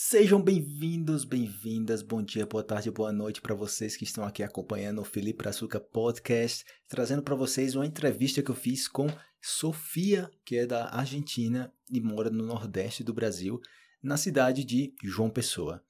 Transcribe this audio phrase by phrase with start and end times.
[0.00, 2.02] Sejam bem-vindos, bem-vindas.
[2.02, 5.80] Bom dia, boa tarde, boa noite para vocês que estão aqui acompanhando o Felipe Açúcar
[5.80, 9.08] Podcast, trazendo para vocês uma entrevista que eu fiz com
[9.42, 13.60] Sofia, que é da Argentina e mora no Nordeste do Brasil,
[14.00, 15.84] na cidade de João Pessoa.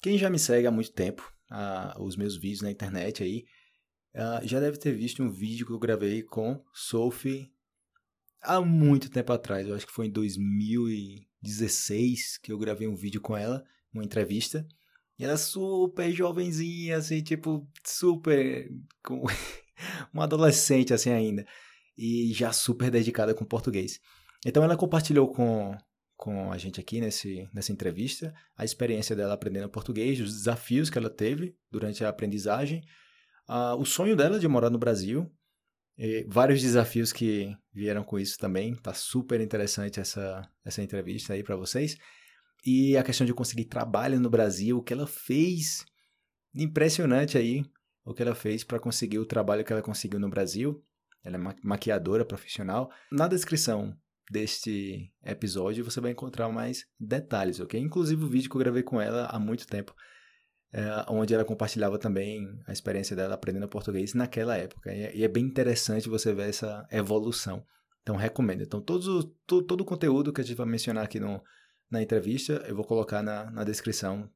[0.00, 1.28] Quem já me segue há muito tempo,
[1.98, 3.44] os meus vídeos na internet aí,
[4.44, 7.52] já deve ter visto um vídeo que eu gravei com Sophie
[8.40, 9.66] há muito tempo atrás.
[9.66, 13.62] Eu acho que foi em 2000 e 16 que eu gravei um vídeo com ela,
[13.92, 14.66] uma entrevista.
[15.18, 18.68] E ela super jovenzinha, assim, tipo, super.
[19.04, 19.24] Com
[20.12, 21.46] uma adolescente, assim, ainda.
[21.96, 24.00] E já super dedicada com português.
[24.44, 25.76] Então ela compartilhou com,
[26.16, 30.98] com a gente aqui nesse, nessa entrevista a experiência dela aprendendo português, os desafios que
[30.98, 32.82] ela teve durante a aprendizagem,
[33.48, 35.30] uh, o sonho dela de morar no Brasil,
[35.96, 38.74] e vários desafios que vieram com isso também.
[38.74, 41.96] Tá super interessante essa, essa entrevista aí para vocês.
[42.64, 45.84] E a questão de conseguir trabalho no Brasil, o que ela fez.
[46.54, 47.64] Impressionante aí
[48.04, 50.82] o que ela fez para conseguir o trabalho que ela conseguiu no Brasil.
[51.24, 52.90] Ela é maquiadora profissional.
[53.10, 53.96] Na descrição
[54.30, 57.80] deste episódio você vai encontrar mais detalhes, ok?
[57.80, 59.94] Inclusive o vídeo que eu gravei com ela há muito tempo
[60.72, 64.92] é, onde ela compartilhava também a experiência dela aprendendo português naquela época.
[64.92, 67.64] E é, e é bem interessante você ver essa evolução.
[68.02, 68.62] Então, recomendo.
[68.62, 71.42] Então, todo, todo o conteúdo que a gente vai mencionar aqui no,
[71.90, 74.28] na entrevista, eu vou colocar na, na descrição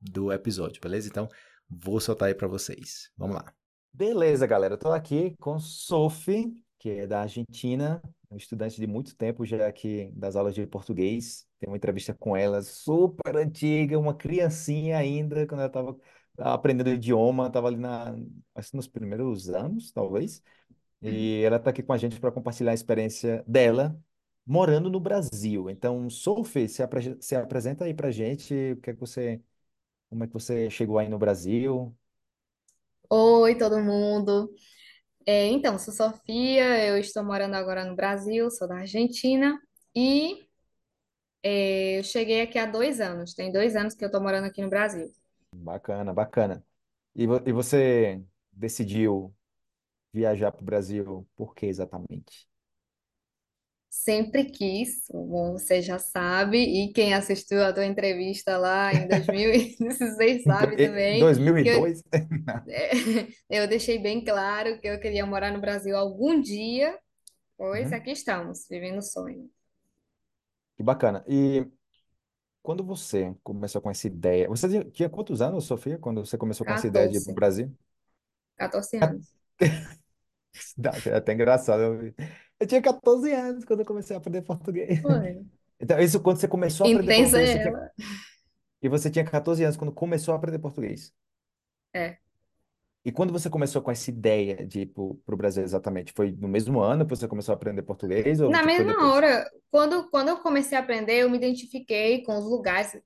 [0.00, 1.08] do episódio, beleza?
[1.08, 1.28] Então,
[1.68, 3.10] vou soltar aí para vocês.
[3.16, 3.52] Vamos lá.
[3.92, 4.74] Beleza, galera.
[4.74, 10.12] Estou aqui com Sophie, que é da Argentina, um estudante de muito tempo já aqui
[10.14, 11.47] das aulas de português.
[11.60, 15.96] Tem uma entrevista com ela super antiga, uma criancinha ainda, quando ela estava
[16.38, 18.14] aprendendo o idioma, estava ali na,
[18.54, 20.42] acho que nos primeiros anos, talvez.
[21.02, 23.98] E ela está aqui com a gente para compartilhar a experiência dela
[24.46, 25.70] morando no Brasil.
[25.70, 29.42] Então, Sophie, se, apre se apresenta aí para a gente, o que é que você,
[30.10, 31.96] como é que você chegou aí no Brasil?
[33.10, 34.50] Oi, todo mundo.
[35.26, 39.60] É, então, sou Sofia, eu estou morando agora no Brasil, sou da Argentina
[39.94, 40.47] e
[41.42, 43.34] é, eu cheguei aqui há dois anos.
[43.34, 45.12] Tem dois anos que eu estou morando aqui no Brasil.
[45.52, 46.64] Bacana, bacana.
[47.14, 48.22] E, vo- e você
[48.52, 49.34] decidiu
[50.12, 52.48] viajar para o Brasil por que exatamente?
[53.90, 60.44] Sempre quis, bom, você já sabe, e quem assistiu a tua entrevista lá em 2016
[60.58, 62.02] Do- sabe e- também, que eu, 2002?
[62.68, 62.90] é,
[63.50, 66.98] eu deixei bem claro que eu queria morar no Brasil algum dia,
[67.58, 67.94] pois Uhum.
[67.94, 69.50] aqui estamos, vivendo o sonho.
[70.78, 71.24] Que bacana.
[71.28, 71.66] E
[72.62, 76.66] quando você começou com essa ideia, você tinha tinha quantos anos, Sofia, quando você começou
[76.66, 77.76] com essa ideia de ir para o 14, Brasil?
[78.56, 79.34] 14 anos.
[80.76, 81.80] Dá- É até engraçado.
[81.82, 82.14] Eu,
[82.60, 85.00] eu tinha 14 anos quando eu comecei a aprender português.
[85.02, 85.44] Foi.
[85.80, 87.92] Então, isso quando você começou a aprender Intensa português, você tinha, ela.
[88.82, 91.12] e você tinha 14 anos quando começou a aprender português.
[91.92, 92.20] É.
[93.08, 96.12] E quando você começou com essa ideia de ir para o Brasil exatamente?
[96.14, 99.14] Foi no mesmo ano que você começou a aprender português ou Na tipo, mesma depois?
[99.14, 102.98] hora, quando, quando eu comecei a aprender, eu me identifiquei com os lugares.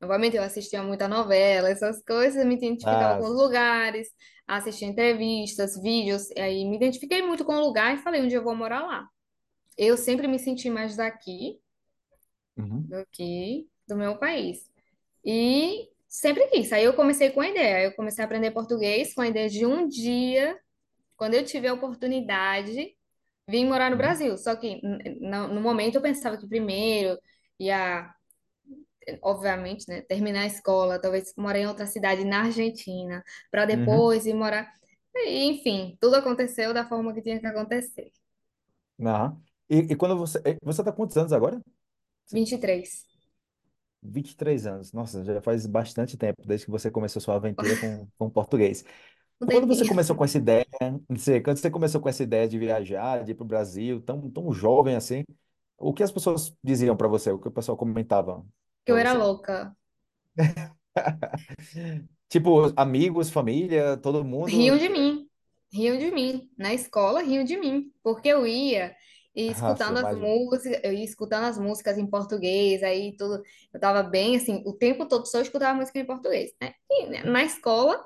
[0.00, 4.08] Novamente, eu assistia muita novela, essas coisas, me identificava Ah, com os lugares,
[4.46, 8.38] assistia entrevistas, vídeos, e aí me identifiquei muito com o lugar e falei, um dia
[8.38, 9.08] eu vou morar lá.
[9.78, 11.60] Eu sempre me senti mais daqui
[12.56, 14.70] uhum, do que do meu país.
[15.24, 16.70] E sempre quis.
[16.72, 17.86] Aí eu comecei com a ideia.
[17.86, 20.58] Eu comecei a aprender português com a ideia de um dia,
[21.16, 22.94] quando eu tiver a oportunidade,
[23.48, 24.36] vim morar no uhum, Brasil.
[24.36, 24.80] Só que
[25.20, 27.18] no, no momento eu pensava que primeiro
[27.58, 28.14] ia,
[29.22, 33.68] obviamente, né, terminar a escola, talvez morar em outra cidade na Argentina, para uhum.
[33.68, 34.70] depois ir morar.
[35.26, 38.12] Enfim, tudo aconteceu da forma que tinha que acontecer.
[39.00, 39.40] Aham.
[39.70, 40.38] E, e quando você.
[40.62, 41.58] Você tá quantos anos agora?
[42.30, 43.11] 23.
[44.02, 44.92] 23 anos.
[44.92, 48.84] Nossa, já faz bastante tempo desde que você começou sua aventura com, com português.
[49.40, 49.86] Um Quando você tempinho.
[49.86, 50.66] começou com essa ideia,
[51.08, 54.00] não sei, quando você começou com essa ideia de viajar, de ir para o Brasil,
[54.02, 55.24] tão, tão jovem assim,
[55.78, 57.30] o que as pessoas diziam para você?
[57.32, 58.44] O que o pessoal comentava
[58.84, 59.22] Que para eu era você?
[59.22, 59.76] louca.
[62.28, 64.78] Tipo, amigos, família, todo Riam mundo.
[64.78, 65.28] de mim,
[65.72, 66.50] riam de mim.
[66.58, 68.94] Na escola, riam de mim, porque eu ia
[69.34, 70.12] e escutando as imagina.
[70.12, 73.42] músicas, eu ia escutando as músicas em português, aí tudo,
[73.72, 76.74] eu tava bem assim, o tempo todo só escutava música em português, né?
[76.90, 78.04] E né, na escola,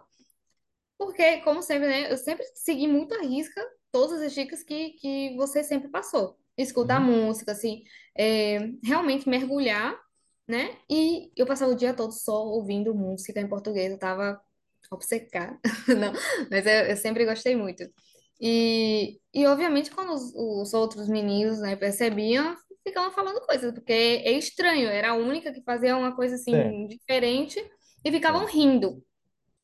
[0.99, 3.61] porque, como sempre, né, eu sempre segui muito à risca
[3.93, 6.39] todas as dicas que, que você sempre passou.
[6.57, 7.01] Escutar Uhum.
[7.01, 7.83] música, assim,
[8.17, 9.95] é, realmente mergulhar,
[10.49, 10.79] né?
[10.89, 14.41] E eu passava o dia todo só ouvindo música em português, eu tava
[14.91, 15.59] obcecada.
[15.89, 16.13] Não,
[16.51, 17.85] mas eu, eu sempre gostei muito.
[18.41, 22.57] E, e obviamente, quando os, os outros meninos, né, percebiam,
[22.87, 26.87] ficavam falando coisas, porque é estranho, era a única que fazia uma coisa Sim, assim
[26.87, 27.59] diferente
[28.05, 28.53] e ficavam sim.
[28.53, 29.03] rindo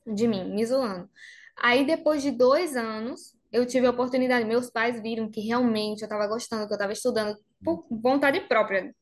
[0.06, 1.08] de mim, me zoando.
[1.56, 6.06] Aí depois de dois anos, eu tive a oportunidade, meus pais viram que realmente eu
[6.06, 8.94] estava gostando, que eu estava estudando por vontade própria,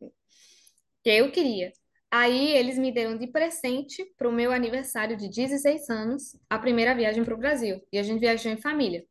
[1.02, 1.72] que eu queria.
[2.10, 6.94] Aí eles me deram de presente para o meu aniversário de 16 anos, a primeira
[6.94, 7.80] viagem para o Brasil.
[7.92, 9.04] E a gente viajou em família.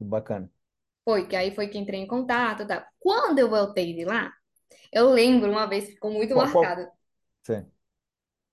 [0.00, 0.48] Bacana.
[1.04, 2.86] Foi, que aí foi que entrei em contato, tá?
[2.98, 4.32] Quando eu voltei de lá,
[4.92, 6.88] eu lembro uma vez ficou muito Qual, qual, marcado.
[7.44, 7.70] sim.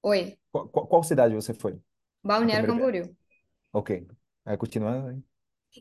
[0.04, 1.74] Oi, Qual, qual, qual cidade você foi?
[1.74, 1.82] A
[2.30, 2.94] Balneário primeira viagem.
[2.94, 3.16] Camboriú.
[3.74, 4.08] Ok.
[4.46, 5.26] Aí continuando, hein?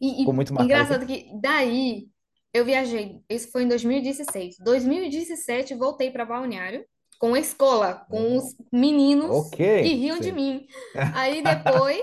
[0.01, 2.09] E, Ficou e muito marcado engraçado que daí
[2.53, 4.57] eu viajei, isso foi em 2016.
[4.59, 6.85] 2017 voltei para Balneário
[7.19, 10.33] com a escola, com os Oh, meninos ok, que riam de sim.
[10.33, 10.67] mim.
[11.11, 12.01] Aí depois,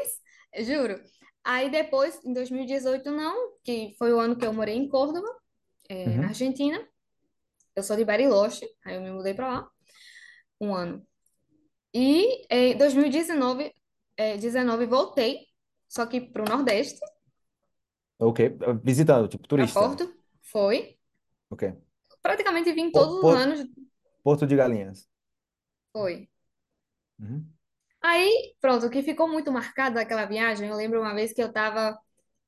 [0.65, 0.99] juro,
[1.43, 5.27] aí depois, em 2018 não, que foi o ano que eu morei em Córdoba,
[5.89, 6.23] na Uhum.
[6.27, 6.87] Argentina.
[7.75, 9.71] Eu sou de Bariloche, aí eu me mudei para lá
[10.61, 11.05] um ano.
[11.93, 13.73] E em 2019,
[14.17, 15.47] eh, 19 voltei,
[15.87, 16.99] só que para o Nordeste,
[18.19, 18.57] Ok.
[18.83, 19.79] Visitando, tipo, turista.
[19.79, 20.13] Porto,
[20.51, 20.97] foi.
[21.49, 21.73] Ok.
[22.21, 23.65] Praticamente vim todos os po- anos,
[24.23, 25.07] Porto de Galinhas.
[25.93, 26.29] foi.
[27.19, 27.45] Uhum.
[28.01, 31.51] Aí, pronto, o que ficou muito marcado daquela viagem, eu lembro uma vez que eu
[31.51, 31.97] tava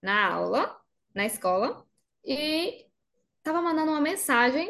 [0.02, 0.80] na aula,
[1.14, 1.86] na escola,
[2.26, 2.88] e
[3.44, 4.70] tava mandando uma mensagem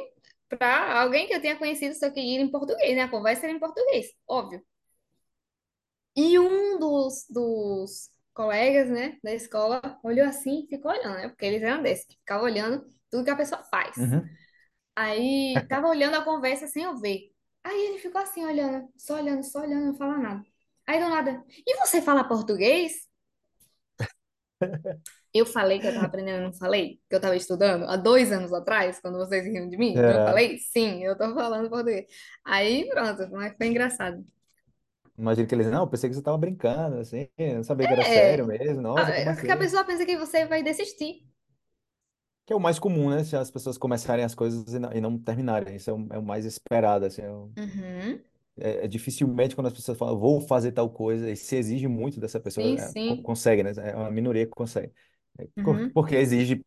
[0.49, 3.03] para alguém que eu tinha conhecido, só que ia em português, né?
[3.03, 4.63] A conversa era em português, óbvio.
[6.15, 11.29] E um dos, dos colegas, né, da escola olhou assim e ficou olhando, né?
[11.29, 13.95] Porque eles eram desses, que ficavam olhando tudo que a pessoa faz.
[13.97, 14.27] Uhum.
[14.95, 17.31] Aí tava olhando a conversa sem eu ver.
[17.63, 20.43] Aí ele ficou assim, olhando, só olhando, só olhando, não fala nada.
[20.87, 22.93] Aí do nada, e você fala português?
[25.33, 26.99] Eu falei que eu tava aprendendo, eu não falei?
[27.09, 30.03] Que eu tava estudando há dois anos atrás, quando vocês riam de mim?
[30.05, 30.57] Não É, falei?
[30.59, 32.05] Sim, eu tô falando português.
[32.43, 34.25] Aí pronto, mas foi engraçado.
[35.17, 37.93] imagino que eles, não, eu pensei que você estava brincando, assim, eu não sabia que
[37.93, 38.81] era sério É, mesmo.
[38.81, 39.63] Nossa, como a- porque a assim?
[39.63, 41.23] pessoa pensa que você vai desistir.
[42.45, 43.23] Que é o mais comum, né?
[43.23, 45.75] Se as pessoas começarem as coisas e não, e não terminarem.
[45.75, 47.21] Isso é o, é o mais esperado, assim.
[47.21, 48.23] É, o- Uhum.
[48.61, 52.19] É- é dificilmente quando as pessoas falam, vou fazer tal coisa, e se exige muito
[52.19, 53.23] dessa pessoa, Sim, é, sim.
[53.23, 53.71] consegue, né?
[53.77, 54.93] É uma minoria que consegue.
[55.39, 55.93] É, Uhum.
[55.93, 56.63] porque exige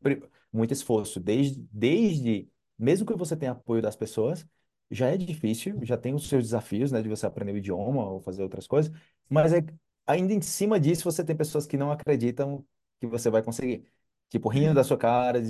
[0.52, 1.20] muito esforço.
[1.20, 2.48] Desde, desde,
[2.78, 4.46] mesmo que você tenha apoio das pessoas,
[4.90, 7.02] já é difícil, já tem os seus desafios, né?
[7.02, 8.92] De você aprender o idioma ou fazer outras coisas,
[9.28, 9.58] mas é,
[10.06, 12.64] ainda em cima disso, você tem pessoas que não acreditam
[13.00, 13.86] que você vai conseguir.
[14.28, 15.40] Tipo, rindo da sua cara,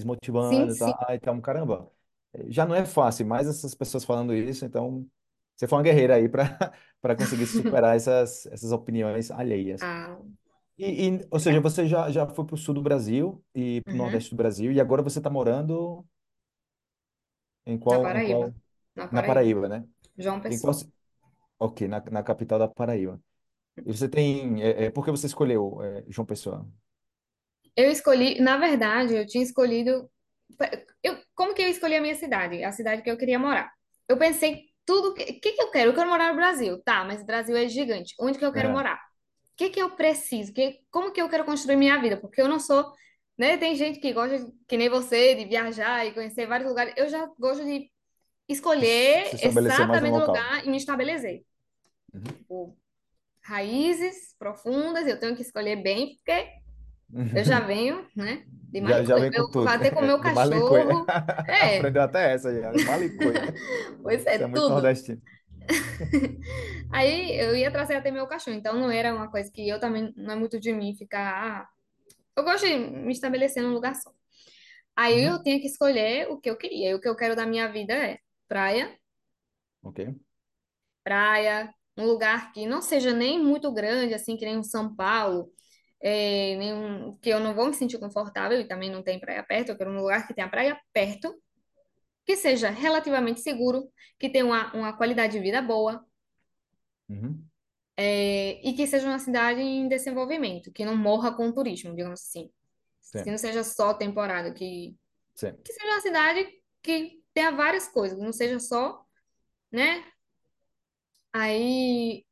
[0.41, 0.77] Sim, desmotivando e sim.
[0.77, 1.91] tal, ai, então, caramba.
[2.33, 5.09] é, Já não é fácil, mas essas pessoas falando isso, então
[5.57, 6.45] você foi uma guerreira aí para
[7.01, 9.89] para conseguir superar essas, essas opiniões alheias.
[9.89, 10.19] Ah,
[10.79, 11.63] E, e, ou seja, obrigada.
[11.63, 13.99] você já, já foi para o sul do Brasil e para o Uhum.
[13.99, 16.05] nordeste do Brasil, e agora você está morando
[17.67, 18.47] em Na qual, em Paraíba.
[18.47, 18.55] qual?
[18.97, 19.25] Na Na Paraíba.
[19.25, 19.87] Paraíba, né?
[20.19, 20.73] João Em qual?
[20.73, 20.75] Pessoa.
[20.75, 20.93] ci-
[21.59, 23.21] Ok, na, na capital da Paraíba.
[23.85, 24.63] E você tem.
[24.63, 26.69] É, é, por que você escolheu é, João Pessoa?
[27.77, 30.11] Eu escolhi, na verdade, eu tinha escolhido.
[31.03, 32.63] Eu, como que eu escolhi a minha cidade?
[32.65, 33.73] A cidade que eu queria morar.
[34.09, 35.15] Eu pensei tudo.
[35.15, 35.91] que, que que eu quero?
[35.91, 36.81] Eu quero morar no Brasil.
[36.83, 38.15] Tá, mas o Brasil é gigante.
[38.21, 38.77] Onde que eu quero Aham.
[38.77, 38.97] morar?
[38.97, 40.53] O que que eu preciso?
[40.53, 42.17] Que, como que eu quero construir minha vida?
[42.17, 42.93] Porque eu não sou.
[43.37, 43.57] Né?
[43.57, 46.95] Tem gente que gosta, que nem você, de viajar e conhecer vários lugares.
[46.97, 47.91] Eu já gosto de
[48.49, 51.45] escolher exatamente o lugar e me estabelecer.
[52.13, 52.23] Uhum.
[52.23, 52.77] Tipo,
[53.43, 56.49] raízes profundas, eu tenho que escolher bem, porque
[57.35, 59.75] eu já venho, né, de Já, já vem com Eu tudo.
[59.75, 61.13] até com o meu cachorro.
[61.49, 62.79] É, Aprendeu até essa já.
[62.81, 63.41] Malicuia.
[64.03, 64.69] pois é, Isso é muito tudo.
[64.69, 65.23] nordestino.
[66.91, 70.13] Aí eu ia trazer até meu cachorro, então não era uma coisa que eu também,
[70.17, 71.63] não é muito de mim ficar.
[71.63, 71.69] ah,
[72.37, 74.13] eu gosto de me estabelecer num lugar só.
[74.97, 75.45] Aí eu Uhum.
[75.45, 76.91] tinha que escolher o que eu queria.
[76.91, 78.19] E o que eu quero da minha vida é
[78.49, 78.97] praia,
[79.83, 80.01] Ok.
[81.03, 85.51] praia, um lugar que não seja nem muito grande, assim, que nem um São Paulo,
[86.07, 89.43] é, nem um- que eu não vou me sentir confortável e também não tem praia
[89.43, 89.71] perto.
[89.71, 91.35] Eu quero um lugar que tenha praia perto,
[92.27, 96.05] que seja relativamente seguro, que tenha uma, uma qualidade de vida boa,
[97.09, 97.43] Uhum.
[97.97, 102.21] é, e que seja uma cidade em desenvolvimento, que não morra com o turismo, digamos
[102.21, 102.51] assim.
[103.13, 103.31] Que Sim.
[103.31, 104.95] não seja só temporada, que,
[105.35, 105.55] Sim.
[105.65, 106.47] que seja uma cidade
[106.83, 109.05] que tenha várias coisas, não seja só,
[109.73, 110.05] né?
[111.33, 112.25] Aí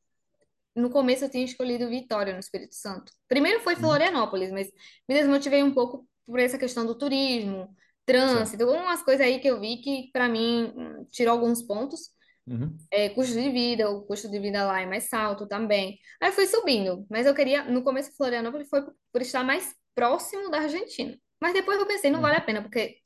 [0.75, 3.13] No começo eu tinha escolhido Vitória, no Espírito Santo.
[3.29, 3.81] Primeiro foi Uhum.
[3.81, 4.69] Florianópolis, mas
[5.09, 7.75] me desmotivei um pouco por essa questão do turismo,
[8.07, 12.11] trânsito, umas coisas aí que eu vi que, para mim, hum, tirou alguns pontos.
[12.47, 12.77] Uhum.
[12.91, 15.99] É, custo de vida, o custo de vida lá é mais alto também.
[16.21, 20.51] Aí fui subindo, mas eu queria, no começo, Florianópolis foi por por estar mais próximo
[20.51, 21.19] da Argentina.
[21.41, 22.47] Mas depois eu pensei, não vale a Uhum.
[22.47, 22.99] pena, porque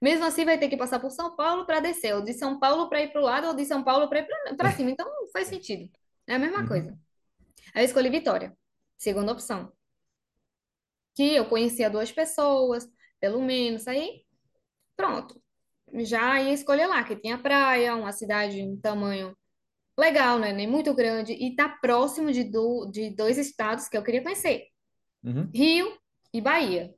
[0.00, 2.88] Mesmo assim, vai ter que passar por São Paulo para descer, ou de São Paulo
[2.88, 4.90] para ir para o lado, ou de São Paulo para ir para cima.
[4.90, 5.90] Então, não faz sentido.
[6.26, 6.68] É a mesma Uhum.
[6.68, 6.98] coisa.
[7.76, 8.56] Aí eu escolhi Vitória,
[8.96, 9.70] segunda opção.
[11.14, 12.88] Que eu conhecia duas pessoas,
[13.20, 13.86] pelo menos.
[13.86, 14.24] Aí,
[14.96, 15.38] pronto.
[15.92, 19.36] Já ia escolher lá, que tinha praia, uma cidade, um tamanho
[19.96, 20.54] legal, né?
[20.54, 24.68] Nem muito grande, e tá próximo de, do, de dois estados que eu queria conhecer:
[25.22, 25.50] Uhum.
[25.54, 25.98] Rio
[26.32, 26.94] e Bahia.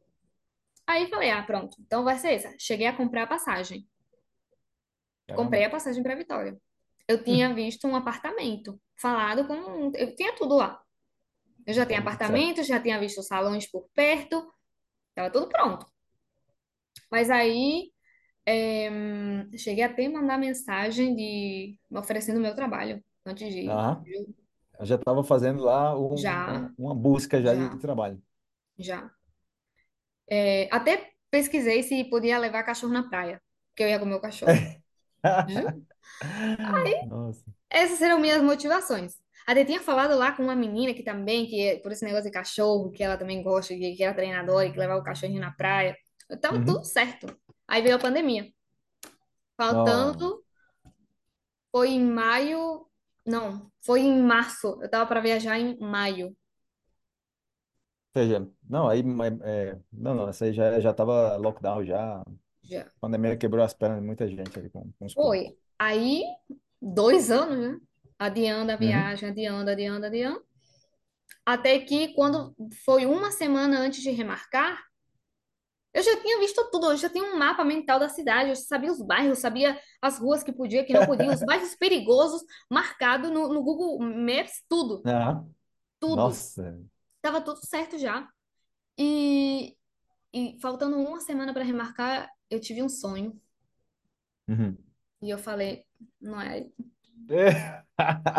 [0.86, 2.54] Aí falei, ah, pronto, então vai ser essa.
[2.56, 3.86] Cheguei a comprar a passagem.
[5.34, 5.66] Comprei Caramba.
[5.66, 6.56] a passagem para Vitória.
[7.08, 9.90] Eu tinha visto um apartamento, falado com.
[9.94, 10.80] Eu tinha tudo lá.
[11.66, 14.52] Eu já tinha apartamento, já tinha visto salões por perto,
[15.14, 15.86] tava tudo pronto.
[17.10, 17.90] Mas aí,
[18.46, 18.90] é,
[19.56, 23.68] cheguei até a mandar mensagem de me oferecendo o meu trabalho antes de.
[23.68, 24.04] Aham.
[24.78, 28.22] Eu já estava fazendo lá um- Já, um- uma busca já de, de já, trabalho.
[28.78, 29.10] já.
[30.30, 33.40] É, até pesquisei se podia levar cachorro na praia,
[33.74, 34.52] que eu ia com o meu cachorro.
[37.00, 37.44] Nossa.
[37.70, 39.14] Essas eram minhas motivações.
[39.46, 42.30] Até tinha falado lá com uma menina que também, que é por esse negócio de
[42.30, 45.52] cachorro, que ela também gosta, que, que era treinadora e que levava o cachorrinho na
[45.52, 45.96] praia.
[46.40, 46.84] Tava tudo Uhum.
[46.84, 47.26] certo.
[47.66, 48.52] Aí veio a pandemia.
[49.58, 50.42] Faltando,
[51.70, 52.86] foi em maio,
[53.26, 54.78] não, foi em março.
[54.82, 56.36] Eu tava para viajar em maio,
[58.14, 62.22] ou seja, não, aí, mas, é, não, não, aí já, já tava lockdown já.
[62.68, 62.90] A já.
[63.00, 65.14] pandemia quebrou as pernas de muita gente ali com, com os.
[65.14, 65.56] Foi.
[65.78, 66.24] Aí,
[66.80, 67.80] dois anos, né?
[68.18, 68.80] Adiando a Uhum.
[68.80, 70.44] viagem, adiando, adiando, adiando.
[71.44, 74.80] Até que quando foi uma semana antes de remarcar,
[75.92, 78.92] eu já tinha visto tudo, eu já tinha um mapa mental da cidade, eu sabia
[78.92, 83.48] os bairros, sabia as ruas que podia, que não podia, os bairros perigosos marcado no,
[83.52, 85.44] no Google Maps, tudo, Ah,
[86.00, 86.42] tudo.
[86.42, 86.78] nossa.
[87.22, 88.28] Tava tudo certo já.
[88.98, 89.76] E,
[90.34, 93.38] e faltando uma semana para remarcar, eu tive um sonho.
[94.48, 94.76] Uhum.
[95.22, 95.84] E eu falei,
[96.20, 96.66] não é
[97.30, 97.82] É.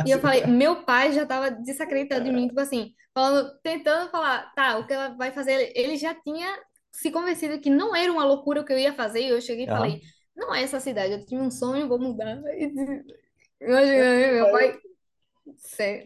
[0.06, 4.54] E eu falei, meu pai já tava desacreditando em mim, tipo assim, falando, tentando falar,
[4.56, 5.72] tá, o que ela vai fazer?
[5.75, 6.58] Ele já tinha
[6.92, 9.66] se convencido que não era uma loucura o que eu ia fazer, e eu cheguei
[9.66, 10.01] e falei,
[10.36, 12.42] não é essa cidade, eu tinha um sonho, vou mudar.
[13.62, 14.80] Imagina, meu pai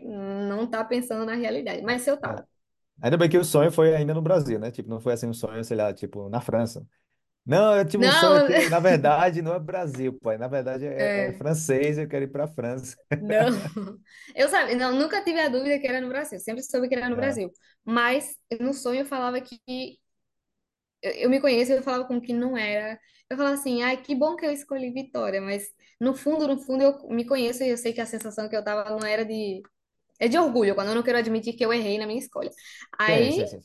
[0.04, 2.18] não tá pensando na realidade, mas se eu É.
[2.18, 2.48] tava.
[3.02, 4.72] Ainda bem que o sonho foi ainda no Brasil, né?
[4.72, 6.86] Tipo, não foi assim um sonho, sei lá, tipo, na França.
[7.46, 10.38] Não, eu tive um sonho Não, aqui, na verdade, não é Brasil, pai.
[10.38, 12.96] Na verdade é, é é, francês, eu quero ir pra França.
[13.20, 13.48] não.
[14.36, 17.10] Eu sabia, não, nunca tive a dúvida que era no Brasil, sempre soube que era
[17.10, 17.16] no É.
[17.16, 17.52] Brasil.
[17.86, 19.62] Mas no sonho eu falava que
[21.02, 23.00] eu, eu me conheço e eu falava como que não era.
[23.30, 25.68] Eu falava assim, ai, que bom que eu escolhi Vitória, mas
[26.00, 28.64] no fundo, no fundo, eu me conheço e eu sei que a sensação que eu
[28.64, 29.62] tava não era de.
[30.20, 32.52] É de orgulho, quando eu não quero admitir que eu errei na minha escolha.
[33.00, 33.64] Sim, Aí, sim, sim.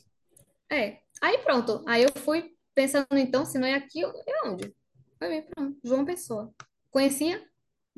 [0.71, 0.99] é.
[1.21, 1.83] Aí pronto.
[1.87, 4.73] Aí eu fui pensando, então, se não é aqui, eu- é onde?
[5.19, 5.77] Foi bem, pronto.
[5.83, 6.53] João Pessoa.
[6.91, 7.43] Conhecia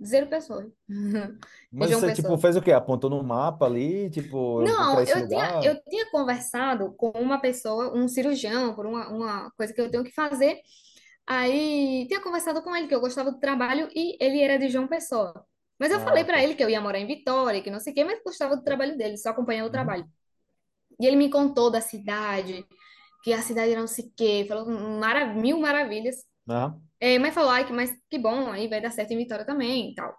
[0.04, 0.72] zero pessoas.
[1.72, 2.38] Mas João você, tipo, Pessoa.
[2.38, 2.72] fez o quê?
[2.72, 8.08] Apontou no mapa ali, tipo, Não, eu tinha, eu tinha conversado com uma pessoa, um
[8.08, 10.60] cirurgião, por uma, uma coisa que eu tenho que fazer.
[11.28, 14.88] Aí tinha conversado com ele que eu gostava do trabalho e ele era de João
[14.88, 15.46] Pessoa.
[15.80, 16.26] Mas eu Ah, falei ok.
[16.26, 18.56] pra ele que eu ia morar em Vitória, que não sei o quê, mas gostava
[18.58, 19.72] do trabalho dele, só acompanhava o Uhum.
[19.72, 20.06] trabalho.
[21.00, 22.66] E ele me contou da cidade,
[23.24, 24.68] que a cidade era não sei o quê, falou
[25.00, 26.18] mara- mil maravilhas.
[26.48, 26.82] Aham.
[27.00, 29.92] É, mas falou, ai, que, mas que bom, aí vai dar certo em Vitória também
[29.92, 30.18] e tal.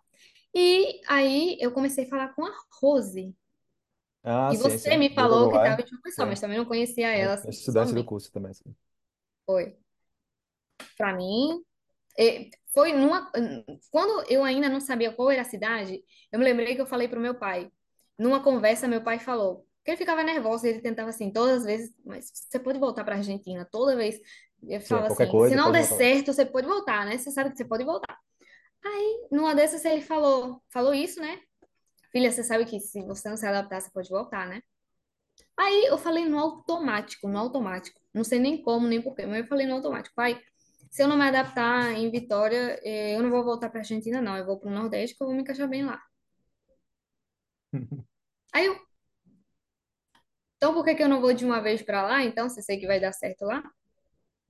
[0.55, 3.35] E aí eu comecei a falar com a Rose.
[4.25, 4.97] Ah, E sim, você sim.
[4.97, 6.41] me falou que estava em João Pessoa, mas Sim.
[6.41, 8.75] também não conhecia É, ela é assim, estudante do curso também, sim.
[9.47, 9.77] Foi.
[10.97, 11.63] Pra mim,
[12.19, 13.31] É, foi numa.
[13.91, 17.09] Quando eu ainda não sabia qual era a cidade, eu me lembrei que eu falei
[17.09, 17.73] pro meu pai.
[18.19, 21.95] Numa conversa, meu pai falou que ele ficava nervoso ele tentava assim, todas as vezes,
[22.05, 24.21] mas você pode voltar pra Argentina, toda vez.
[24.63, 26.05] Eu falava qualquer assim, se coisa, não pode der voltar.
[26.05, 27.19] certo, você pode voltar, né?
[27.19, 28.17] Você sabe que você pode voltar.
[29.33, 31.41] Numa dessas ele falou, falou isso, né?
[32.11, 34.63] Filha, você sabe que se você não se adaptar, você pode voltar, né?
[35.57, 37.99] Aí eu falei no automático, no automático.
[38.13, 40.15] Não sei nem como, nem porquê, mas eu falei no automático.
[40.15, 40.39] Pai,
[40.91, 44.37] se eu não me adaptar em Vitória, eh, eu não vou voltar pra Argentina, não.
[44.37, 45.99] Eu vou pro Nordeste que eu vou me encaixar bem lá.
[48.53, 48.79] Aí eu,
[50.63, 52.23] então por que que eu não vou de uma vez pra lá?
[52.25, 53.63] Então, se sei que vai dar certo lá.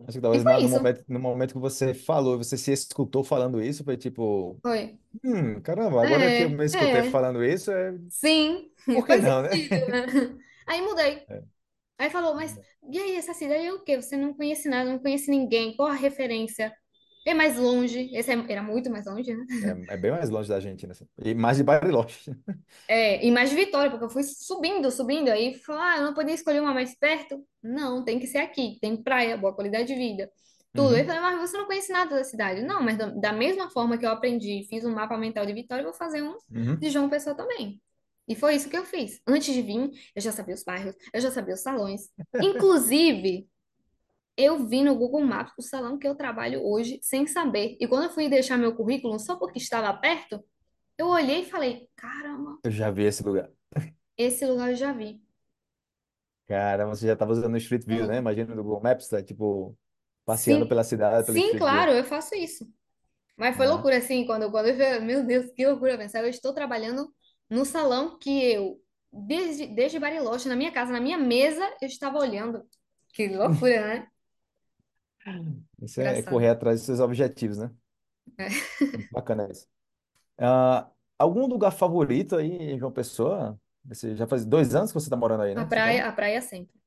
[0.00, 0.69] Acho que talvez no isso.
[0.69, 4.99] momento, no momento que você falou, você se escutou falando isso, foi tipo, Foi.
[5.25, 7.04] hum, caramba, agora que eu É, me escutei é.
[7.04, 7.99] falando isso, é...
[8.09, 9.50] Sim, por que faz não, né?
[9.50, 10.07] sentido, né?
[10.66, 11.26] Aí mudei.
[11.28, 11.42] É.
[11.99, 12.59] Aí falou, mas
[12.90, 13.97] e aí, essa cidade é o quê?
[14.00, 15.76] Você não conhece nada, não conhece ninguém.
[15.76, 16.75] Qual a referência?
[17.25, 18.11] É mais longe.
[18.14, 19.45] Esse é- era muito mais longe, né?
[19.61, 21.07] É, é bem mais longe da Argentina, assim.
[21.19, 22.31] E mais de Bariloche.
[22.88, 26.14] É, e mais de Vitória, porque eu fui subindo, subindo, aí falou, ah, eu não
[26.14, 27.43] podia escolher uma mais perto?
[27.62, 30.31] Não, tem que ser aqui, tem praia, boa qualidade de vida.
[30.75, 30.95] tudo.
[30.95, 31.07] Ele Uhum.
[31.07, 32.62] falou, mas você não conhece nada da cidade.
[32.62, 35.83] Não, mas da, da mesma forma que eu aprendi, fiz um mapa mental de Vitória,
[35.83, 36.37] eu vou fazer um
[36.81, 36.91] de Uhum.
[36.91, 37.81] João Pessoa também.
[38.29, 39.21] E foi isso que eu fiz.
[39.26, 42.11] Antes de vir, eu já sabia os bairros, eu já sabia os salões.
[42.41, 43.49] Inclusive,
[44.36, 47.76] eu vi no Google Maps o salão que eu trabalho hoje sem saber.
[47.80, 50.44] E quando eu fui deixar meu currículo, só porque estava perto,
[50.98, 53.50] eu olhei e falei: caramba, Eu já vi esse lugar.
[54.16, 55.20] esse lugar eu já vi.
[56.46, 58.18] Cara, você já estava usando o Street View, né?
[58.18, 58.18] Hum.
[58.18, 59.76] Imagina no Google Maps, tá, tipo,
[60.24, 61.68] passeando Sim, pela cidade pelo sim, Street View.
[61.68, 62.66] claro, eu faço isso.
[63.36, 66.20] Mas foi loucura, assim, quando, quando eu meu Deus, que loucura pensar.
[66.22, 67.12] Eu estou trabalhando
[67.50, 68.80] no salão que eu,
[69.12, 72.64] desde, desde Bariloche, na minha casa, na minha mesa, eu estava olhando.
[73.14, 74.08] Que loucura, né?
[75.83, 76.50] Isso é correr Engraçado.
[76.50, 77.71] atrás dos seus objetivos, né?
[78.38, 78.49] É.
[78.93, 79.67] Muito bacana isso.
[80.38, 83.61] Ah, algum lugar favorito aí em João Pessoa?
[83.87, 85.69] Você já faz dois anos que você está morando aí, A né?
[85.69, 86.00] Você falou?
[86.00, 86.79] praia, a praia sempre.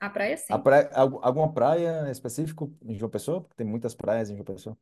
[0.00, 0.58] A praia A sempre.
[0.58, 3.40] praia, algu- alguma praia específica em João Pessoa?
[3.40, 4.76] Porque tem muitas praias em João Pessoa.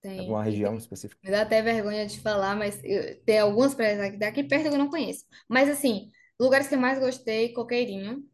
[0.00, 0.16] Tem.
[0.16, 0.78] Alguma E região tem.
[0.78, 1.20] específica?
[1.22, 4.74] Me dá até vergonha de falar, mas eu- tem algumas praias aqui, daqui perto que
[4.74, 5.24] eu não conheço.
[5.48, 8.24] Mas, assim, lugares que eu mais gostei, Coqueirinho,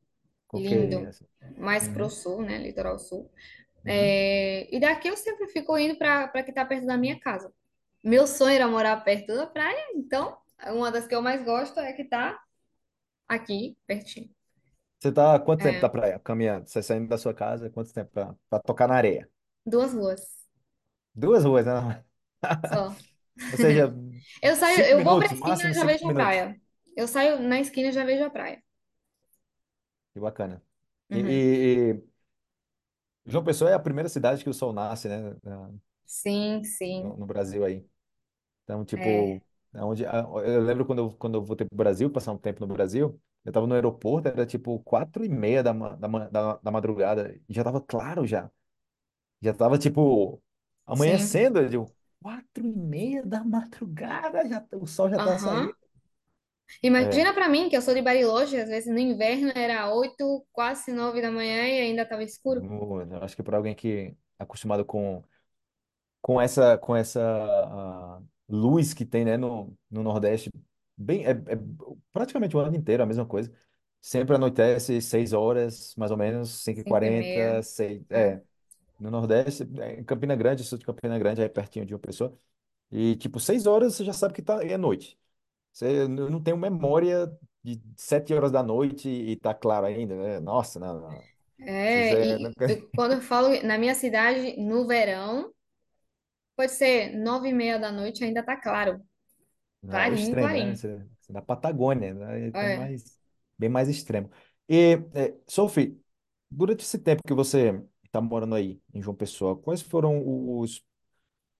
[0.48, 1.08] Coqueirinha.
[1.08, 1.10] lindo.
[1.10, 1.26] assim.
[1.56, 2.58] Mais pro Uhum, sul, né?
[2.58, 3.30] Litoral sul.
[3.84, 4.14] Uhum.
[4.16, 7.52] É, E daqui eu sempre fico indo para para que tá perto da minha casa.
[8.02, 10.36] Meu sonho era morar perto da praia, então
[10.68, 12.38] uma das que eu mais gosto é que tá
[13.28, 14.30] aqui, pertinho.
[15.00, 16.66] Você tá há quanto tempo da É, praia caminhando?
[16.68, 19.28] Você saindo da sua casa, quanto tempo pra, pra tocar na areia?
[19.66, 20.46] duas ruas
[21.14, 22.04] Duas ruas, né?
[22.64, 22.96] só.
[23.50, 23.94] Ou seja,
[24.42, 26.44] Eu saio, cinco eu vou pra minutos, esquina máximo e já cinco vejo a minutos.
[26.52, 26.56] praia.
[26.96, 28.62] Eu saio na esquina e já vejo a praia.
[30.12, 30.62] Que bacana.
[31.10, 31.38] E, Uhum.
[31.38, 32.04] e- e
[33.26, 35.36] João Pessoa é a primeira cidade que o sol nasce, né?
[35.42, 35.70] na-
[36.06, 36.64] Sim,
[36.96, 37.16] No, sim.
[37.16, 37.84] no Brasil aí.
[38.64, 42.10] Então, É, tipo, é onde, a- eu lembro quando eu, quando eu voltei pro Brasil,
[42.10, 45.74] passar um tempo no Brasil, eu tava no aeroporto, era tipo quatro e meia da,
[45.74, 48.50] ma- da, ma- da, da madrugada, e já tava claro já.
[49.42, 50.42] Já tava, tipo,
[50.92, 51.38] sim.
[51.38, 55.36] amanhecendo, eu digo, quatro e meia da madrugada, já, tá- o sol já tá Aham.
[55.38, 55.76] saindo.
[56.98, 60.46] É, Imagina pra mim, que eu sou de Bariloche, às vezes no inverno era oito,
[60.52, 62.66] quase nove da manhã e ainda tava escuro.
[63.10, 65.22] eu acho que para alguém que é acostumado com,
[66.22, 70.50] com essa, com essa ah, luz que tem, né, no, no Nordeste,
[70.96, 71.36] bem, é, é
[72.12, 73.52] praticamente o ano inteiro a mesma coisa.
[74.00, 77.58] Sempre anoitece seis horas, mais ou menos, cinco e Cinco e meia.
[77.58, 78.34] quarenta seis, É.
[78.34, 78.42] é,
[79.00, 82.38] no Nordeste, é, em Campina Grande, sul de Campina Grande, aí pertinho de uma pessoa,
[82.92, 85.18] e tipo, seis horas você já sabe que tá, é noite.
[85.74, 87.28] Você n- não tem memória
[87.64, 90.40] de sete horas da noite e tá claro ainda, né?
[90.40, 91.30] Nossa, não, não.
[91.60, 92.36] É, é...
[92.36, 95.52] e eu- quando eu falo na minha cidade, no verão,
[96.56, 99.00] pode ser nove e meia da noite, ainda tá claro.
[99.82, 100.74] Não, é Clarinho, extremo, né?
[100.74, 100.74] clarinho.
[100.74, 102.46] Você, você na Patagônia, né?
[102.48, 102.70] Então, É.
[102.70, 103.20] mais,
[103.58, 104.30] bem mais extremo.
[104.68, 106.00] E, é, Sophie,
[106.50, 110.22] durante esse tempo que você está morando aí em João Pessoa, quais foram
[110.58, 110.82] os,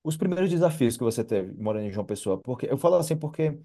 [0.04, 2.40] os primeiros desafios que você teve morando em João Pessoa?
[2.40, 3.58] Porque eu falo assim porque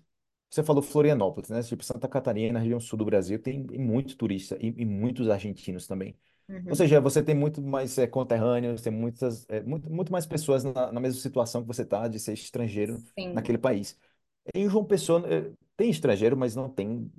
[0.50, 1.62] você falou Florianópolis, né?
[1.64, 5.88] Tipo, Santa Catarina, na região sul do Brasil, tem, muito turista e, e muitos argentinos
[5.88, 6.18] também.
[6.70, 6.76] Ou Uhum.
[6.76, 10.92] seja, você tem muito mais é, conterrâneos, tem muitas, é, muito, muito mais pessoas na,
[10.92, 13.34] na mesma situação que você está, de ser estrangeiro Sim.
[13.34, 13.98] naquele país.
[14.54, 17.12] Em João Pessoa, eh, tem estrangeiro, mas não tem,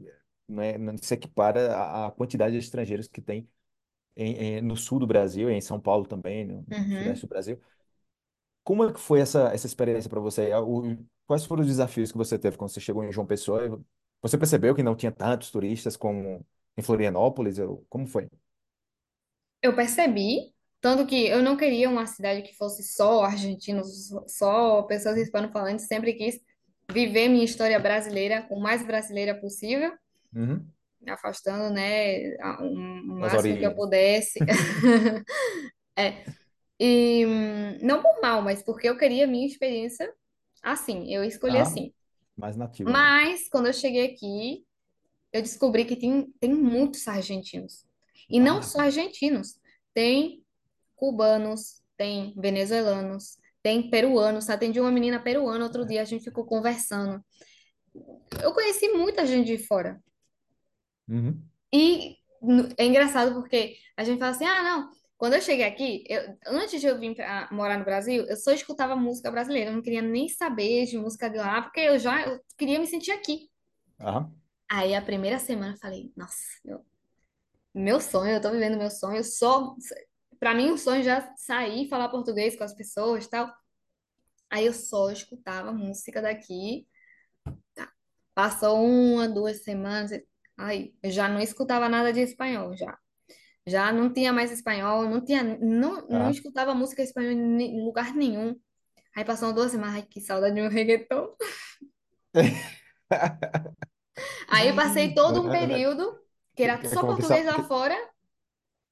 [0.49, 3.49] não, é, não se equipara à, à quantidade de estrangeiros que tem
[4.17, 6.87] em, em- no sul do Brasil, em São Paulo também, no Uhum.
[6.99, 7.61] sudeste do Brasil.
[8.65, 10.51] Como é que foi essa, essa experiência para você?
[11.31, 13.81] Quais foram os desafios que você teve quando você chegou em João Pessoa?
[14.21, 16.45] Você percebeu que não tinha tantos turistas como
[16.77, 17.57] em Florianópolis?
[17.61, 18.29] Ou- Como foi?
[19.63, 25.19] Eu percebi, tanto que eu não queria uma cidade que fosse só argentinos, só pessoas
[25.19, 26.41] hispano-falantes, sempre quis
[26.91, 29.93] viver minha história brasileira o mais brasileira possível,
[30.35, 30.73] Uhum.
[31.09, 34.45] afastando, né, o As máximo que eu pudesse.
[35.99, 36.25] É,
[36.81, 40.13] E hum, não por mal, mas porque eu queria minha experiência
[40.63, 41.61] assim, eu escolhi Aham.
[41.61, 41.93] assim.
[42.37, 43.15] Mais nativa mesmo.
[43.15, 44.65] Mas quando eu cheguei aqui,
[45.33, 47.87] eu descobri que tem, tem muitos argentinos.
[48.31, 49.59] E não Ah, só argentinos,
[49.95, 50.45] tem
[50.97, 54.51] cubanos, tem venezuelanos, tem peruanos.
[54.51, 57.25] Atendi uma menina peruana outro dia, a gente ficou conversando.
[58.43, 60.01] Eu conheci muita gente de fora.
[61.09, 61.51] uhum.
[61.73, 62.17] E
[62.79, 64.91] é engraçado porque a gente fala assim: ah, não.
[65.21, 68.53] Quando eu cheguei aqui, eu- antes de eu vir pra morar no Brasil, eu só
[68.53, 69.69] escutava música brasileira.
[69.69, 72.87] Eu não queria nem saber de música de lá, porque eu já eu queria me
[72.87, 73.51] sentir aqui.
[74.01, 74.33] Aham.
[74.71, 76.87] Aí a primeira semana eu falei: nossa, meu,
[77.75, 79.19] meu sonho, eu tô vivendo meu sonho.
[79.19, 79.77] Eu só.
[80.39, 83.53] Pra mim, o sonho já sair e falar português com as pessoas e tal.
[84.49, 86.89] Aí eu só escutava música daqui.
[88.35, 90.13] Passou uma, duas semanas.
[90.57, 92.99] Aí eu já não escutava nada de espanhol já.
[93.67, 96.31] Já não tinha mais espanhol, não tinha, não, não Ah.
[96.31, 98.57] escutava música espanhola em lugar nenhum.
[99.17, 101.35] Aí passou duas semanas, ai, que saudade de um reggaeton.
[104.49, 106.19] Aí passei todo um período
[106.55, 107.97] que era É só como português lá fora,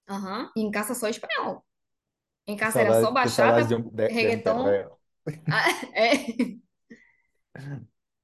[0.08, 1.64] aham, e em casa só espanhol.
[2.46, 4.80] Em casa era só saudade, saudade de bachata, um, de, de um reggaeton.
[5.50, 6.14] Ah, É,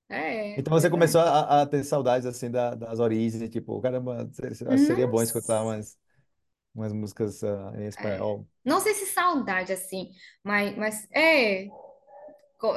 [0.08, 4.28] é, Então você começou a, a ter saudades assim da- das origens, tipo, caramba,
[4.78, 5.98] seria bom escutar umas,
[6.74, 8.18] umas músicas ah, em É.
[8.18, 8.46] espanhol.
[8.64, 10.10] Não sei se saudade, assim,
[10.42, 11.68] mas, mas é.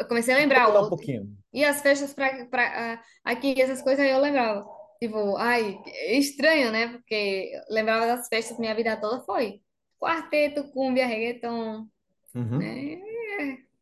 [0.08, 0.88] comecei a lembrar mudar um outro.
[0.88, 1.38] pouquinho.
[1.54, 4.68] E as festas pra, pra, ah, aqui, essas coisas aí eu lembrava.
[5.00, 6.90] Tipo, ai, é estranho, né?
[6.90, 9.62] Porque lembrava das festas, minha vida toda foi
[10.00, 11.88] quarteto, cumbia, reggaeton,
[12.36, 12.74] Uhum.
[12.76, 13.00] né?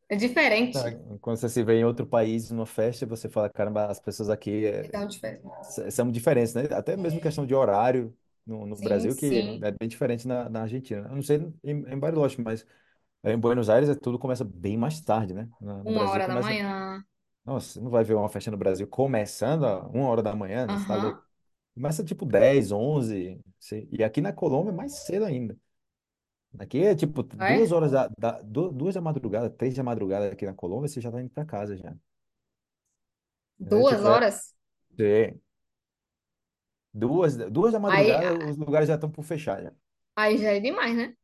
[0.10, 0.16] É
[0.72, 1.00] Tá, diferente.
[1.22, 4.66] Quando você se vê em outro país, numa festa, você fala, caramba, as pessoas aqui
[4.94, 4.98] É
[5.78, 6.64] é, são diferentes, né?
[6.72, 9.64] Até mesmo questão de horário no, no Sim, Brasil, que sim.
[9.64, 11.08] é bem diferente na, na Argentina.
[11.10, 12.66] Eu não sei em, em Bariloche, mas
[13.24, 15.50] em Buenos Aires é, tudo começa bem mais tarde, né?
[15.62, 16.58] Na- No Uma Brasil hora da começa.
[16.58, 17.04] manhã.
[17.46, 20.68] Nossa, você não vai ver uma festa no Brasil começando a uma hora da manhã,
[20.68, 20.78] né?
[20.78, 21.20] Você tá louco?
[21.20, 21.32] Aham.
[21.76, 23.40] Começa tipo 10, 11.
[23.60, 25.58] se- E aqui na Colômbia é mais cedo ainda.
[26.60, 27.72] Aqui é tipo duas É?
[27.72, 31.12] horas da, da, du- duas da madrugada, três da madrugada aqui na Colômbia, você já
[31.12, 31.96] tá indo pra casa já.
[33.72, 34.56] É Duas tipo, é, horas?
[35.00, 35.36] é,
[36.96, 39.74] duas, duas da Aí, madrugada, os lugares já estão por fechar já.
[40.16, 41.16] aí já é demais, né?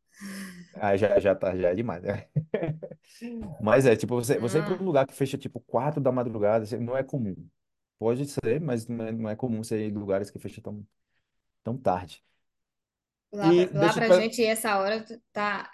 [0.74, 2.30] Ah, já, já tá, já é demais, né?
[3.60, 6.12] Mas é, tipo, você, você ir para Ah, um lugar que fecha tipo quatro da
[6.12, 7.36] madrugada, não é comum.
[8.00, 10.88] Pode ser, mas não é, não é comum você ir em lugares que fecham tão,
[11.64, 12.24] tão tarde.
[13.32, 15.70] lá, E pra- lá pra per- gente, essa hora tá.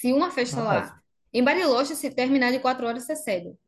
[0.00, 0.98] Se uma festa Ah, lá.
[1.32, 3.58] Em Bariloche, se terminar de quatro horas, é cedo.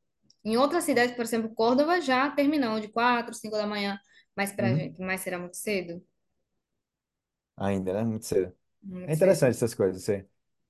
[0.44, 3.98] Em outras cidades, por exemplo, Córdoba, já terminou de quatro, cinco da manhã.
[4.40, 4.74] Mas pra uhum.
[4.74, 6.02] gente, mas será muito cedo?
[7.56, 8.02] Ainda, né?
[8.04, 8.54] Muito cedo.
[9.06, 9.40] É Muito cedo.
[9.40, 10.24] interessante essas coisas, sim.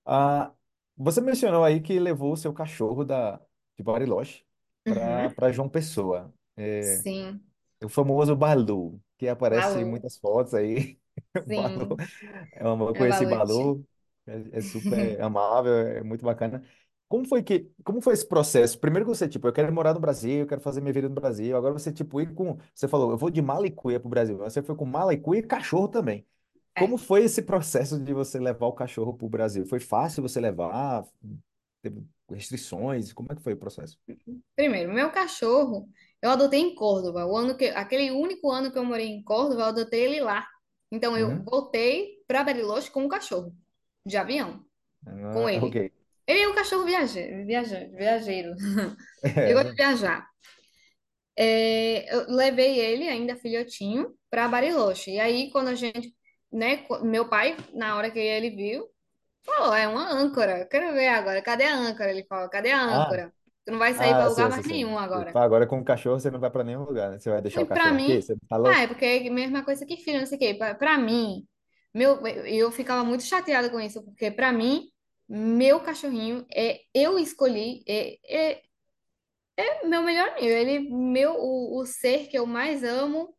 [0.05, 0.53] Ah,
[0.97, 3.39] você mencionou aí que levou o seu cachorro da,
[3.77, 4.45] de Bariloche
[4.87, 5.37] Uhum.
[5.37, 6.35] para João Pessoa.
[6.57, 7.43] É, Sim.
[7.85, 9.87] o famoso Balu, que aparece em Balu.
[9.87, 11.01] muitas fotos aí.
[11.47, 12.09] Balu, Sim.
[12.53, 13.27] é uma, eu É o conheci Balute.
[13.27, 13.87] Balu,
[14.27, 16.63] é, é super amável, é muito bacana.
[17.11, 18.81] Como foi que, como foi esse processo?
[18.81, 21.17] Primeiro que você, tipo, eu quero morar no Brasil, eu quero fazer minha vida no
[21.17, 21.57] Brasil.
[21.59, 24.39] Agora você, tipo, ir com, você falou, eu vou de mala e cuia pro Brasil.
[24.39, 26.27] Você foi com mala e cuia e cachorro também.
[26.77, 26.99] Como É.
[26.99, 29.67] foi esse processo de você levar o cachorro pro Brasil?
[29.67, 31.05] Foi fácil você levar?
[31.83, 33.13] Teve restrições?
[33.13, 33.99] Como é que foi o processo?
[34.57, 35.89] Primeiro, meu cachorro,
[36.23, 37.27] eu adotei em Córdoba.
[37.27, 40.47] O ano que, aquele único ano que eu morei em Córdoba, eu adotei ele lá.
[40.91, 41.45] Então, eu Uhum.
[41.45, 43.55] voltei para Bariloche com o cachorro,
[44.07, 44.65] de avião,
[45.31, 45.77] com Ah, ele.
[45.77, 45.91] ok.
[46.31, 48.55] Ele é um cachorro viajeiro, viajante, viajeiro.
[49.45, 50.27] Ele gosta de viajar.
[51.37, 55.13] É, eu levei ele, ainda filhotinho, para Bariloche.
[55.13, 56.15] E aí, quando a gente,
[56.53, 58.87] né, meu pai, na hora que ele viu,
[59.45, 60.61] falou: é uma âncora.
[60.61, 61.43] Eu quero ver agora.
[61.43, 62.11] Cadê a âncora?
[62.13, 63.33] Ele falou: cadê a Ah, âncora?
[63.67, 65.39] Tu não vai sair para ah, lugar sim, sim, mais nenhum agora.
[65.39, 67.19] Agora com o cachorro você não vai para nenhum lugar, né?
[67.19, 68.03] Você vai deixar E o pra cachorro aqui?
[68.03, 68.89] mim, Você tá ah, é louco?
[68.89, 70.55] porque é a mesma coisa que filho, não sei o quê.
[70.79, 71.47] Pra mim,
[71.95, 74.89] meu, eu ficava muito chateada com isso, porque pra mim,
[75.31, 78.19] meu cachorrinho é eu escolhi, é,
[78.53, 78.63] é,
[79.57, 80.47] é meu melhor amigo.
[80.47, 83.35] Ele, meu, o, o ser que eu mais amo,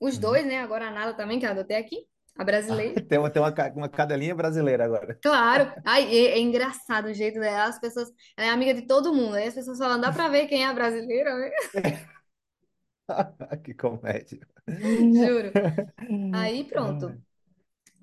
[0.00, 0.20] os Uhum.
[0.20, 0.60] dois, né?
[0.60, 2.06] Agora a Nala também, que eu adotei aqui,
[2.38, 3.02] a brasileira.
[3.08, 5.20] Tem uma, tem uma, uma cadelinha brasileira agora.
[5.22, 9.14] Claro, ai, é, é engraçado o jeito dela, as pessoas, ela é amiga de todo
[9.14, 11.50] mundo, aí as pessoas falam, dá pra ver quem é a brasileira, né?
[13.64, 14.46] Que comédia.
[15.12, 15.56] Juro.
[16.32, 17.14] Aí pronto.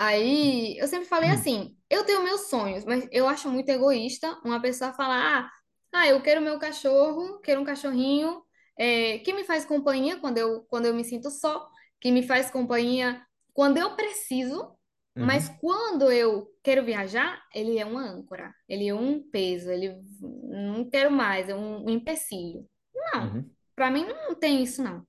[0.04, 4.60] Aí eu sempre falei assim: eu tenho meus sonhos, mas eu acho muito egoísta uma
[4.60, 5.52] pessoa falar: ah,
[5.94, 8.42] ah, eu quero meu cachorro, quero um cachorrinho
[8.78, 12.50] é, que me faz companhia quando eu, quando eu me sinto só, que me faz
[12.50, 14.76] companhia quando eu preciso,
[15.20, 19.96] mas Uhum, quando eu quero viajar, ele é uma âncora, ele é um peso, ele
[20.20, 22.68] não quero mais, é um, um empecilho.
[22.96, 23.52] Não, uhum.
[23.76, 25.06] para mim não tem isso, não.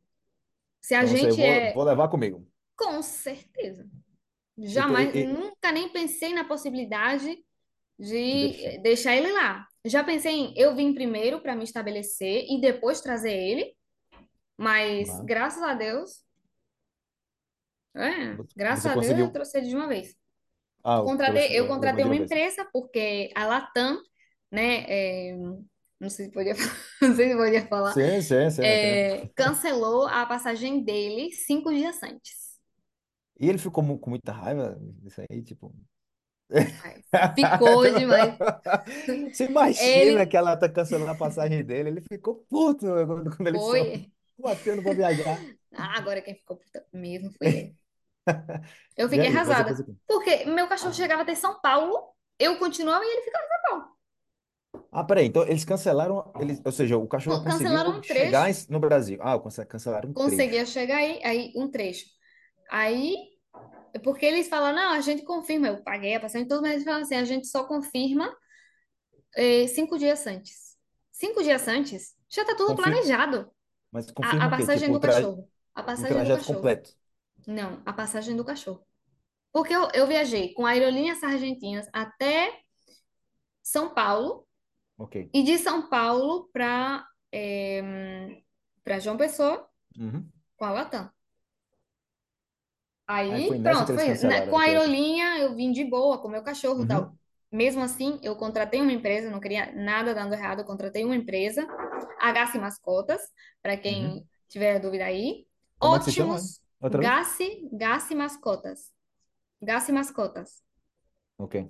[0.82, 2.46] Se a Então você, gente vou, é, vou levar comigo.
[2.76, 3.88] com certeza.
[4.74, 7.36] E, tu- Jamais, e, e nunca nem pensei na possibilidade
[8.30, 9.16] de de deixar.
[9.16, 9.66] ele lá.
[9.86, 13.74] Já pensei em eu vim primeiro para me estabelecer e depois trazer ele,
[14.58, 16.24] mas graças a Deus,
[17.96, 19.32] é, graças Você a Deus eu conseguiu.
[19.32, 20.14] trouxe ele de uma vez.
[20.84, 22.22] Ah, Contratei, trouxe, eu contratei de uma uma vez.
[22.24, 24.00] empresa porque a Latam,
[24.52, 25.34] né, é,
[26.00, 26.54] não sei se podia,
[27.02, 32.02] não sei se podia falar, Sim, sim, sim, é, cancelou a passagem dele cinco dias
[32.02, 32.41] antes.
[33.42, 35.74] E ele ficou mu- com muita raiva disso aí, tipo.
[37.34, 38.38] Ficou demais.
[39.32, 43.48] Você imagina Ele que ela tá cancelando a passagem dele, ele ficou puto quando, quando
[43.48, 44.04] ele soube.
[44.36, 45.44] foi assim eu não vou viajar?
[45.74, 47.76] Ah, agora quem ficou puta mesmo foi ele.
[48.96, 49.64] Eu E fiquei aí, você arrasada.
[49.64, 49.94] fez o quê?
[50.06, 53.92] Porque meu cachorro chegava até São Paulo, eu continuava e ele ficava em São Paulo.
[54.90, 58.50] Ah, peraí, então eles cancelaram, eles, ou seja, o cachorro Cancelaram conseguiu um chegar trecho,
[58.50, 59.18] em- no Brasil.
[59.22, 60.66] Ah, cance- cancelaram um conseguia trecho.
[60.66, 62.06] chegar aí, aí um trecho.
[62.70, 63.14] Aí,
[64.00, 65.68] porque eles falam, não, a gente confirma.
[65.68, 68.34] Eu paguei a passagem tudo, mas eles falam assim, a gente só confirma
[69.36, 70.76] eh, cinco dias antes.
[71.10, 73.50] Cinco dias antes, já tá tudo Confirma, planejado.
[73.92, 74.66] mas A, a confirma o quê?
[74.66, 75.50] passagem Tipo, do tra- cachorro.
[75.74, 76.44] A passagem do cachorro.
[76.44, 76.94] completo.
[77.46, 78.86] Não, a passagem do cachorro.
[79.52, 82.52] Porque eu, eu viajei com aerolíneas argentinas até
[83.62, 84.46] São Paulo
[84.96, 85.16] Ok.
[85.34, 87.06] e de São Paulo para
[88.84, 90.32] para João Pessoa Uhum.
[90.56, 91.10] com a Latam.
[93.12, 94.26] Aí foi Aí, que pronto, foi isso.
[94.48, 97.02] Com a aerolínea eu vim de boa com o meu cachorro e tal.
[97.02, 97.12] Uhum.
[97.52, 101.66] Mesmo assim, eu contratei uma empresa, não queria nada dando errado, eu contratei uma empresa,
[102.20, 103.20] H Mascotas,
[103.62, 103.80] para Uhum.
[103.80, 105.46] quem tiver dúvida aí.
[105.78, 105.98] Como é?
[105.98, 107.10] Ótimos, Outra vez?
[107.10, 108.90] Gassi, Gassi Mascotas.
[109.60, 110.62] Gassi Mascotas.
[111.38, 111.68] Ok.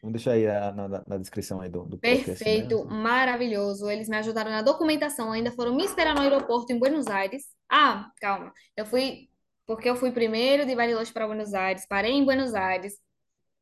[0.00, 2.34] Vamos deixar aí a- na, na, na descrição aí do, do podcast, né?
[2.36, 3.90] Perfeito, maravilhoso.
[3.90, 7.46] Eles me ajudaram na documentação, ainda foram me esperar no aeroporto em Buenos Aires.
[7.68, 8.52] Ah, calma.
[8.76, 9.27] Eu fui,
[9.68, 12.94] porque eu fui primeiro de Bariloche para Buenos Aires, parei em Buenos Aires,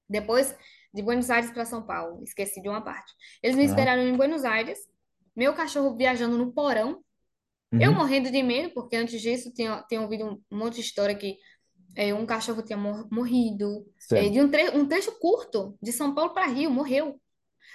[0.09, 0.57] depois
[0.95, 2.23] de Buenos Aires para São Paulo.
[2.25, 3.13] Esqueci de uma parte.
[3.43, 3.67] Eles me Aham.
[3.67, 4.79] esperaram em Buenos Aires,
[5.37, 7.05] meu cachorro viajando no porão,
[7.79, 7.95] eu Uhum.
[7.95, 11.39] morrendo de medo, porque antes disso tinha, tinha ouvido um monte de história que
[11.97, 16.15] é, um cachorro tinha mor- morrido, é, de um, tre um trecho curto, de São
[16.15, 17.21] Paulo para Rio, morreu.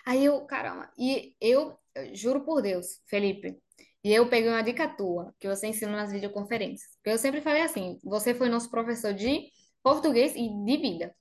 [0.06, 3.58] Aí eu, caramba, e eu, eu juro por Deus, Felipe,
[4.04, 6.92] e eu peguei uma dica tua, que você ensina nas videoconferências.
[6.98, 9.52] Porque eu sempre falei assim, você foi nosso professor de
[9.84, 11.16] português e de vida.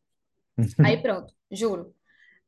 [0.78, 1.94] Aí pronto, juro.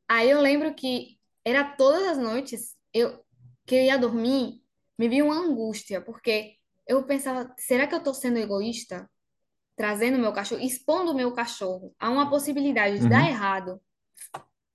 [0.07, 3.23] Aí eu lembro que era todas as noites eu
[3.65, 4.61] que eu ia dormir,
[4.97, 9.09] me vinha uma angústia, porque eu pensava, será que eu tô sendo egoísta?
[9.75, 13.29] Trazendo meu cachorro, expondo o meu cachorro a uma possibilidade de dar Uhum.
[13.29, 13.81] errado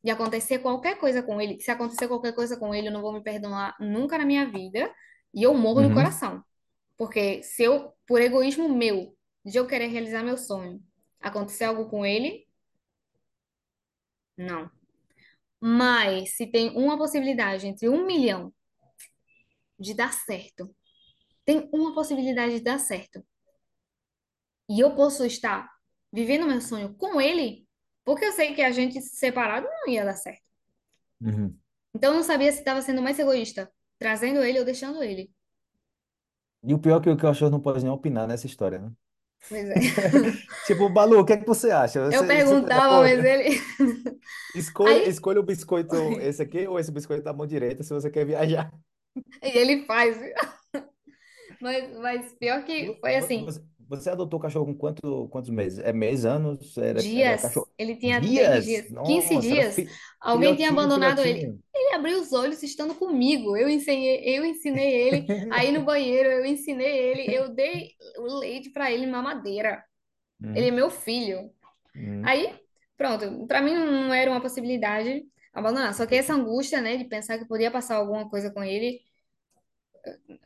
[0.03, 3.12] de acontecer qualquer coisa com ele, se acontecer qualquer coisa com ele, eu não vou
[3.12, 4.92] me perdoar nunca na minha vida,
[5.35, 5.95] e eu morro no Uhum.
[5.95, 6.45] coração.
[6.97, 10.83] Porque se eu, por egoísmo meu, de eu querer realizar meu sonho,
[11.21, 12.47] acontecer algo com ele,
[14.37, 14.71] não.
[15.61, 18.53] Mas se tem uma possibilidade entre um milhão
[19.79, 20.75] de dar certo,
[21.45, 23.25] tem uma possibilidade de dar certo,
[24.69, 25.69] e eu posso estar
[26.12, 27.67] vivendo meu sonho com ele,
[28.05, 30.43] porque eu sei que a gente separado não ia dar certo.
[31.21, 31.59] Uhum.
[31.95, 35.31] Então eu não sabia se estava sendo mais egoísta, trazendo ele ou deixando ele.
[36.63, 38.93] E o pior é que o cachorro não pode nem opinar nessa história, né?
[39.49, 39.81] Pois é.
[40.63, 42.01] Tipo, Balu, o que é que você acha?
[42.11, 43.61] Eu Você, você perguntava, mas ele.
[44.55, 48.11] Escolha, Aí escolha o biscoito esse aqui ou esse biscoito da mão direita se você
[48.11, 48.71] quer viajar.
[49.43, 50.17] e ele faz.
[51.61, 55.29] Mas, mas pior que Vo- foi vo- assim, Você, você adotou o cachorro com quanto,
[55.29, 55.79] quantos meses?
[55.81, 56.77] É meses, anos?
[56.79, 57.68] Era, dias.
[57.79, 58.90] Ele tinha 10 Dias?
[59.05, 59.77] 15 Nossa, era dias.
[59.77, 61.40] fi, Alguém tinha abandonado ele.
[61.40, 61.62] filhotinho.
[61.74, 63.57] Ele abriu os olhos estando comigo.
[63.57, 68.38] Eu ensinei, eu ensinei ele a ir no banheiro, eu ensinei ele, eu dei o
[68.38, 69.85] leite para ele mamadeira.
[70.55, 71.51] Ele é Uhum, meu filho.
[71.94, 72.55] uhum, Aí,
[72.96, 75.24] pronto, para mim não era uma possibilidade
[75.55, 75.94] abandonar.
[75.94, 79.01] Só que essa angústia, né, de pensar que podia passar alguma coisa com ele,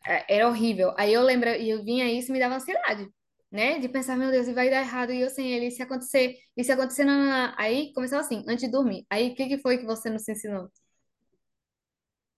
[0.05, 0.95] é- era horrível.
[0.99, 3.09] Aí eu lembro, e eu vinha isso e me dava ansiedade,
[3.53, 3.79] né?
[3.81, 6.37] De pensar, meu Deus, e vai dar errado, e eu sem ele, e se acontecer,
[6.57, 7.55] e se acontecer, não, não, não.
[7.59, 9.07] Aí começava assim, antes de dormir.
[9.11, 10.71] Aí o que que foi que você nos ensinou?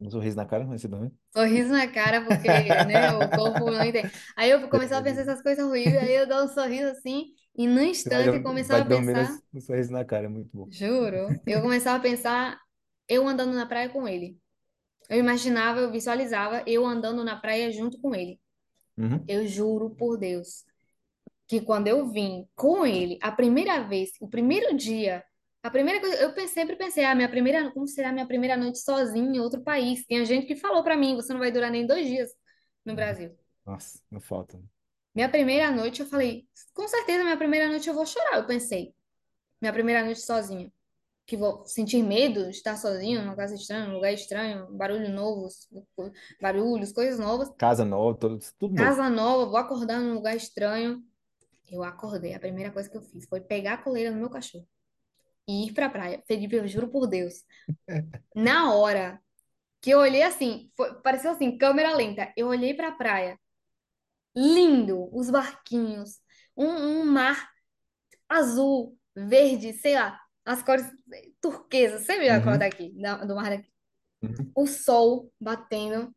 [0.00, 1.10] Um sorriso na cara, esse nome.
[1.36, 2.48] Sorriso na cara, porque,
[2.84, 4.12] né, o corpo não entende.
[4.36, 7.66] Aí eu começava a pensar essas coisas horríveis, aí eu dava um sorriso assim, e
[7.66, 10.28] no Você vai, instante eu vai começava a dormir pensar, um sorriso na cara, é
[10.28, 10.70] muito bom.
[10.70, 12.60] juro, eu começava a pensar
[13.08, 14.38] eu andando na praia com ele.
[15.10, 18.40] Eu imaginava, eu visualizava eu andando na praia junto com ele.
[18.96, 20.64] Uhum, Eu juro por Deus.
[21.46, 25.24] Que quando eu vim com ele, a primeira vez, o primeiro dia,
[25.62, 29.36] a primeira coisa, eu sempre pensei, ah, minha primeira, como será minha primeira noite sozinha
[29.36, 30.04] em outro país?
[30.06, 32.30] Tinha gente que falou pra mim, você não vai durar nem dois dias
[32.84, 32.96] no uhum.
[32.96, 33.34] Brasil.
[33.64, 34.60] Nossa, não falta.
[35.14, 38.92] Minha primeira noite, eu falei, com certeza minha primeira noite eu vou chorar, eu pensei.
[39.60, 40.70] Minha primeira noite sozinha.
[41.26, 45.48] Que vou sentir medo de estar sozinho numa casa estranha, num lugar estranho, barulho novo,
[46.38, 47.48] barulhos, coisas novas.
[47.56, 48.86] Casa nova, tudo, tudo novo.
[48.86, 51.02] Casa nova, vou acordar num lugar estranho.
[51.70, 54.68] Eu acordei, a primeira coisa que eu fiz foi pegar a coleira do meu cachorro
[55.48, 56.22] e ir pra praia.
[56.28, 57.44] Felipe, eu juro por Deus.
[58.34, 59.20] Na hora
[59.82, 62.32] que eu olhei assim, foi- pareceu assim, câmera lenta.
[62.36, 63.38] Eu olhei pra praia,
[64.36, 66.20] lindo, os barquinhos,
[66.56, 67.48] um, um mar
[68.28, 70.86] azul, verde, sei lá, as cores
[71.40, 73.70] turquesas, você viu a cor Uhum, daqui, da- do mar daqui?
[74.22, 74.54] uhum.
[74.54, 76.14] O sol batendo.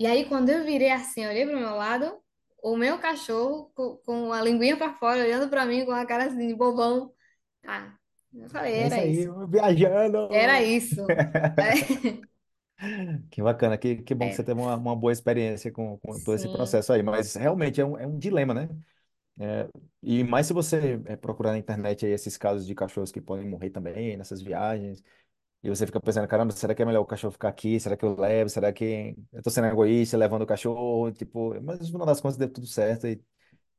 [0.00, 2.20] E aí, quando eu virei assim, eu olhei pro meu lado,
[2.62, 6.26] o meu cachorro com, com a linguinha pra fora, olhando pra mim com a cara
[6.26, 7.14] assim de bobão.
[7.66, 7.94] Ah,
[8.34, 9.34] eu falei, É isso era aí, isso.
[10.28, 10.62] Era viajando.
[10.62, 11.14] isso.
[11.58, 11.74] É,
[13.30, 16.18] Que bacana, que, que bom que você é, teve uma, uma boa experiência com, com
[16.20, 16.48] todo esse sim.
[16.48, 17.02] processo aí.
[17.02, 18.68] Mas realmente é um, é um dilema, né?
[19.40, 19.68] É,
[20.02, 23.48] e mais se você é, procurar na internet aí esses casos de cachorros que podem
[23.48, 25.02] morrer também nessas viagens.
[25.62, 27.80] E você fica pensando, caramba, será que é melhor o cachorro ficar aqui?
[27.80, 28.48] Será que eu levo?
[28.48, 31.10] Será que eu tô sendo egoísta levando o cachorro?
[31.12, 33.20] Tipo, mas no final das contas deu tudo certo e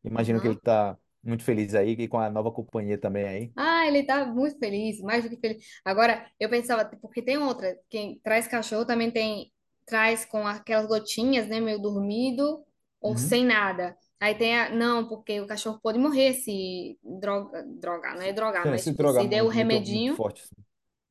[0.04, 0.60] imagino que ele Aham.
[0.60, 3.54] tá muito feliz aí e com a nova companhia também aí.
[3.56, 5.64] Ah, ele tá muito feliz, mais do que feliz.
[5.84, 9.52] Agora, eu pensava, porque tem outra, quem traz cachorro também tem,
[9.86, 12.64] traz com aquelas gotinhas, né, meio dormido
[13.02, 13.18] ou Uhum.
[13.18, 13.98] sem nada.
[14.20, 18.66] Aí tem a, não, porque o cachorro pode morrer se droga, drogar, não é drogar,
[18.66, 20.42] Se, mas se tipo, drogar se der o muito, muito, muito remedinho, forte.
[20.44, 20.56] assim.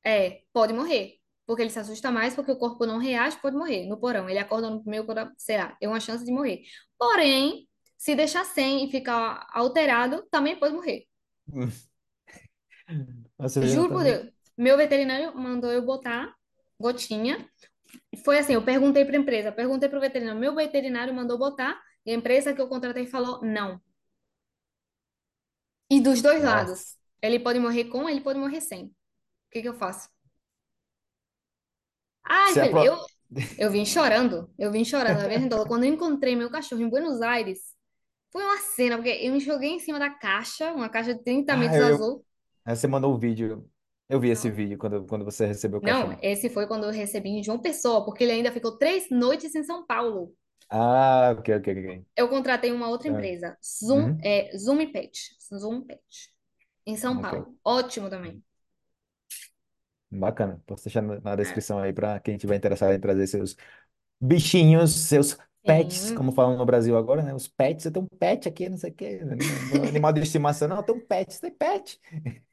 [0.05, 1.15] É, pode morrer.
[1.47, 3.87] Porque ele se assusta mais, porque o corpo não reage, pode morrer.
[3.87, 6.61] No porão, ele acorda no cora- sei lá, tem uma chance de morrer.
[6.99, 11.05] Porém, se deixar sem e ficar alterado, também pode morrer.
[13.49, 14.05] Seja, Juro por também.
[14.05, 14.33] Deus.
[14.57, 16.35] Meu veterinário mandou eu botar
[16.81, 17.49] gotinha.
[18.25, 21.81] Foi assim, eu perguntei para a empresa, perguntei para o veterinário, meu veterinário mandou botar
[22.07, 23.81] e a empresa que eu contratei falou não.
[25.91, 26.43] E dos dois Nossa.
[26.43, 28.95] lados, ele pode morrer com, ele pode morrer sem.
[29.49, 30.09] O que que eu faço?
[32.25, 32.83] Ai, Se filho, pro...
[32.83, 32.97] eu
[33.59, 35.67] eu vim chorando, eu vim chorando a viagem toda.
[35.67, 37.61] Quando eu encontrei meu cachorro em Buenos Aires,
[38.33, 41.57] foi uma cena, porque eu me joguei em cima da caixa, uma caixa de 30
[41.57, 41.99] Ah, metros eu, eu...
[41.99, 42.25] azul.
[42.65, 43.71] Aí Você mandou o vídeo.
[44.09, 46.23] Eu vi esse Não, vídeo quando, quando você recebeu o não, cachorro.
[46.23, 49.63] esse foi quando eu recebi em João Pessoa, porque ele ainda ficou três noites em
[49.65, 50.33] São Paulo.
[50.71, 52.07] Ah, ok, ok, ok.
[52.17, 56.01] eu contratei uma outra Ah, empresa, Zoom, uhum, é, Zoom Pet, Zoom Pet,
[56.87, 57.21] em São ok.
[57.21, 57.59] Paulo.
[57.65, 58.43] Ótimo também.
[60.11, 60.63] Bacana.
[60.67, 63.57] Posso deixar na na É, descrição aí para quem tiver interessado em trazer seus
[64.21, 66.13] bichinhos, seus pets, sim.
[66.13, 67.35] como falam no Brasil agora, né?
[67.35, 69.21] Os pets, eu tenho um pet aqui, não sei o quê.
[69.25, 72.01] Não, não é animal de estimação, não, eu tenho um pet, tem pet.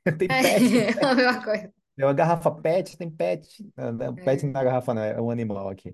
[0.18, 1.15] Tem É, pet, tem a pet.
[1.15, 1.74] mesma coisa.
[1.98, 3.74] É uma garrafa pet, tem pet.
[3.76, 4.48] Não, não, Pet É.
[4.48, 5.94] na garrafa não, é um animal aqui.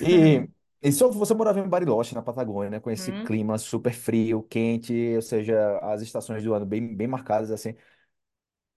[0.00, 0.48] E,
[0.82, 2.80] e só você morava em Bariloche, na Patagônia, né?
[2.80, 3.14] Com esse Uhum.
[3.14, 7.74] clima super frio, quente, ou seja, as estações do ano bem, bem marcadas, assim.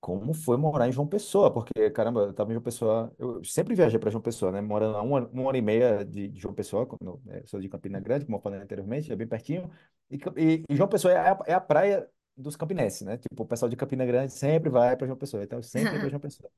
[0.03, 1.49] Como foi morar em João Pessoa?
[1.53, 4.59] Porque, caramba, eu tava em João Pessoa, eu sempre viajei para João Pessoa, né?
[4.61, 7.69] Morando a uma, uma hora e meia de, de João Pessoa, quando, né, sou de
[7.69, 9.71] Campina Grande, como eu falei anteriormente, é bem pertinho.
[10.11, 13.17] E, e- e João Pessoa é a, é a praia dos campinenses, né?
[13.17, 15.99] Tipo, o pessoal de Campina Grande sempre vai para João Pessoa, então eu sempre ia
[16.01, 16.49] para João Pessoa.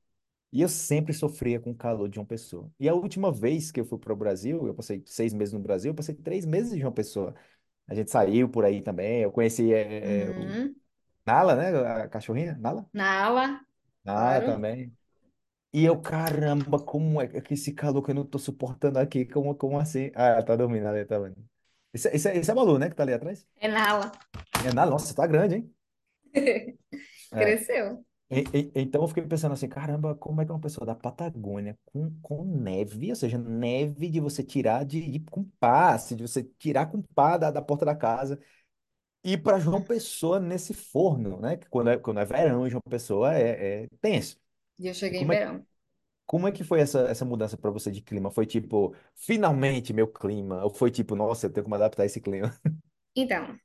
[0.52, 2.70] E eu sempre sofria com o calor de João Pessoa.
[2.80, 5.60] E a última vez que eu fui para o Brasil, eu passei seis meses no
[5.60, 7.34] Brasil, eu passei três meses em João Pessoa.
[7.88, 10.76] A gente saiu por aí também, eu conheci é, é, o Uhum.
[11.26, 11.68] Nala, né?
[12.04, 12.88] A cachorrinha, Nala?
[12.92, 13.60] Na aula,
[14.04, 14.42] Nala claro.
[14.42, 14.96] também.
[15.72, 19.26] E eu, caramba, como é que esse calor que eu não tô suportando aqui?
[19.26, 20.12] Como, como assim?
[20.14, 21.36] Ah, ela tá dormindo ali, tá vendo?
[21.92, 23.46] Esse, esse, esse é a Malu, né, que tá ali atrás?
[23.64, 24.12] É na aula.
[24.60, 25.74] É Nala, nossa, tá grande, hein?
[27.32, 27.56] É.
[27.56, 28.04] Cresceu.
[28.30, 31.78] E- e- então eu fiquei pensando assim, caramba, como é que uma pessoa da Patagônia
[31.86, 36.44] com, com neve, ou seja, neve de você tirar de, de com passe, de você
[36.58, 38.40] tirar com pá da, da porta da casa,
[39.32, 41.56] ir para João Pessoa nesse forno, né?
[41.56, 44.38] Que quando é, quando é verão em João Pessoa é, é tenso.
[44.78, 45.66] E eu cheguei em como é, verão.
[46.26, 48.30] como é que foi essa, essa mudança para você de clima?
[48.30, 50.62] Foi tipo, finalmente meu clima?
[50.64, 52.54] Ou foi tipo, nossa, eu tenho que me adaptar a esse clima?
[53.16, 53.58] Então,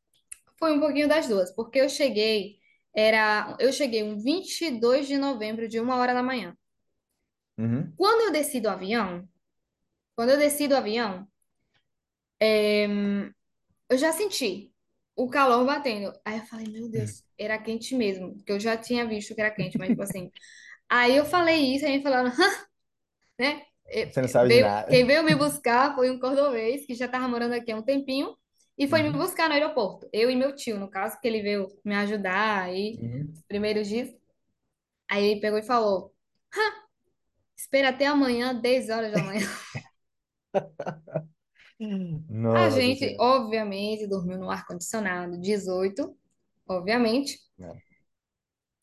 [0.58, 2.60] foi um pouquinho das duas, porque eu cheguei,
[2.94, 6.58] era, eu cheguei um 22 de novembro, de uma hora da manhã.
[7.58, 7.92] Uhum.
[7.96, 9.28] Quando eu desci do avião,
[10.16, 11.28] quando eu desci do avião,
[13.90, 14.71] Eu já senti
[15.16, 16.14] o calor batendo.
[16.26, 19.52] Aí eu falei, meu Deus, era quente mesmo, porque eu já tinha visto que era
[19.52, 20.32] quente, mas tipo assim.
[20.90, 22.32] Aí eu falei isso, aí me falaram,
[23.40, 23.64] né?
[23.90, 24.90] E- Você não sabe de Veio, nada.
[24.90, 28.36] quem veio me buscar foi um cordobês que já estava morando aqui há um tempinho
[28.78, 29.12] e foi me Uhum.
[29.12, 30.10] buscar no aeroporto.
[30.12, 33.34] Eu e meu tio, no caso, que ele veio me ajudar aí, Uhum.
[33.34, 34.10] os primeiros dias.
[35.10, 36.14] Aí ele pegou e falou:
[37.56, 39.48] espera até amanhã, 10 horas da manhã.
[41.82, 43.24] A Nossa gente, Senhora.
[43.24, 46.16] obviamente, dormiu no ar-condicionado, 18,
[46.68, 47.40] obviamente.
[47.60, 47.74] É.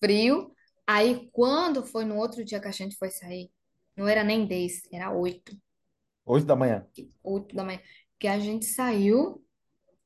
[0.02, 0.52] frio.
[0.86, 3.50] Aí, quando foi no outro dia que a gente foi sair,
[3.96, 5.56] não era nem 10, era 8,
[6.24, 6.86] Oito da manhã.
[7.22, 7.80] 8 da manhã.
[8.18, 9.42] Que a gente saiu,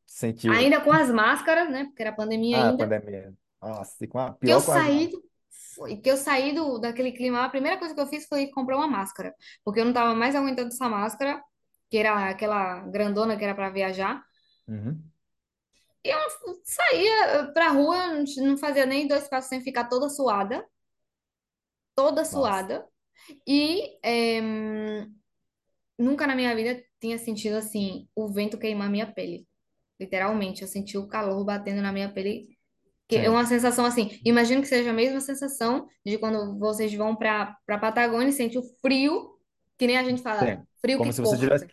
[0.06, 0.52] Sentiu.
[0.52, 1.84] ainda com as máscaras, né?
[1.86, 2.88] Porque era pandemia Ah, ainda.
[2.88, 3.34] pandemia.
[3.60, 5.22] Nossa, e com a, Que eu pior com as saí, do-
[5.74, 8.76] foi, que eu saí do, daquele clima, a primeira coisa que eu fiz foi comprar
[8.76, 9.34] uma máscara.
[9.64, 11.42] Porque eu não tava mais aguentando essa máscara,
[11.92, 14.24] que era aquela grandona que era para viajar.
[14.66, 14.98] Uhum.
[16.02, 16.18] E eu
[16.64, 20.66] saía pra rua, não fazia nem dois passos sem ficar toda suada,
[21.94, 22.88] toda suada.
[23.46, 24.40] E eh,
[25.98, 29.46] Nunca na minha vida tinha sentido assim, o vento queimar minha pele.
[30.00, 30.62] literalmente.
[30.62, 32.56] Eu senti o calor batendo na minha pele,
[33.06, 34.18] que é uma sensação assim.
[34.24, 38.56] Imagino que seja a mesma sensação de quando vocês vão para para Patagônia e sente
[38.56, 39.38] o frio,
[39.76, 40.62] que nem a gente fala, sim.
[40.80, 41.66] frio Como que se você tivesse,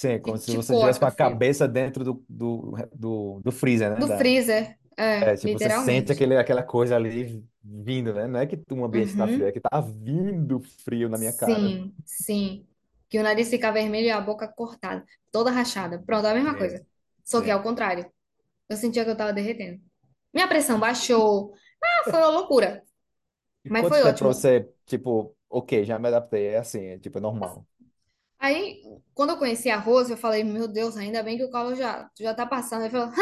[0.00, 1.10] sim, como se você tivesse com a frio.
[1.10, 4.02] cabeça dentro do, do, do, do freezer, né?
[4.02, 6.12] Do Da, freezer, é, é, tipo, você sente literalmente.
[6.12, 8.26] aquele, aquela coisa ali vindo, né?
[8.28, 9.48] Não é que o ambiente está frio, Uhum.
[9.48, 11.74] é que tá vindo frio na minha cara.
[11.74, 12.66] Sim, sim.
[13.08, 16.02] Que o nariz fica vermelho e a boca cortada, toda rachada.
[16.04, 16.86] Pronto, é a mesma Sim, coisa.
[17.24, 17.54] Só que é sim.
[17.54, 18.10] ao contrário.
[18.68, 19.82] Eu sentia que eu tava derretendo.
[20.34, 21.54] Minha pressão baixou.
[21.84, 22.84] Ah, foi uma loucura.
[23.64, 24.28] E Mas quanto foi tempo pra ótimo.
[24.28, 27.66] você, tipo, ok, já me adaptei, é assim, é, tipo, é normal.
[28.38, 28.80] Aí,
[29.14, 32.10] quando eu conheci a Rose, eu falei, meu Deus, ainda bem que o calor já,
[32.18, 32.82] já tá passando.
[32.82, 33.12] Ele falou,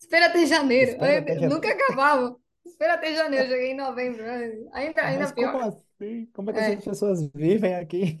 [0.00, 0.92] espera até janeiro.
[0.92, 2.36] Espera até nunca acabava.
[2.64, 3.46] Espera até janeiro.
[3.46, 4.22] Eu cheguei em novembro.
[4.22, 4.52] né?
[4.72, 5.58] Ainda, ainda Mas como pior.
[5.58, 6.26] assim?
[6.32, 8.18] Como é que essas É, pessoas vivem aqui?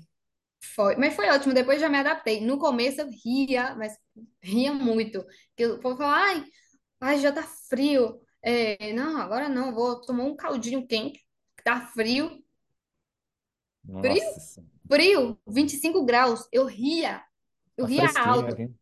[0.74, 0.96] foi.
[0.96, 1.54] Mas foi ótimo.
[1.54, 2.40] Depois já me adaptei.
[2.44, 3.96] No começo eu ria, mas
[4.42, 5.24] ria muito.
[5.56, 6.44] Que o povo falava, ai,
[7.00, 8.20] ai, já tá frio.
[8.42, 9.74] É, não, agora não.
[9.74, 11.20] Vou tomar um caldinho quente.
[11.56, 12.42] que Tá frio.
[14.00, 14.22] Frio?
[14.22, 14.72] Nossa Senhora.
[14.88, 15.38] Frio?
[15.46, 16.48] 25 graus.
[16.52, 17.24] Eu ria.
[17.76, 18.46] Eu Tá ria alto.
[18.48, 18.72] aqui.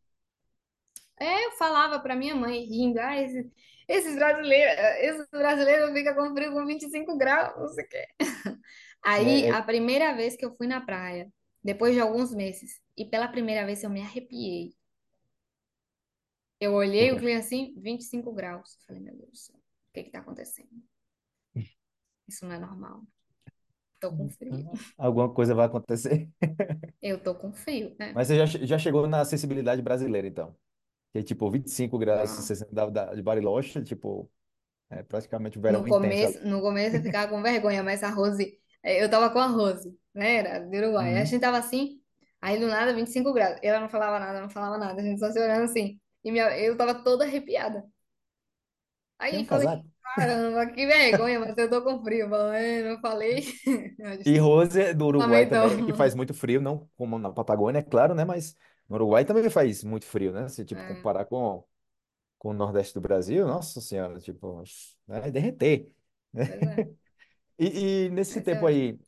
[1.19, 3.51] É, eu falava pra minha mãe, rindo, ah, esse-
[3.89, 8.07] esses brasileiros, esses brasileiros ficam com frio com 25 graus, não sei o quê.
[9.03, 11.33] Aí, É, a é, primeira vez que eu fui na praia,
[11.63, 14.75] depois de alguns meses, e pela primeira vez eu me arrepiei.
[16.61, 17.19] Eu olhei o quê?
[17.19, 18.79] clima assim, 25 graus.
[18.87, 20.69] Falei, meu Deus do céu, o que que tá acontecendo?
[22.29, 23.05] Isso não é normal.
[24.01, 24.71] Tô com frio.
[24.97, 26.31] Alguma coisa vai acontecer.
[27.01, 28.15] Eu tô com frio, né?
[28.15, 30.57] Mas você já, che- já chegou na acessibilidade brasileira, então.
[31.13, 34.31] Que é tipo 25 graus Ah, você da, da, de Bariloche, tipo,
[34.91, 36.37] é praticamente o verão No intenso ali.
[36.37, 39.47] começo, no começo eu ficava com vergonha, mas a Rose, eh, eu tava com a
[39.49, 40.37] Rose, né?
[40.37, 41.17] Era do Uruguai.
[41.17, 41.25] A Uhum.
[41.25, 42.01] gente tava assim,
[42.41, 43.59] aí do nada 25 graus.
[43.63, 46.01] Ela não falava nada, não falava nada, a gente só se olhando assim.
[46.25, 47.85] E minha, eu tava toda arrepiada.
[49.29, 49.87] Tem Aí um falei, casaco?
[50.15, 52.25] Caramba, que vergonha, mas eu tô com frio.
[52.27, 53.45] Eu falei, "É, não falei.
[54.05, 57.79] A E Rose é do Uruguai também, que faz muito frio, não como na Patagônia,
[57.79, 58.25] é claro, né?
[58.25, 58.57] Mas
[58.89, 60.49] no Uruguai também faz muito frio, né?
[60.49, 61.65] Se tipo É, comparar com,
[62.39, 64.63] com o Nordeste do Brasil, nossa senhora, tipo,
[65.09, 65.93] é derreter.
[66.33, 66.45] né?
[66.47, 66.83] pois é,
[67.59, 68.67] E, e nesse essa tempo é.
[68.67, 68.99] aí,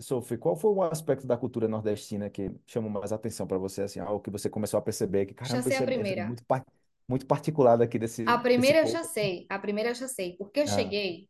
[0.00, 4.00] Sophie, qual foi o aspecto da cultura nordestina que chamou mais atenção para você, assim,
[4.00, 6.26] algo que você começou a perceber que, Já caramba, sei isso a é, é primeira.
[6.26, 6.66] muito, par-
[7.08, 9.04] muito particular daqui A desse, desse primeira eu já povo.
[9.04, 10.36] sei, a primeira eu já sei.
[10.36, 11.28] Porque eu Ah, cheguei,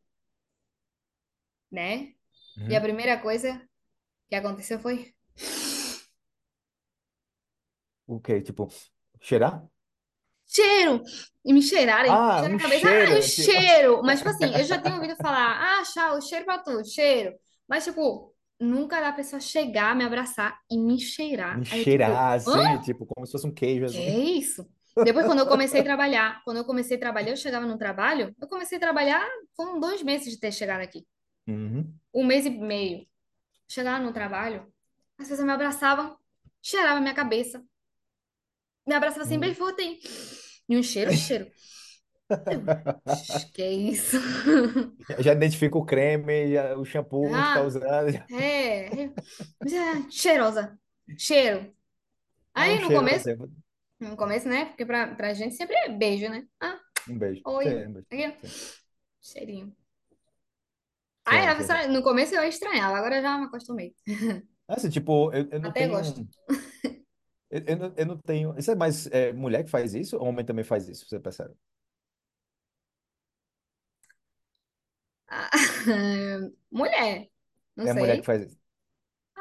[1.71, 2.15] né?
[2.69, 2.83] E a uhum.
[2.83, 3.61] primeira coisa
[4.29, 5.15] que aconteceu foi
[8.07, 8.41] O quê?
[8.43, 8.69] Tipo,
[9.21, 9.69] cheirar?
[10.47, 11.03] cheiro!
[11.45, 14.03] E me cheirarem, Ah, cheirar um a cabeça, ah, o cheiro, tipo, cheiro!
[14.03, 15.59] Mas, tipo assim, eu já tinha ouvido falar,
[15.99, 17.35] ah, o cheiro pra tu, cheiro.
[17.69, 21.61] Mas, tipo, nunca da pessoa chegar, me abraçar e me cheirar.
[21.61, 22.59] me Aí eu, tipo, cheirar, hã?
[22.59, 24.15] assim, tipo, como se fosse um queijo, Que assim.
[24.15, 24.67] é isso?
[25.03, 28.35] Depois, quando eu comecei a trabalhar, quando eu comecei a trabalhar, eu chegava no trabalho,
[28.41, 29.27] eu comecei a trabalhar
[29.57, 31.07] com dois meses de ter chegado aqui.
[31.47, 31.93] Uhum.
[32.15, 33.07] Um mês e meio.
[33.69, 34.73] Chegava no trabalho,
[35.19, 36.17] as pessoas me abraçavam,
[36.63, 37.65] cheiravam a minha cabeça,
[38.87, 39.55] me abraçava assim bem Hum.
[39.55, 39.83] forte.
[39.83, 40.01] hein?
[40.69, 41.51] E um cheiro, cheiro.
[42.51, 42.63] Eu,
[43.53, 44.17] que é isso?
[45.21, 48.11] Já identifica o creme, já- o shampoo que tá Ah, usando.
[48.11, 50.79] já- é, é, é, cheirosa,
[51.19, 51.75] cheiro.
[52.57, 53.29] Um Aí no cheiro, começo,
[54.05, 54.67] no começo, né?
[54.67, 56.47] Porque pra, pra gente sempre é beijo, né?
[56.61, 57.45] Ah, um beijo.
[57.63, 58.07] Sim, oi, um beijo.
[58.11, 58.55] aqui, Sim,
[59.23, 59.77] cheirinho.
[61.25, 61.67] Aí sim, a sim.
[61.69, 61.79] sim.
[61.79, 63.95] pessoa, no começo eu estranhava, agora eu já me acostumei.
[64.69, 66.21] Assim, tipo, eu, eu não Até gosto.
[66.21, 66.29] tenho.
[67.51, 68.55] Eu, eu, não, eu não tenho.
[68.59, 70.17] Isso é mais é, mulher que faz isso?
[70.17, 71.07] Ou homem também faz isso?
[71.09, 71.55] Você percebe?
[75.29, 75.51] Ah,
[76.71, 77.29] mulher,
[77.77, 78.27] não É a mulher que sei.
[78.27, 78.59] faz isso.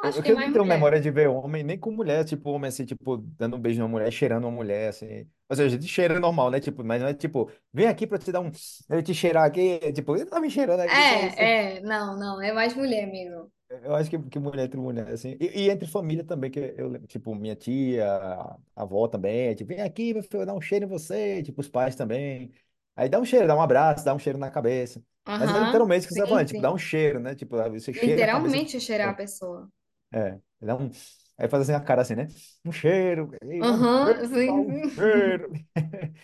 [0.03, 0.65] Eu, Acho eu que é eu não mais tenho mulher.
[0.65, 3.87] memória de ver homem, nem com mulher, tipo, homem assim, tipo, dando um beijo numa
[3.89, 5.29] mulher, cheirando uma mulher, assim.
[5.49, 6.59] Ou seja, de cheiro normal, né?
[6.59, 8.51] Tipo, mas não é tipo, vem aqui pra te dar um.
[8.89, 11.37] Eu te cheirar aqui, é, tipo, ele tá me cheirando aqui, só isso.
[11.37, 13.51] É, é, não, não, é mais mulher mesmo.
[13.69, 15.35] Eu acho que, que mulher entre mulher, assim.
[15.39, 19.69] E, e entre família também, que eu lembro, tipo, minha tia, a avó também, tipo,
[19.69, 22.53] vem aqui, meu filho, dar um cheiro em você, tipo, os pais também.
[22.95, 25.03] Aí dá um cheiro, dá um abraço, dá um cheiro na cabeça.
[25.35, 26.73] Mas é Aham, literalmente o que você tá sim, falando, tipo, dá sim.
[26.73, 27.33] um cheiro, né?
[27.35, 28.59] Tipo, você cheira a cabeça.
[28.59, 29.67] Literalmente cheirar a pessoa.
[30.13, 30.91] É, dá um.
[31.37, 32.27] Aí faz assim a cara assim, né?
[32.65, 34.91] Um cheiro, e um Aham, cheiro, dá um sim.
[34.95, 35.51] cheiro.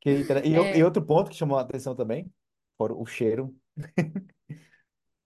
[0.00, 2.32] Que, inter- e, o- e É, outro ponto que chamou a atenção também,
[2.78, 3.56] fora o cheiro.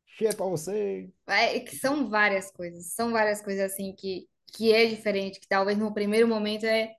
[0.07, 1.13] Cheiro pra você.
[1.29, 5.79] é que são várias coisas, são várias coisas assim que, que é diferente, que talvez
[5.79, 6.95] no primeiro momento é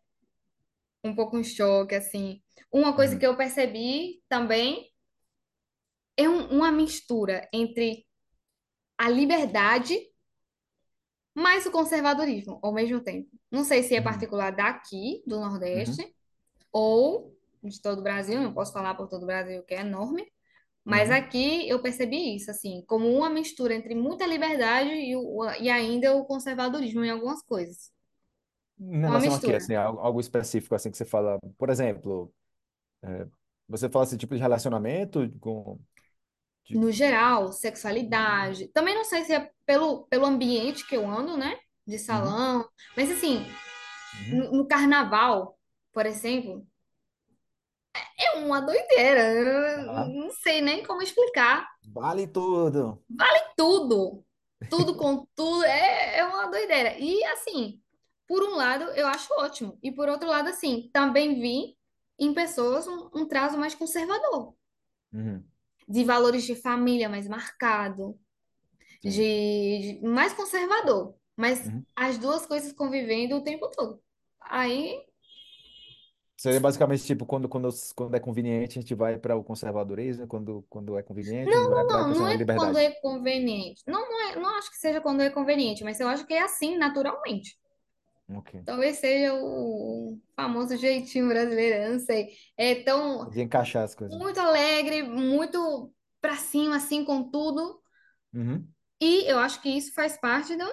[1.04, 2.42] um pouco um choque, assim.
[2.72, 4.92] Uma coisa que Uhum, eu percebi também
[6.16, 8.06] é um- uma mistura entre
[8.98, 9.98] a liberdade
[11.38, 13.30] mais o conservadorismo ao mesmo tempo.
[13.52, 15.40] Não sei se é uhum, particular daqui, do
[15.74, 15.98] uhum.
[15.98, 16.14] Nordeste,
[16.72, 20.32] ou de todo o Brasil, não posso falar por todo o Brasil, que é enorme,
[20.86, 21.12] mas Uhum.
[21.12, 26.16] aqui eu percebi isso, assim, como uma mistura entre muita liberdade e, o, e ainda
[26.16, 27.92] o conservadorismo em algumas coisas.
[28.80, 29.54] Em Uma relação a quê?
[29.54, 29.58] mistura.
[29.58, 32.34] Assim, algo, algo específico assim que você fala, por exemplo,
[33.04, 33.28] é,
[33.68, 35.80] você fala esse tipo de relacionamento com,
[36.66, 38.68] de, No geral, sexualidade.
[38.70, 41.60] Também não sei se é pelo, pelo ambiente que eu ando, né?
[41.88, 42.70] De Uhum, salão.
[42.98, 43.46] Mas, assim,
[44.14, 44.38] uhum.
[44.40, 45.60] no, no carnaval,
[45.94, 46.68] por exemplo,
[48.18, 49.82] é uma doideira.
[49.92, 50.10] Aham.
[50.14, 51.68] não sei nem como explicar.
[51.94, 53.04] Vale tudo.
[53.56, 54.24] Tudo.
[54.70, 55.64] Tudo com tudo.
[55.64, 56.98] É, é uma doideira.
[57.00, 57.82] E, assim,
[58.28, 59.78] por um lado, eu acho ótimo.
[59.82, 61.78] E, por outro lado, assim, também vi
[62.20, 64.56] em pessoas um, um traço mais conservador.
[65.14, 65.44] Uhum,
[65.88, 68.20] De valores de família mais marcado.
[69.04, 71.86] De, de- mais conservador, mas Uhum.
[71.96, 74.02] as duas coisas convivendo o tempo todo.
[74.42, 75.02] Aí,
[76.36, 80.64] Seria basicamente tipo, quando, quando, quando é conveniente, a gente vai para o conservadorismo, quando,
[80.70, 83.84] quando é conveniente, não, não, para não, não é quando é conveniente.
[83.88, 86.42] Não, não é, não acho que seja quando é conveniente, mas eu acho que é
[86.42, 87.58] assim naturalmente.
[88.30, 88.56] Ok.
[88.66, 92.30] Talvez seja o famoso jeitinho brasileiro, não sei.
[92.58, 94.18] É tão De encaixar as coisas.
[94.20, 97.82] muito alegre, muito pra cima assim com tudo,
[98.34, 100.66] Uhum, e eu acho que isso faz parte do,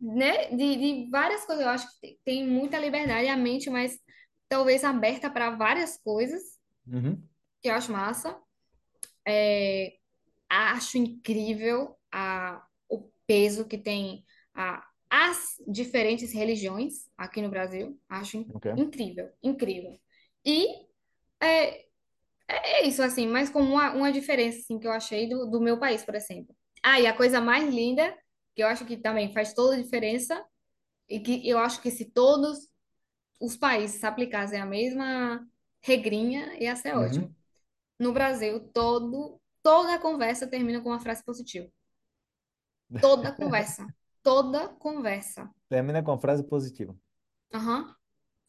[0.00, 1.64] né, de, de várias coisas.
[1.64, 3.98] Eu acho que tem muita liberdade, a mente mais
[4.48, 6.42] talvez aberta para várias coisas,
[6.86, 7.22] uhum,
[7.62, 8.40] que eu acho massa.
[10.48, 17.98] Acho incrível a, o peso que tem a, as diferentes religiões aqui no Brasil.
[18.08, 18.72] Acho in- ok.
[18.76, 19.98] incrível, incrível.
[20.44, 20.86] E
[21.40, 21.84] é,
[22.48, 25.78] é isso, assim, mas como uma, uma diferença assim, que eu achei do, do meu
[25.78, 26.54] país, por exemplo.
[26.82, 28.16] Ah, e a coisa mais linda,
[28.54, 30.44] que eu acho que também faz toda a diferença,
[31.08, 32.68] e que eu acho que se todos
[33.40, 35.46] os países aplicassem a mesma
[35.82, 37.26] regrinha, ia ser ótimo.
[37.26, 37.34] Uhum.
[37.98, 41.70] No Brasil, todo, toda conversa termina com uma frase positiva.
[43.00, 43.86] Toda conversa.
[44.22, 45.50] Toda conversa.
[45.68, 46.96] Termina com a frase positiva.
[47.52, 47.94] Aham.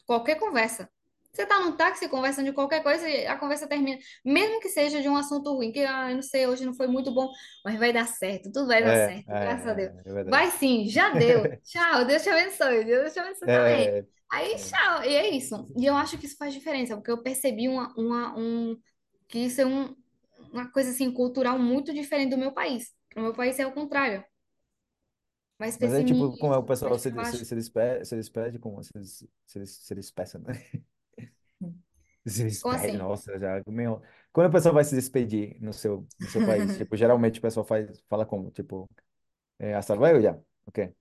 [0.05, 0.89] Qualquer conversa.
[1.37, 3.99] Você tá num táxi conversando de qualquer coisa e a conversa termina.
[4.25, 6.87] Mesmo que seja de um assunto ruim, que ah, eu não sei, hoje não foi
[6.87, 7.29] muito bom,
[7.63, 9.91] mas vai dar certo, tudo vai dar É, certo, graças a Deus.
[10.03, 10.23] é, é.
[10.23, 11.43] Vai sim, já deu.
[11.61, 13.87] Tchau, Deus te abençoe, Deus te abençoe também.
[13.87, 14.55] É, Aí, é.
[14.55, 15.03] tchau.
[15.03, 15.71] E é isso.
[15.77, 18.75] E eu acho que isso faz diferença, porque eu percebi uma, uma, um,
[19.27, 19.95] que isso é um,
[20.51, 22.95] uma coisa assim, cultural muito diferente do meu país.
[23.15, 24.25] O meu país é o contrário.
[25.59, 28.81] Mas aí, tipo, como é o pessoal se, se, se despede, se despede com...
[28.81, 30.53] Se, se, se, se despeça, né?
[32.59, 32.97] Como despede, assim?
[32.97, 33.61] nossa, já...
[33.67, 34.01] Meio...
[34.31, 37.65] Quando a pessoa vai se despedir no seu, no seu país, tipo, geralmente o pessoal
[37.65, 38.51] faz, fala como?
[38.51, 38.89] Tipo,
[39.59, 40.93] é, hasta luego ya, ok.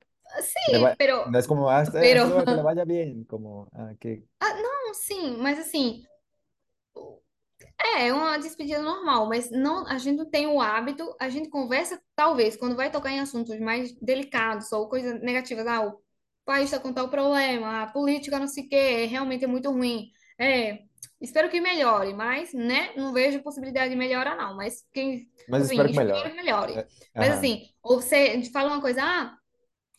[0.66, 3.94] Le Sim, va- pero, como, hasta, pero, hasta luego, que le vaya bien, como, ah,
[4.00, 4.24] que...
[4.40, 6.04] ah, não, sim, mas assim,
[7.78, 11.48] é é uma despedida normal, mas não, a gente não tem o hábito, a gente
[11.48, 16.00] conversa, talvez, quando vai tocar em assuntos mais delicados ou coisas negativas, ah, o
[16.44, 20.10] país está com tal problema, a política não sei o quê, realmente é muito ruim.
[20.38, 20.84] É,
[21.20, 25.72] espero que melhore, mas, né, não vejo possibilidade de melhorar, não, mas quem, Mas assim,
[25.72, 26.30] espero que espero melhore.
[26.30, 26.72] que melhore.
[26.74, 27.38] É, Mas aham.
[27.38, 29.36] assim, ou você fala uma coisa, ah,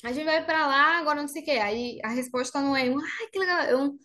[0.04, 1.52] a gente vai pra lá, agora não sei o quê.
[1.52, 3.60] Aí a resposta não é um, ai, que legal.
[3.62, 3.98] É um,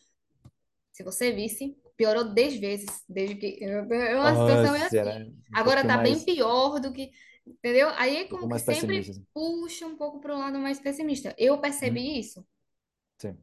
[0.93, 3.59] se você visse, piorou 10 vezes desde que.
[3.65, 3.81] É
[4.17, 4.97] uma situação Nossa, assim.
[4.99, 7.11] Um Agora tá bem mais, um pior do que.
[7.47, 7.89] Entendeu?
[7.97, 9.27] Aí pouco como que mais sempre pessimista.
[9.35, 11.35] puxa um pouco pro lado mais pessimista.
[11.39, 12.47] Eu percebi isso.
[13.19, 13.37] sim.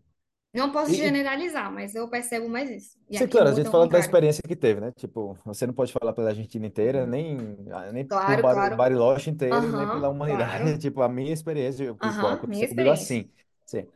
[0.54, 3.00] Não posso E, e, generalizar, mas eu percebo mais isso.
[3.10, 4.00] E sim, aqui claro, a gente ao fala da contrário.
[4.00, 4.92] experiência que teve, né?
[4.94, 7.38] Tipo, você não pode falar pela Argentina inteira, nem,
[7.72, 8.76] ah, nem por Claro, Bar- claro.
[8.76, 10.50] Bariloche inteiro, nem pela Aham, humanidade.
[10.50, 10.78] claro.
[10.80, 12.90] Tipo, a minha experiência, o que Aham, minha aconteceu comigo experiência.
[12.90, 13.32] assim.
[13.66, 13.88] Sim.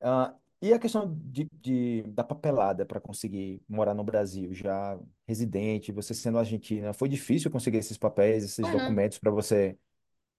[0.00, 4.98] Ah, e a questão de, de- da papelada para conseguir morar no Brasil, já
[5.28, 8.98] residente, você sendo argentina, foi difícil conseguir esses papéis, esses Foi não.
[8.98, 9.78] documentos para você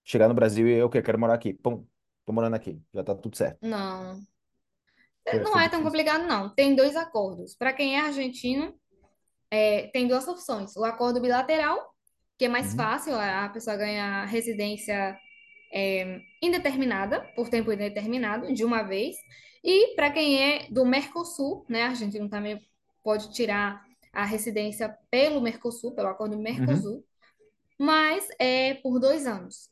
[0.04, 1.54] chegar no Brasil e eu que quero morar aqui.
[1.54, 1.86] Pum,
[2.26, 3.62] tô morando aqui, já tá tudo certo.
[3.62, 4.26] Não.
[5.28, 6.54] Foi, Não é tão complicado, não.
[6.54, 7.56] Tem dois acordos.
[7.56, 8.74] Para quem é argentino,
[9.50, 10.76] é, tem duas opções.
[10.76, 11.94] O acordo bilateral,
[12.38, 15.18] que é mais Uhum, fácil, a pessoa ganha residência
[16.42, 19.16] indeterminada, por tempo indeterminado, de uma vez.
[19.64, 22.62] E para quem é do Mercosul, né, a Argentina também
[23.04, 26.42] pode tirar a residência pelo Mercosul, pelo acordo uhum.
[26.42, 27.04] Mercosul,
[27.78, 29.70] mas é por dois anos.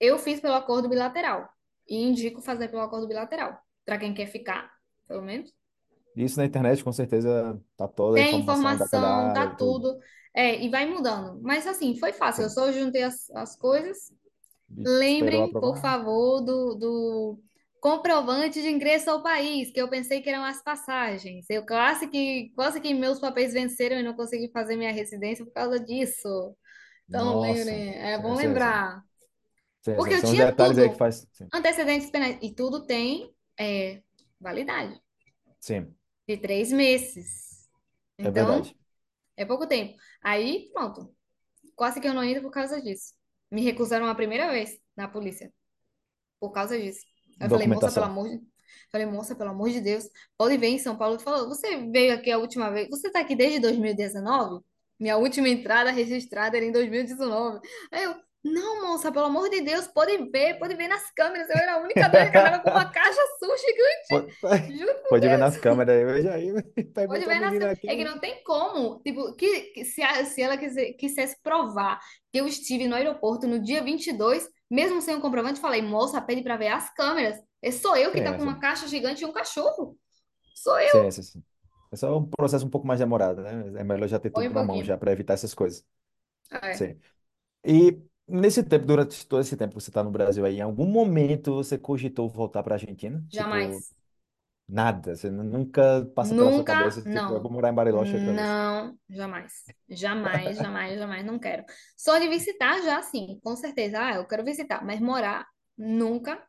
[0.00, 1.48] Eu fiz pelo acordo bilateral
[1.88, 4.70] e indico fazer pelo acordo bilateral, para quem quer ficar,
[5.08, 5.52] pelo menos.
[6.14, 9.98] Isso na internet com certeza tá toda a Tem informação tá tudo.
[10.34, 11.40] É, e vai mudando.
[11.42, 12.42] Mas assim, foi fácil.
[12.42, 14.12] Eu só juntei as, as coisas.
[14.70, 17.40] Lembrem, por favor, do, do.
[17.80, 21.46] comprovante de ingresso ao país, que eu pensei que eram as passagens.
[21.48, 25.52] Eu quase que, quase que meus papéis venceram e não consegui fazer minha residência por
[25.52, 26.54] causa disso.
[27.08, 27.70] Então, Nossa.
[27.70, 28.46] é bom Sim, sim, sim.
[28.48, 29.02] lembrar.
[29.96, 31.26] Porque eu tinha tudo, faz.
[31.52, 34.02] Antecedentes penais, e tudo tem é,
[34.40, 35.00] validade
[35.60, 37.68] sim, de três meses.
[38.18, 38.76] é Então, verdade.
[39.36, 39.96] é pouco tempo.
[40.22, 41.14] Aí, pronto.
[41.76, 43.14] Quase que eu não entro por causa disso.
[43.50, 45.52] Me recusaram a primeira vez na polícia.
[46.40, 47.04] por causa disso.
[47.40, 48.40] Eu falei, moça, pelo amor de...
[48.92, 50.04] Falei, moça, pelo amor de Deus,
[50.36, 51.16] pode vir em São Paulo.
[51.16, 54.64] Ele falou, você veio aqui a última vez, você tá aqui desde 2019?
[54.98, 57.60] Minha última entrada registrada era em 2019.
[57.92, 58.14] Aí eu,
[58.52, 61.48] não, moça, pelo amor de Deus, pode ver, pode ver nas câmeras.
[61.50, 64.26] Eu era a única doida que andava com uma caixa azul gigante.
[64.40, 66.02] Pode, Juro por pode ver nas câmeras aí.
[66.02, 66.54] Eu já ia
[67.06, 67.78] Pode ver nas câmeras.
[67.86, 69.00] É que não tem como.
[69.02, 71.98] Tipo, que, que se, a- se ela quiser, quisesse provar
[72.30, 76.42] que eu estive no aeroporto no dia 22, mesmo sem o comprovante, falei, moça, pede
[76.42, 77.40] pra ver as câmeras.
[77.62, 78.60] É só eu que tá Sim, com uma sim.
[78.60, 79.98] caixa gigante e um cachorro.
[80.54, 80.94] Sou eu.
[80.94, 81.44] Sim, sim, sim.
[81.90, 83.80] É só um processo um pouco mais demorado, né?
[83.80, 84.84] É melhor já ter Foi tudo um na mão pouquinho.
[84.84, 85.84] já para evitar essas coisas.
[86.50, 87.00] É, Sim.
[87.64, 90.86] E nesse tempo, durante todo esse tempo que você está no Brasil aí, em algum
[90.86, 93.24] momento você cogitou voltar para a Argentina?
[93.34, 93.94] Tipo, jamais.
[94.68, 95.16] nada.
[95.16, 97.42] Você nu- nunca passa pela sua Nunca, cabeça, tipo, eu não.
[97.42, 98.58] vou morar em Bariloche outra vez.
[98.60, 99.52] Não, jamais.
[99.88, 101.64] Jamais, jamais, jamais, não quero.
[101.96, 103.98] Só de visitar já, sim, com certeza.
[104.00, 106.42] Ah, eu quero visitar, mas morar, nunca,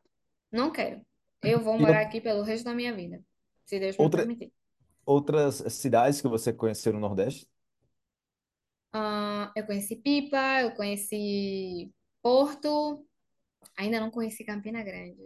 [0.52, 1.06] não quero.
[1.44, 3.22] Eu vou E morar aqui pelo resto da minha vida,
[3.66, 4.54] se Deus me outra, permitir.
[5.06, 7.48] outras cidades que você conheceu no Nordeste?
[8.94, 13.06] Ah, eu conheci Pipa, eu conheci Porto,
[13.78, 15.18] ainda não conheci Campina Grande,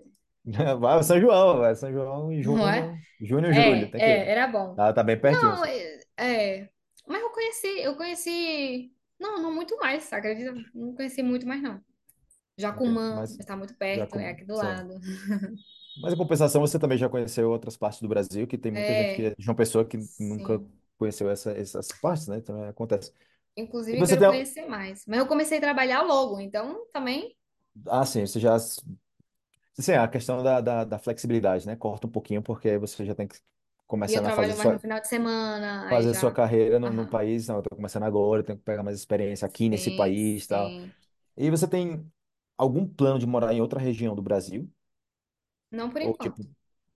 [0.80, 2.82] Vai, São João, vai, São João em não é?
[2.82, 4.28] junho, junho e julho, É, tem que ir.
[4.28, 4.76] é, era bom.
[4.76, 5.58] Tá, tá bem pertinho.
[5.58, 6.70] Não, é, é,
[7.08, 10.54] mas eu conheci, eu conheci, não, não muito mais, acredita?
[10.74, 11.82] Não conheci muito mais não.
[12.58, 14.58] Jacumã, mas está muito perto, é aqui do sim.
[14.58, 15.00] lado.
[15.96, 19.14] Mas em compensação, você também já conheceu outras partes do Brasil, que tem muita gente
[19.14, 20.72] que É, é de uma pessoa que nunca sim.
[20.98, 22.42] conheceu essa, essas partes, né?
[22.42, 23.14] Também acontece.
[23.58, 24.26] Inclusive você quero tem.
[24.26, 25.06] conhecer mais.
[25.08, 27.36] Mas eu comecei a trabalhar logo, então também.
[27.88, 28.58] Ah, sim, você já.
[29.74, 31.76] Sim, a questão da, da, da flexibilidade, né?
[31.76, 33.40] Corta um pouquinho, porque você já tem que
[34.06, 36.32] E eu começar a fazer trabalho mais no sua, final de semana, aí fazer sua
[36.32, 36.34] já.
[36.34, 37.08] carreira no, no Aham.
[37.08, 37.48] país.
[37.48, 40.46] Não, eu tô começando agora, eu tenho que pegar mais experiência aqui nesse Sim, país
[40.46, 40.76] e tal.
[40.78, 40.96] sim.
[41.38, 42.12] E você tem
[42.58, 44.72] algum plano de morar em outra região do Brasil?
[45.70, 46.18] Não por Ou, enquanto.
[46.18, 46.44] tipo,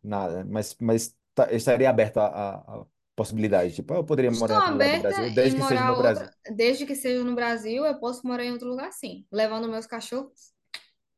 [0.04, 2.86] nada, mas, mas tá- estaria aberto a, a, a
[3.18, 3.76] possibilidade.
[3.76, 5.86] Tipo, ah, eu poderia morar Estou em outro lugar do Brasil, desde que seja morar
[5.86, 6.14] no outra.
[6.14, 6.30] Brasil.
[6.56, 9.26] Desde que seja no Brasil, eu posso morar em outro lugar, sim.
[9.32, 10.54] Levando meus cachorros.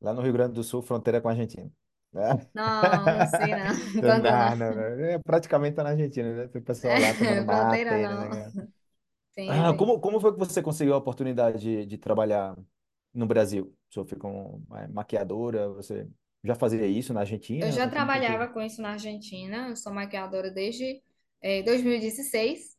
[0.01, 1.71] Lá no Rio Grande do Sul, fronteira com a Argentina.
[2.13, 2.49] né?
[2.53, 3.73] Não, não sei não.
[4.03, 4.19] Não.
[4.19, 4.81] Não, não, não.
[5.05, 6.47] É, praticamente tá na Argentina, né?
[6.47, 8.07] Tem o pessoal lá tomando mate, né?
[8.07, 8.29] não.
[8.29, 8.53] né?
[9.33, 9.75] Sim, Ah, sim.
[9.75, 12.57] como, como foi que você conseguiu a oportunidade de, de trabalhar
[13.13, 13.75] no Brasil?
[13.89, 15.69] Você foi como é, maquiadora?
[15.69, 16.07] Você
[16.43, 17.21] já fazia isso na
[17.59, 17.71] Eu Argentina?
[17.71, 18.21] já foi que...
[18.27, 19.67] trabalhava com isso na Argentina.
[19.69, 21.01] Eu sou maquiadora desde
[21.41, 22.77] eh, 2016.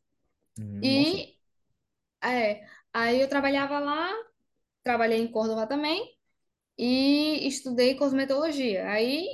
[0.59, 1.21] Hum, Nossa.
[1.21, 1.37] E
[2.25, 4.11] é, aí eu trabalhava lá,
[4.83, 6.17] trabalhei em Córdoba também
[6.79, 8.89] e estudei cosmetologia.
[8.91, 9.27] Aí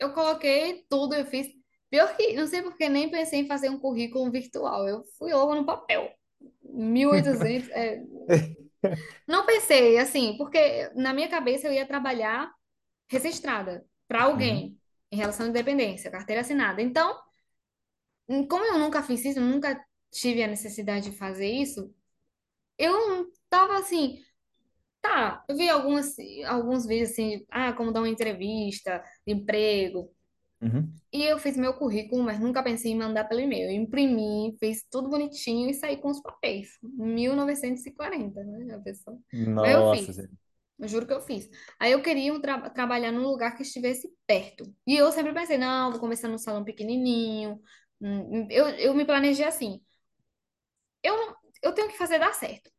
[0.00, 1.48] eu coloquei tudo, eu fiz.
[1.90, 4.88] Pior que, não sei porque nem pensei em fazer um currículo virtual.
[4.88, 6.12] Eu fui logo no papel.
[6.62, 8.02] 1800, é,
[9.26, 12.52] não pensei assim, porque na minha cabeça eu ia trabalhar
[13.08, 14.78] registrada para Uhum, alguém
[15.12, 16.82] em relação à independência, carteira assinada.
[16.82, 17.18] Então,
[18.48, 21.92] como eu nunca fiz isso, nunca tive a necessidade de fazer isso,
[22.78, 24.18] eu tava assim,
[25.02, 26.16] tá, eu vi algumas,
[26.46, 30.12] alguns vídeos assim, ah, como dar uma entrevista de emprego.
[30.62, 30.94] uhum.
[31.12, 33.70] E eu fiz meu currículo, mas nunca pensei em mandar pelo e-mail.
[33.70, 36.70] Eu imprimi, fiz tudo bonitinho e saí com os papéis.
[36.82, 39.16] 1940, né, a pessoa.
[39.62, 40.16] Mas eu Nossa, fiz.
[40.78, 41.48] Eu juro que eu fiz.
[41.80, 44.74] Aí eu queria um tra- trabalhar num lugar que estivesse perto.
[44.86, 47.60] E eu sempre pensei, não, vou começar num salão pequenininho.
[48.04, 49.80] Hum, Eu, eu me planejei assim.
[51.02, 52.70] Eu, não- eu tenho que fazer dar certo.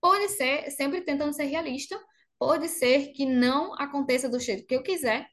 [0.00, 2.00] Pode ser, sempre tentando ser realista,
[2.38, 5.28] pode ser que não aconteça do jeito que eu quiser,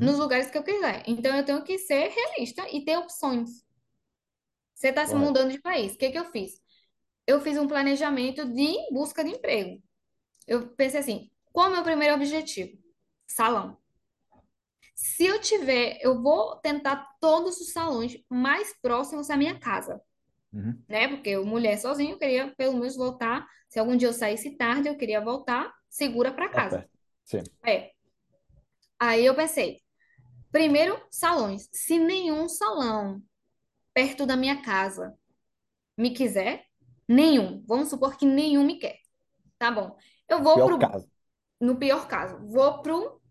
[0.00, 1.04] nos Uhum, lugares que eu quiser.
[1.08, 3.64] Então eu tenho que ser realista e ter opções.
[4.74, 5.14] Você está se correto.
[5.14, 5.94] mudando de país.
[5.94, 6.60] O que que eu fiz?
[7.26, 9.82] Eu fiz um planejamento de busca de emprego.
[10.48, 12.78] Eu pensei assim, qual é o meu primeiro objetivo?
[13.28, 13.78] Salão.
[15.04, 20.00] Se eu tiver, eu vou tentar todos os salões mais próximos da minha casa,
[20.52, 20.80] Uhum.
[20.88, 21.08] né?
[21.08, 23.46] Porque eu, mulher sozinha, eu queria pelo menos voltar.
[23.68, 26.88] Se algum dia eu saísse tarde, eu queria voltar segura para Tá casa.
[27.24, 27.42] Sim.
[27.66, 27.90] É.
[28.98, 29.80] Aí eu pensei,
[30.52, 31.68] primeiro, salões.
[31.72, 33.22] Se nenhum salão
[33.94, 35.14] perto da minha casa
[35.96, 36.64] me quiser,
[37.08, 37.64] nenhum.
[37.66, 38.98] Vamos supor que nenhum me quer.
[39.58, 39.96] Tá bom.
[40.28, 41.10] Eu vou Pior pro, caso.
[41.60, 43.21] no pior caso, vou pro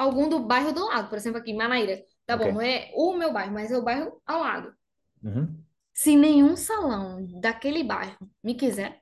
[0.00, 2.02] algum do bairro do lado, por exemplo, aqui, Manaíra.
[2.26, 4.74] Tá bom, não é o meu bairro, mas é o bairro ao lado.
[5.22, 5.62] Uhum.
[5.92, 9.00] Se nenhum salão daquele bairro me quiser,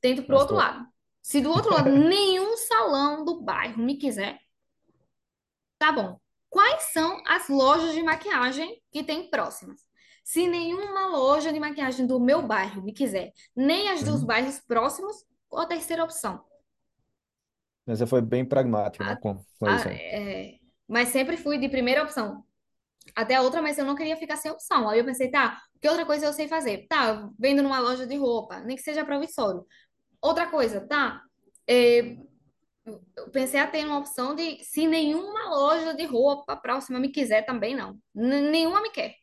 [0.00, 0.78] tento pro outro Lascou.
[0.78, 0.90] lado.
[1.22, 4.38] Se do outro lado nenhum salão do bairro me quiser,
[5.78, 6.18] tá bom.
[6.48, 9.80] Quais são as lojas de maquiagem que tem próximas?
[10.24, 14.26] Se nenhuma loja de maquiagem do meu bairro me quiser, nem as dos Uhum.
[14.26, 15.16] bairros próximos,
[15.48, 16.44] qual a terceira opção?
[17.86, 19.14] Mas Você foi bem pragmático, né?
[19.14, 20.00] A- Com, com a- isso aí.
[20.18, 20.58] é,
[20.88, 22.44] mas sempre fui de primeira opção.
[23.16, 24.88] Até a outra, mas eu não queria ficar sem opção.
[24.88, 26.86] Aí eu pensei, tá, que outra coisa eu sei fazer?
[26.88, 29.66] Tá, eu vendo numa loja de roupa, nem que seja provisório.
[30.22, 31.22] Outra coisa, tá?
[31.68, 32.16] é,
[33.16, 37.74] eu pensei até numa opção de se nenhuma loja de roupa próxima me quiser também,
[37.76, 37.98] não.
[38.14, 39.14] N- nenhuma me quer.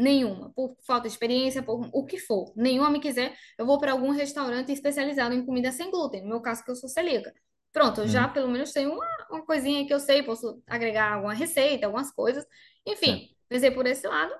[0.00, 0.50] Nenhuma.
[0.54, 2.52] Por falta de experiência, por o que for.
[2.56, 6.22] Nenhuma me quiser, eu vou para algum restaurante especializado em comida sem glúten.
[6.22, 7.34] No meu caso, que eu sou celíaca.
[7.72, 8.32] Pronto, eu já Uhum.
[8.32, 12.46] pelo menos tenho uma, uma coisinha que eu sei, posso agregar alguma receita, algumas coisas.
[12.86, 14.32] Enfim, pensei por esse lado,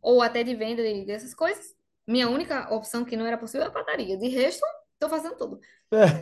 [0.00, 1.66] ou até de venda de- dessas coisas.
[2.06, 4.16] Minha única opção que não era possível é a padaria.
[4.16, 4.64] De resto,
[4.98, 5.60] tô fazendo tudo.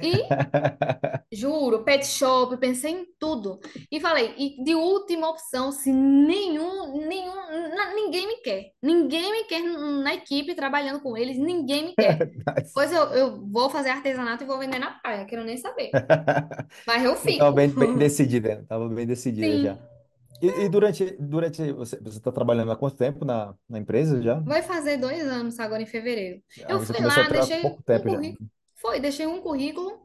[0.03, 0.23] E
[1.33, 3.59] Juro, pet shop, pensei em tudo.
[3.91, 7.35] E falei, e de última opção, se nenhum, nenhum,
[7.75, 8.73] na- ninguém me quer.
[8.81, 12.25] Ninguém me quer na equipe trabalhando com eles, ninguém me quer.
[12.47, 12.73] Nice.
[12.73, 15.99] Pois eu, eu vou fazer artesanato e vou vender na praia, quero nem saber.
[16.87, 17.55] Mas eu fico.
[17.55, 19.79] bem, bem decidida, estava bem decidida já.
[19.79, 24.23] Sim, E, e durante, durante você, você está trabalhando há quanto tempo na, na empresa
[24.23, 24.45] já?
[24.45, 26.43] vai fazer dois anos agora em fevereiro.
[26.65, 28.21] Ah, Eu fui lá, deixei pouco um tempo já.
[28.21, 28.49] currículo.
[28.87, 30.01] Foi, deixei um currículo,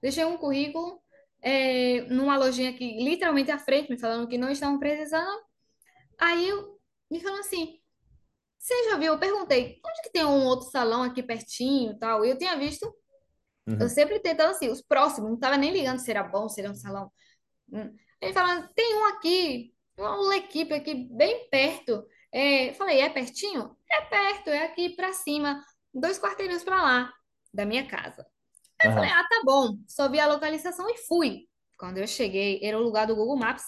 [0.00, 0.98] deixei um currículo
[1.42, 5.42] é, numa lojinha aqui, literalmente à frente, me falando que não estavam precisando.
[6.18, 7.78] Aí eu me falou assim.
[8.58, 9.12] Você já viu?
[9.12, 12.24] Eu perguntei, onde que tem um outro salão aqui pertinho tal?
[12.24, 12.86] E eu tinha visto,
[13.66, 13.88] eu Uhum.
[13.90, 16.74] sempre tentando assim, os próximos, não tava nem ligando se era bom, se era um
[16.74, 17.12] salão.
[17.70, 17.94] Hum.
[18.22, 22.06] Ele falando, tem um aqui, uma equipe aqui bem perto.
[22.32, 23.76] É, eu falei, é pertinho?
[23.90, 25.62] É perto, é aqui pra cima,
[25.92, 27.12] dois quarteirões pra lá,
[27.54, 28.26] da minha casa.
[28.80, 29.78] Aí eu falei, ah, tá bom.
[29.88, 31.48] Só vi a localização e fui.
[31.78, 33.64] Quando eu cheguei, era o lugar do Google Maps.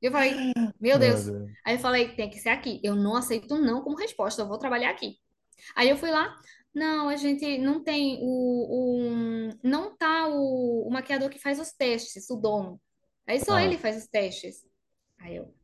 [0.00, 0.34] Eu falei,
[0.80, 1.24] meu Meu Deus.
[1.24, 1.50] Deus.
[1.64, 2.80] Aí eu falei, tem que ser aqui.
[2.82, 5.16] Eu não aceito não como resposta, eu vou trabalhar aqui.
[5.76, 6.36] Aí eu fui lá,
[6.74, 11.72] não, a gente não tem o, o não tá o, o maquiador que faz os
[11.72, 12.80] testes, o dono.
[13.26, 13.78] Aí só ele Aham.
[13.78, 14.66] faz os testes.
[15.18, 15.54] Aí eu,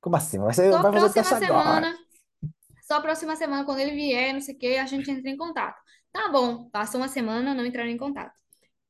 [0.00, 0.38] Como assim?
[0.38, 1.98] Você só vai fazer o teste próxima agora?
[2.88, 5.78] Só próxima semana, quando ele vier, não sei o que, a gente entra em contato.
[6.10, 8.34] Tá bom, passou uma semana, não entraram em contato.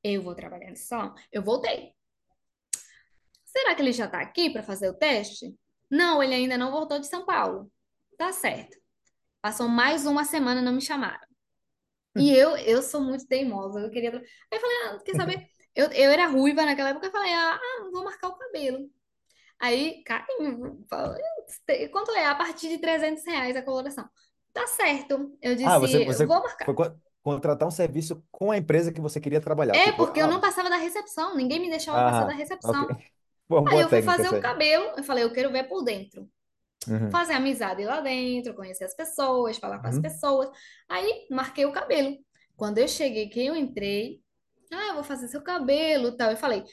[0.04, 1.12] Eu vou trabalhar nesse salão.
[1.32, 1.92] Eu voltei.
[3.44, 5.52] Será que ele já tá aqui para fazer o teste?
[5.90, 7.72] Não, ele ainda não voltou de São Paulo.
[8.16, 8.78] Tá certo.
[9.42, 11.26] Passou mais uma semana, não me chamaram.
[12.16, 14.10] E eu, eu sou muito teimosa, eu queria.
[14.10, 14.22] Aí
[14.52, 15.48] eu falei, ah, quer saber?
[15.74, 18.90] Eu, eu era ruiva naquela época, eu falei, ah, ah, vou marcar o cabelo.
[19.60, 22.26] Aí, carinho, falei, quanto é?
[22.26, 24.08] A partir de 300 reais a coloração.
[24.52, 25.36] Tá certo.
[25.42, 26.64] Eu Ah, você, disse, você vou marcar.
[26.64, 29.74] foi co- contratar um serviço com a empresa que você queria trabalhar.
[29.74, 32.34] É, Tipo, porque eu ah, não passava da recepção, ninguém me deixava passar da ah,
[32.34, 32.88] recepção.
[33.48, 36.28] Foi uma Aí eu fui fazer o cabelo, eu falei, eu quero ver por dentro.
[36.88, 37.10] Uhum.
[37.10, 40.02] Fazer amizade lá dentro, conhecer as pessoas, falar com as Uhum.
[40.02, 40.50] pessoas.
[40.88, 42.16] Aí, marquei o cabelo.
[42.56, 44.22] Quando eu cheguei, que eu entrei,
[44.72, 46.30] ah, eu vou fazer seu cabelo, tal.
[46.32, 46.64] Eu falei.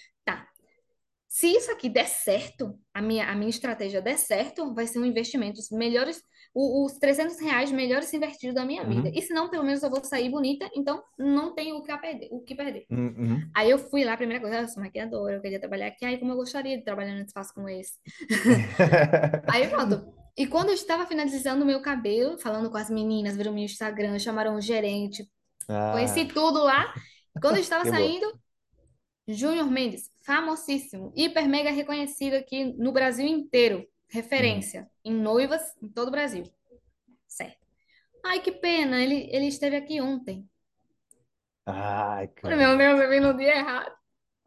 [1.35, 5.05] Se isso aqui der certo, a minha, a minha estratégia der certo, vai ser um
[5.05, 5.59] investimento.
[5.59, 6.21] Os melhores,
[6.53, 9.09] o- os 300 reais melhores investidos da minha vida.
[9.09, 9.13] Uhum.
[9.13, 12.29] E se não, pelo menos eu vou sair bonita, então não tenho o que perder,
[12.31, 12.85] o que perder.
[12.89, 13.41] Uhum.
[13.53, 16.05] Aí eu fui lá, a primeira coisa, "Ah, eu sou maquiadora, eu queria trabalhar aqui.
[16.05, 17.95] Aí como eu gostaria de trabalhar num espaço como esse.
[19.53, 20.13] Aí pronto.
[20.37, 24.17] E quando eu estava finalizando o meu cabelo, falando com as meninas, viram meu Instagram,
[24.19, 25.29] chamaram o gerente,
[25.91, 26.93] conheci Ah, tudo lá.
[27.41, 28.44] Quando eu estava que boa.
[29.27, 36.09] Júnior Mendes, famosíssimo, hiper mega reconhecido aqui no Brasil inteiro, referência em noivas em todo
[36.09, 36.43] o Brasil.
[37.27, 37.65] Certo.
[38.23, 40.47] Ai, que pena, ele, ele esteve aqui ontem.
[41.65, 42.77] Ai, Falei, meu.
[42.77, 43.95] Deus, eu vim no dia errado.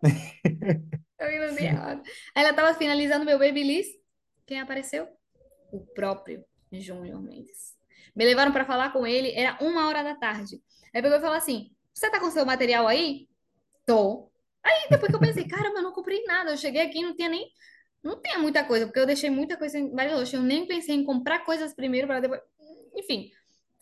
[1.19, 2.01] Eu vim no dia errado.
[2.33, 3.89] Aí ela estava finalizando meu babyliss.
[4.47, 5.09] Quem apareceu?
[5.73, 7.77] O próprio Júnior Mendes.
[8.15, 10.63] Me levaram para falar com ele, era uma hora da tarde.
[10.95, 13.29] Aí pegou e falou assim: Você tá com seu material aí?
[13.85, 14.31] Tô.
[14.65, 16.51] Aí depois que eu pensei, caramba, eu não comprei nada.
[16.51, 17.49] Eu cheguei aqui e não tinha nem.
[18.03, 20.37] Não tinha muita coisa, porque eu deixei muita coisa em Bariloche.
[20.37, 22.41] Eu nem pensei em comprar coisas primeiro para depois.
[22.95, 23.31] Enfim,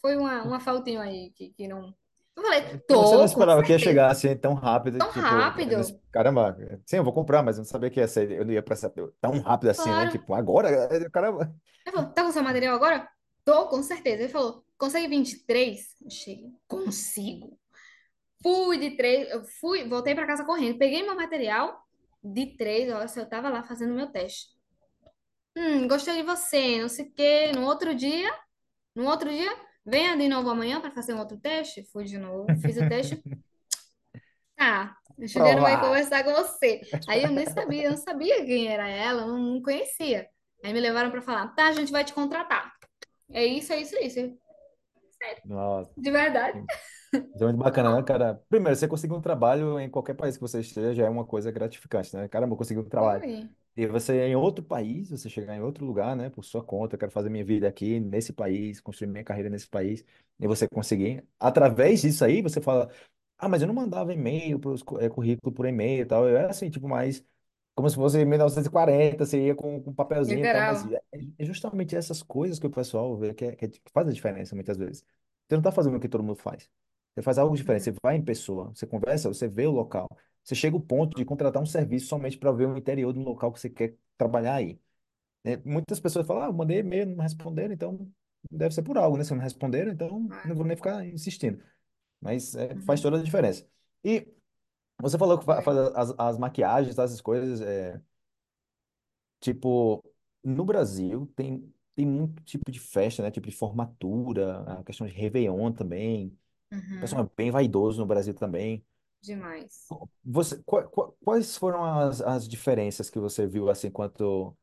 [0.00, 1.94] foi uma, uma faltinha aí que, que não.
[2.36, 5.20] Eu falei, Porque você não tô, esperava que ia chegar assim tão rápido, Tão tipo,
[5.20, 5.76] rápido.
[6.12, 6.54] caramba,
[6.84, 8.92] sim, eu vou comprar, mas eu não sabia que ia ser, eu não ia prestar
[9.20, 9.94] tão rápido assim, né?
[9.94, 10.10] Claro.
[10.10, 10.68] Tipo, agora,
[11.10, 11.54] caramba.
[11.86, 13.08] Ele falou, tá com seu material agora?
[13.42, 14.22] Tô, com certeza.
[14.22, 15.80] Ele falou, consegue 23?
[16.02, 17.58] Eu cheguei, consigo.
[18.46, 21.84] Fui de três, eu fui, voltei para casa correndo, peguei meu material
[22.22, 24.54] de três horas, eu tava lá fazendo meu teste.
[25.56, 27.50] Hum, gostei de você, não sei o quê.
[27.52, 28.32] No outro dia,
[28.94, 29.52] no outro dia,
[29.84, 31.82] venha de novo amanhã para fazer um outro teste.
[31.90, 33.20] Fui de novo, fiz o teste.
[34.58, 36.80] Ah, a Juliana vai conversar com você.
[37.06, 40.30] Aí eu nem sabia, eu não sabia quem era ela, eu não, não conhecia.
[40.64, 42.72] Aí me levaram para falar, tá, a gente vai te contratar.
[43.30, 44.38] É isso, é isso, é isso.
[45.44, 46.64] Nossa, De verdade.
[47.34, 48.34] Isso é muito bacana, né, cara?
[48.48, 51.50] Primeiro, você conseguir um trabalho em qualquer país que você esteja já é uma coisa
[51.50, 52.28] gratificante, né?
[52.28, 53.24] Caramba, eu consegui um trabalho.
[53.24, 53.48] Foi.
[53.76, 56.98] E você em outro país, você chegar em outro lugar, né, por sua conta, eu
[56.98, 60.02] quero fazer minha vida aqui nesse país, construir minha carreira nesse país,
[60.40, 61.22] e você conseguir.
[61.38, 62.90] Através disso aí, você fala,
[63.38, 66.26] ah, mas eu não mandava e-mail, pros, cu- eh, currículo por e-mail e tal.
[66.28, 67.22] Eu era assim, tipo, mais
[67.74, 70.90] como se fosse em 1940, você ia com, com um papelzinho e tal, mas Literal.
[70.90, 71.00] é
[71.38, 74.12] é justamente essas coisas que o pessoal vê que, é, que, é- que faz a
[74.12, 75.00] diferença muitas vezes.
[75.48, 76.70] Você não está fazendo o que todo mundo faz.
[77.16, 80.08] Você faz algo diferente, você vai em pessoa, você conversa, você vê o local.
[80.44, 83.52] Você chega ao ponto de contratar um serviço somente para ver o interior do local
[83.52, 84.80] que você quer trabalhar aí.
[85.44, 85.56] né?
[85.64, 88.12] muitas pessoas falam, ah, eu mandei e-mail, não responderam, então
[88.50, 89.24] deve ser por algo, né?
[89.24, 90.48] Se não responderam, então É.
[90.48, 91.62] não vou nem ficar insistindo.
[92.20, 93.66] Mas é, faz toda a diferença.
[94.04, 94.28] E
[95.00, 98.00] você falou que faz as, as maquiagens, essas coisas, é,
[99.40, 100.02] tipo,
[100.42, 103.30] no Brasil tem, tem muito tipo de festa, né?
[103.30, 106.36] Tipo de formatura, a questão de Réveillon também.
[106.96, 107.26] O pessoal Uhum.
[107.26, 108.84] é bem vaidoso no Brasil também.
[109.22, 109.94] Demais.
[110.24, 114.56] Você, qua- qua- quais foram as, as diferenças que você viu, assim, quanto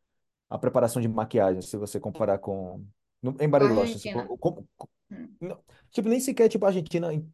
[0.50, 2.86] a preparação de maquiagem, se você comparar com
[3.22, 4.24] no- em Com a Bariloche, assim, Argentina.
[4.28, 5.38] co- como- co- Hum.
[5.42, 7.32] não- tipo, nem sequer tipo a Argentina, em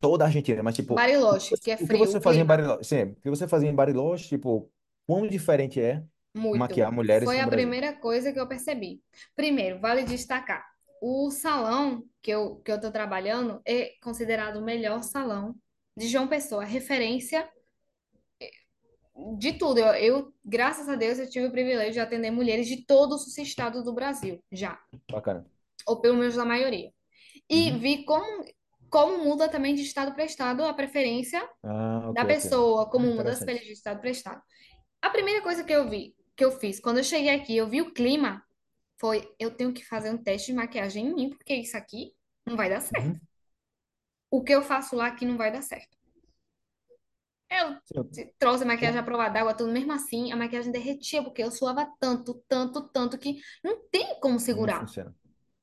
[0.00, 2.20] toda a Argentina, mas tipo, o que Bariloche, você, que é o que frio, você
[2.20, 2.46] o fazia em clima.
[2.46, 4.70] Bariloche, sim, o que você fazia em Bariloche, tipo,
[5.06, 6.04] quão diferente é
[6.34, 6.58] Muito.
[6.58, 7.56] maquiar mulheres Foi no a Brasil?
[7.56, 9.02] primeira coisa que eu percebi.
[9.34, 10.64] Primeiro, vale destacar,
[11.04, 15.52] o salão que eu, que eu tô trabalhando é considerado o melhor salão
[15.96, 17.50] de João Pessoa, referência
[19.36, 19.80] de tudo.
[19.80, 23.36] Eu, eu, graças a Deus, eu tive o privilégio de atender mulheres de todos os
[23.36, 24.78] estados do Brasil, já,
[25.10, 25.44] Bacana.
[25.88, 26.92] ou pelo menos da maioria.
[27.50, 27.78] E Uhum.
[27.80, 28.44] vi como,
[28.88, 33.32] como muda também de estado para estado a preferência Ah, da pessoa, Ah, como muda
[33.32, 34.40] as pele de estado para estado.
[35.02, 37.80] A primeira coisa que eu vi, que eu fiz, quando eu cheguei aqui, eu vi
[37.82, 38.40] o clima,
[39.02, 42.14] foi eu tenho que fazer um teste de maquiagem em mim, porque isso aqui
[42.46, 43.12] não vai dar certo.
[43.12, 43.20] Uhum.
[44.32, 45.96] O que eu faço lá aqui não vai dar certo.
[47.50, 47.76] Eu
[48.38, 51.86] trouxe a maquiagem à prova d'água, tudo mesmo assim, a maquiagem derretia, porque eu suava
[52.00, 54.80] tanto, tanto, tanto que não tem como não segurar.
[54.80, 55.14] funciona.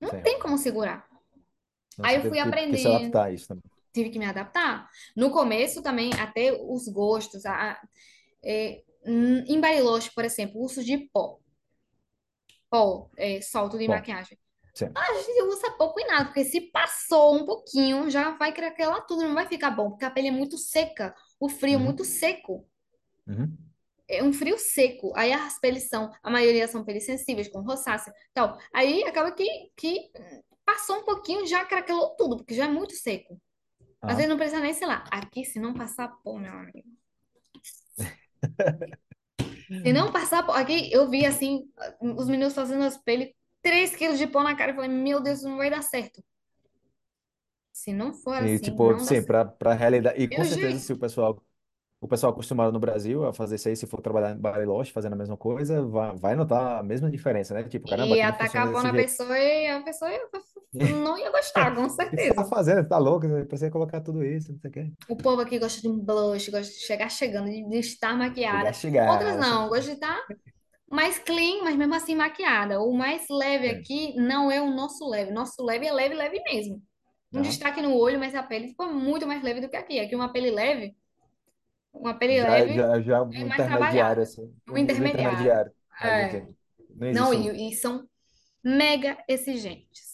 [0.01, 0.21] Não Sim.
[0.21, 1.07] tem como segurar.
[1.97, 3.63] Não, Aí eu fui que, que se adaptar a isso também.
[3.93, 4.89] tive que me adaptar.
[5.15, 7.81] No começo também, até os gostos, a, a-
[8.43, 11.39] é, em Bariloche, por exemplo, uso de pó,
[12.69, 14.37] pó, é, solto de Bom, maquiagem.
[14.73, 14.95] sim.
[14.95, 19.23] A gente usa pouco e nada, porque se passou um pouquinho, já vai craquelar tudo,
[19.23, 22.05] não vai ficar bom, porque a pele é muito seca, o frio é muito Uhum.
[22.05, 22.67] seco,
[23.27, 23.57] Uhum.
[24.07, 25.13] é um frio seco.
[25.15, 28.57] Aí as peles são, a maioria são peles sensíveis, com rosácea, tal.
[28.73, 29.45] Aí acaba que,
[29.77, 30.11] que
[30.65, 33.39] passou um pouquinho, já craquelou tudo, porque já é muito seco.
[34.07, 34.31] Às vezes Ah.
[34.31, 36.89] não precisa nem, sei lá, aqui se não passar pó, meu amigo.
[39.69, 41.69] Se não passar pó, aqui eu vi assim,
[42.01, 43.29] os meninos fazendo as peles,
[43.61, 46.23] 3 quilos de pó na cara, eu falei, meu Deus, não vai dar certo.
[47.71, 49.25] Se não for E, assim, tipo, não dá sim, certo.
[49.25, 50.21] para para realidade.
[50.21, 50.93] E com certeza, se jeito.
[50.93, 51.43] o pessoal
[52.01, 55.13] o pessoal acostumado no Brasil a fazer isso aí, se for trabalhar em Bariloche fazendo
[55.13, 57.63] a mesma coisa, vai, vai notar a mesma diferença, né?
[57.69, 59.11] Tipo, caramba, E aqui não atacar funciona a pau desse na jeito.
[59.11, 60.11] pessoa e a pessoa
[60.73, 62.45] não ia gostar, com O que você tá certeza.
[62.45, 62.81] fazendo?
[62.83, 63.27] Você tá louco?
[63.27, 64.91] Você precisa colocar tudo isso, não sei o quê.
[65.09, 68.15] O povo aqui gosta de um blush, gosta de chegar chegando, de, estar
[68.47, 68.73] Chegar, maquiada.
[69.05, 69.37] Outras chegar.
[69.37, 70.21] não, gosta de estar
[70.91, 72.81] mais clean, mas mesmo assim maquiada.
[72.81, 73.71] O mais leve É.
[73.71, 75.31] aqui não é o nosso leve.
[75.31, 76.81] Nosso leve é leve, leve mesmo.
[77.33, 77.41] Um Aham.
[77.41, 79.99] destaque no olho, mas a pele tipo, é muito mais leve do que aqui.
[79.99, 80.95] Aqui uma pele leve,
[81.93, 84.53] uma pele Já, leve já, já é um intermediário, assim.
[84.67, 85.55] Um intermediário.
[85.57, 85.71] intermediário.
[86.01, 86.47] É.
[87.11, 87.53] não Não, um.
[87.53, 88.07] e, e são
[88.63, 90.08] mega exigentes.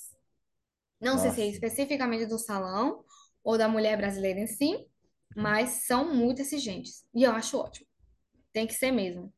[1.02, 3.04] Não sei se é especificamente do salão
[3.44, 4.88] ou da mulher brasileira em si,
[5.36, 7.06] mas são muito exigentes.
[7.14, 7.88] E eu acho ótimo.
[8.54, 9.34] Tem que ser mesmo.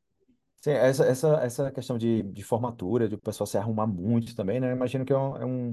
[0.61, 4.59] Sim, essa, essa, essa questão de, de formatura, de o pessoal se arrumar muito também,
[4.59, 4.69] né?
[4.71, 5.71] Eu imagino que é, um, é, um,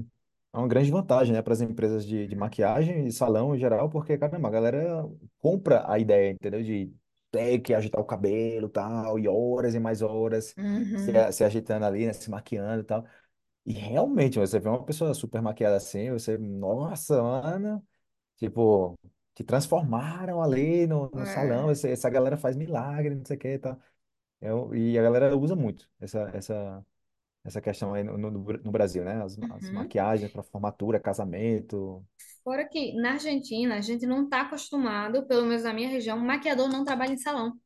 [0.53, 3.89] é uma grande vantagem, né, para as empresas de, de maquiagem e salão em geral,
[3.89, 5.03] porque, caramba, a galera
[5.39, 6.61] compra a ideia, entendeu?
[6.63, 6.93] De
[7.31, 10.55] ter que agitar o cabelo e tal, e horas e mais horas
[10.95, 11.17] se, Uhum.
[11.17, 13.05] a- se ajeitando ali, né, se maquiando e tal.
[13.65, 17.83] E realmente, você vê uma pessoa super maquiada assim, você, nossa, mano,
[18.37, 18.97] tipo,
[19.35, 21.71] te transformaram ali no, no salão, É.
[21.71, 23.79] essa, essa galera faz milagre, não sei o que e tal.
[24.41, 26.85] Eu, e a galera usa muito essa, essa,
[27.43, 29.23] essa questão aí no, no, no Brasil, né?
[29.23, 29.71] As, as Uhum.
[29.71, 32.05] maquiagens para formatura, casamento.
[32.45, 36.69] Fora que na Argentina a gente não está acostumado, pelo menos na minha região, maquiador
[36.69, 37.59] não trabalha em salão.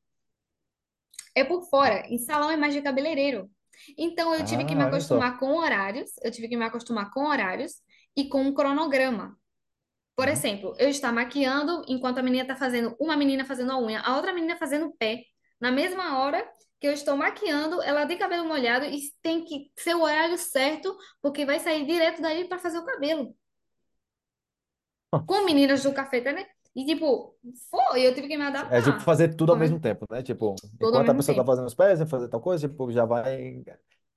[1.34, 2.06] É por fora.
[2.08, 3.50] Em salão é mais de cabeleireiro.
[3.98, 7.26] Então eu tive que me Ah, acostumar com horários, eu tive que me acostumar com
[7.28, 7.74] horários
[8.16, 9.38] e com um cronograma.
[10.16, 10.34] Por Uhum.
[10.34, 14.16] exemplo, eu estar maquiando enquanto a menina está fazendo, uma menina fazendo a unha, a
[14.18, 15.24] outra menina fazendo o pé.
[15.60, 16.48] Na mesma hora
[16.80, 20.96] que eu estou maquiando, ela de cabelo molhado e tem que ser o horário certo,
[21.22, 23.36] porque vai sair direto daí para fazer o cabelo.
[25.26, 26.46] Com meninas do café, né?
[26.76, 27.36] E tipo,
[27.70, 29.00] foi, eu tive que me É tipo adaptar.
[29.02, 30.22] fazer tudo ao Come- mesmo tempo, né?
[30.24, 31.52] Tipo, Tudo ao enquanto a mesmo pessoa tá tempo.
[31.52, 33.64] fazendo os pés, vai fazer tal coisa, tipo, já vai.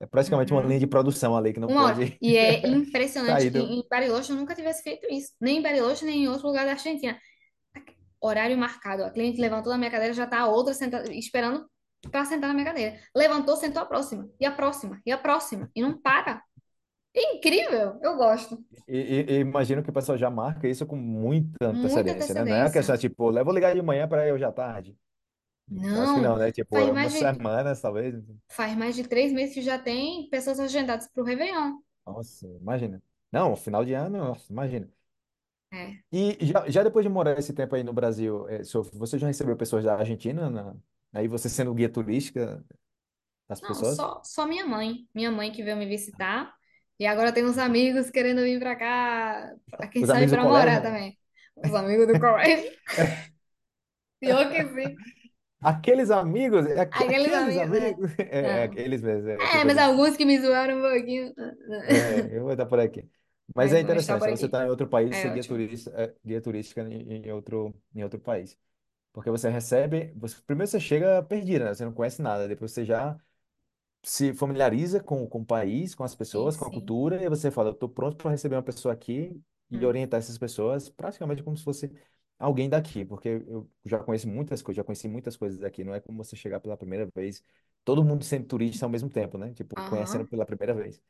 [0.01, 0.79] É praticamente uma linha Uhum.
[0.81, 1.95] de produção ali que não Uma hora.
[1.97, 3.65] pode E é impressionante sair que do.
[3.65, 5.33] em Bariloche eu nunca tivesse feito isso.
[5.41, 7.19] Nem em Bariloche, nem em outro lugar da Argentina.
[8.21, 9.05] Horário marcado.
[9.05, 11.67] A cliente levantou da minha cadeira, já tá a outra sentada, esperando
[12.11, 12.99] para sentar na minha cadeira.
[13.17, 14.29] Levantou, sentou a próxima.
[14.41, 15.01] E a próxima.
[15.07, 15.71] E a próxima.
[15.75, 16.43] E não para.
[17.15, 17.99] É incrível.
[18.03, 18.63] Eu gosto.
[18.89, 22.45] E, e- e imagino que o pessoal já marca isso com muita Muita antecedência, né?
[22.45, 22.71] Não é a antecedência.
[22.71, 24.97] questão tipo, "Eu vou ligar de manhã para eu já tarde.
[25.93, 26.21] Acho que Não.
[26.21, 26.53] não, né?
[26.53, 28.15] Tipo, Faz é mais umas de, semanas, talvez.
[28.49, 31.79] faz mais de três meses que já tem pessoas agendadas para o Réveillon.
[32.07, 33.03] Nossa, imagina.
[33.31, 34.89] Não, final de ano, nossa, imagina.
[35.73, 36.03] É.
[36.13, 39.27] E já, já depois de morar esse tempo aí no Brasil, eh, Sophie, você já
[39.27, 40.51] recebeu pessoas da Argentina?
[40.51, 40.77] na-
[41.13, 42.65] Aí você sendo guia turística
[43.49, 43.99] das Não, pessoas?
[43.99, 45.09] só, só minha mãe.
[45.15, 46.53] Minha mãe que veio me visitar.
[47.03, 50.39] E agora tem uns amigos querendo vir pra cá, pra quem Os sabe amigos do
[50.39, 50.83] pra morar colégio?
[50.83, 51.19] também.
[51.57, 52.71] Os amigos do colégio.
[54.21, 54.97] Pior que sim.
[55.61, 57.97] Aqueles amigos, é aque- Aqueles aqueles amigos, né?
[57.97, 58.65] amigos, é, é Não.
[58.65, 61.35] aqueles mesmo, é É, tipo mas assim, alguns que me zoaram um pouquinho.
[61.85, 63.09] é, eu vou estar por aqui.
[63.55, 64.37] Mas Mas é vão estar interessante, por né?
[64.37, 64.47] Você aqui.
[64.47, 65.45] está em outro país, É ser guia ótimo.
[65.45, 68.59] turista, é, guia turística em, em outro, em outro país.
[69.13, 71.75] Porque você recebe, você, primeiro você chega perdido, né?
[71.75, 73.19] Você não conhece nada, depois você já
[74.03, 76.73] se familiariza com, com o país, com as Sim, pessoas, com a sim.
[76.73, 79.41] cultura, e você fala, eu estou pronto para receber uma pessoa aqui
[79.71, 79.87] e Hum.
[79.87, 81.91] orientar essas pessoas praticamente como se fosse
[82.39, 86.01] alguém daqui, porque eu já conheço muitas coisas, já conheci muitas coisas daqui, não é
[86.01, 87.45] como você chegar pela primeira vez,
[87.85, 89.53] todo mundo sendo turista ao mesmo tempo, né?
[89.55, 91.01] Tipo, conhecendo pela primeira vez.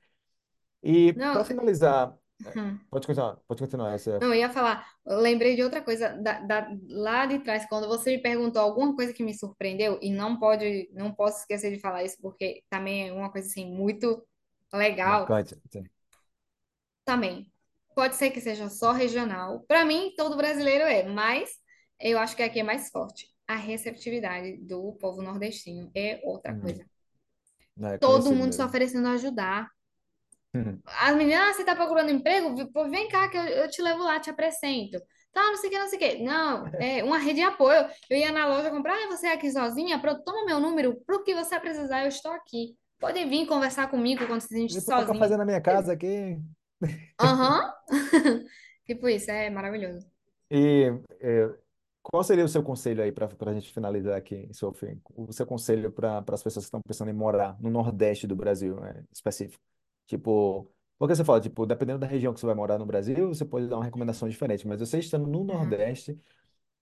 [0.83, 2.17] E para finalizar,
[2.57, 2.79] hum.
[2.91, 4.19] pode continuar, pode continuar essa.
[4.21, 7.89] Não, eu ia falar, eu lembrei de outra coisa da, da- lá de trás, quando
[7.89, 11.81] você me perguntou alguma coisa que me surpreendeu, e não pode, não posso esquecer de
[11.81, 14.25] falar isso, porque também é uma coisa assim muito
[14.73, 15.57] legal, Marcante.
[15.71, 15.89] sim.
[17.05, 17.51] também.
[17.95, 19.61] Pode ser que seja só regional.
[19.69, 21.51] Para mim, todo brasileiro é, mas
[22.01, 23.27] eu acho que aqui é mais forte.
[23.47, 26.61] A receptividade do povo nordestino é outra Uhum.
[26.63, 26.85] coisa.
[27.79, 28.67] É Todo mundo se mesmo.
[28.67, 29.71] oferecendo a ajudar.
[30.55, 30.81] Uhum.
[30.87, 32.71] As meninas, ah, você tá procurando emprego?
[32.73, 35.01] Pô, vem cá que eu, eu te levo lá, te apresento.
[35.33, 36.23] Tá, não sei o que, não sei o que.
[36.23, 37.87] Não, é uma rede de apoio.
[38.11, 39.99] Eu ia na loja comprar, ah, você é aqui sozinha?
[39.99, 41.01] Pronto, toma meu número.
[41.07, 42.77] Pro que você precisar, eu estou aqui.
[43.01, 45.21] Podem vir conversar comigo quando se sentir tomar sozinha.
[45.21, 46.39] café na minha casa aqui.
[47.19, 47.73] Aham.
[48.85, 50.07] Tipo isso, é maravilhoso.
[50.51, 51.49] E é,
[52.03, 55.01] qual seria o seu conselho aí para a gente finalizar aqui, Sophie?
[55.17, 58.79] O seu conselho para as pessoas que estão pensando em morar no Nordeste do Brasil,
[58.81, 59.63] né, específico?
[60.17, 63.45] Tipo, porque você fala, tipo, dependendo da região que você vai morar no Brasil, você
[63.45, 65.83] pode dar uma recomendação diferente, mas você estando no Uhum.
[65.83, 66.19] Nordeste,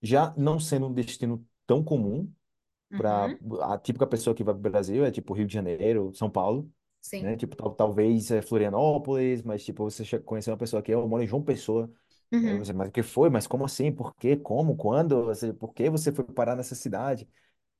[0.01, 2.31] já não sendo um destino tão comum
[2.95, 3.39] para Uhum.
[3.63, 6.71] a típica pessoa que vai para o Brasil, é tipo Rio de Janeiro, São Paulo,
[7.19, 7.35] né?
[7.35, 7.37] Sim.
[7.37, 11.23] Tipo, tal- talvez é Florianópolis, mas tipo, você che- conhecer uma pessoa que eu moro
[11.23, 11.91] em João Pessoa,
[12.43, 12.59] Aí Uhum.
[12.59, 13.29] você, mas o que foi?
[13.29, 13.91] Mas como assim?
[13.91, 14.35] Por quê?
[14.37, 14.75] Como?
[14.75, 15.25] Quando?
[15.25, 17.27] Você, por que você foi parar nessa cidade?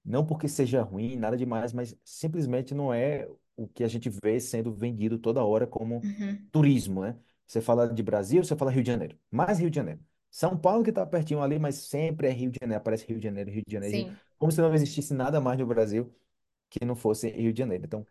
[0.03, 3.27] Não porque seja ruim, nada demais, mas simplesmente não é
[3.63, 6.47] o que a gente vê sendo vendido toda hora como Uhum.
[6.51, 7.17] turismo, né?
[7.47, 9.17] Você fala de Brasil, você fala Rio de Janeiro.
[9.29, 9.99] Mais Rio de Janeiro.
[10.29, 12.79] São Paulo que tá pertinho ali, mas sempre é Rio de Janeiro.
[12.79, 13.97] Aparece Rio de Janeiro, Rio de Janeiro.
[13.97, 14.15] Sim.
[14.37, 16.13] Como se não existisse nada mais no Brasil
[16.69, 17.85] que não fosse Rio de Janeiro.
[17.85, 18.05] Então,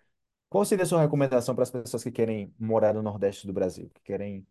[0.48, 3.90] qual seria a sua recomendação para as pessoas que querem morar no Nordeste do Brasil,
[3.94, 4.46] que querem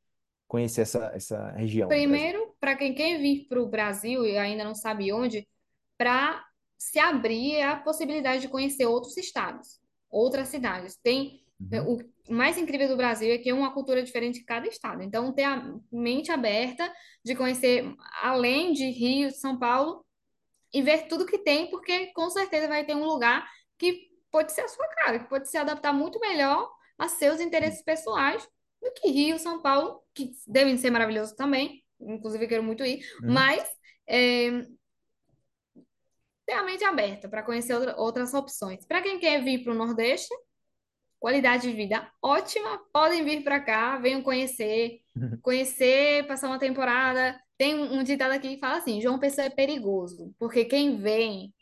[0.47, 1.87] conhecer essa, essa região?
[1.89, 5.47] Primeiro, para quem quer vir para o Brasil e ainda não sabe onde,
[5.97, 6.43] para
[6.77, 9.78] se abrir a possibilidade de conhecer outros estados,
[10.09, 10.95] outras cidades.
[10.97, 11.41] Tem
[11.71, 11.97] é, Uhum.
[12.27, 15.03] o mais incrível do Brasil é que é uma cultura diferente em cada estado.
[15.03, 16.91] Então, ter a mente aberta
[17.23, 20.05] de conhecer além de Rio, São Paulo
[20.73, 23.47] e ver tudo que tem, porque com certeza vai ter um lugar
[23.77, 27.81] que pode ser a sua cara, que pode se adaptar muito melhor a seus interesses
[27.83, 28.47] pessoais
[28.81, 31.83] do que Rio, São Paulo, que devem ser maravilhosos também.
[31.99, 33.33] Inclusive, eu quero muito ir, Uhum.
[33.33, 33.67] mas
[34.07, 34.65] é,
[36.49, 38.85] ter a mente aberta para conhecer outra- outras opções.
[38.85, 40.33] Para quem quer vir para o Nordeste,
[41.19, 45.01] qualidade de vida ótima, podem vir para cá, venham conhecer,
[45.41, 47.39] conhecer, passar uma temporada.
[47.57, 51.53] Tem um, um ditado aqui que fala assim: João Pessoa é perigoso, porque quem vem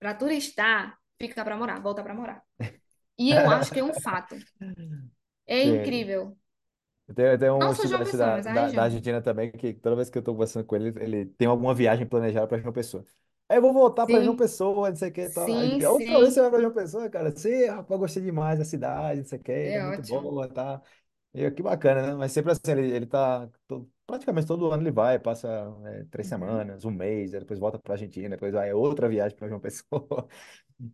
[0.00, 2.42] para turistar fica para morar, volta para morar.
[3.18, 4.36] E eu acho que é um fato.
[5.46, 5.72] É Sim.
[5.72, 6.36] incrível.
[7.14, 8.82] Tem, tenho um Não João estudante Pessoa, da, mas a da, da.
[8.84, 12.06] Argentina também, que toda vez que eu tô conversando com ele, ele tem alguma viagem
[12.06, 13.04] planejada para João Pessoa.
[13.48, 15.56] Aí eu vou voltar para João Sim, Pessoa, não sei o que tal.
[15.56, 16.42] Aí, sim, outra vez você sim.
[16.42, 17.36] vai para João Pessoa, cara.
[17.36, 20.02] Sim, rapaz, gostei demais da cidade, não sei o que, é É muito ótimo.
[20.02, 20.82] boa, tá?
[21.32, 22.14] E que bacana, né?
[22.14, 23.48] Mas sempre assim, ele, ele tá.
[23.68, 25.48] to- praticamente todo ano ele vai, passa
[25.86, 26.28] é, três Uhum.
[26.28, 30.28] semanas, um mês, aí depois volta para Argentina, depois vai outra viagem para João Pessoa.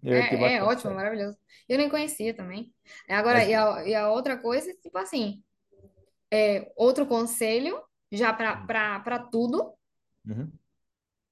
[0.02, 1.38] E eu, que É, é bacana, ótimo, maravilhoso.
[1.68, 2.74] Eu nem conhecia também.
[3.08, 3.46] Agora, Mas.
[3.46, 5.42] e a, e a outra coisa, tipo assim,
[6.32, 7.82] é, outro conselho,
[8.12, 8.56] já para
[9.00, 9.74] para tudo,
[10.26, 10.52] Uhum,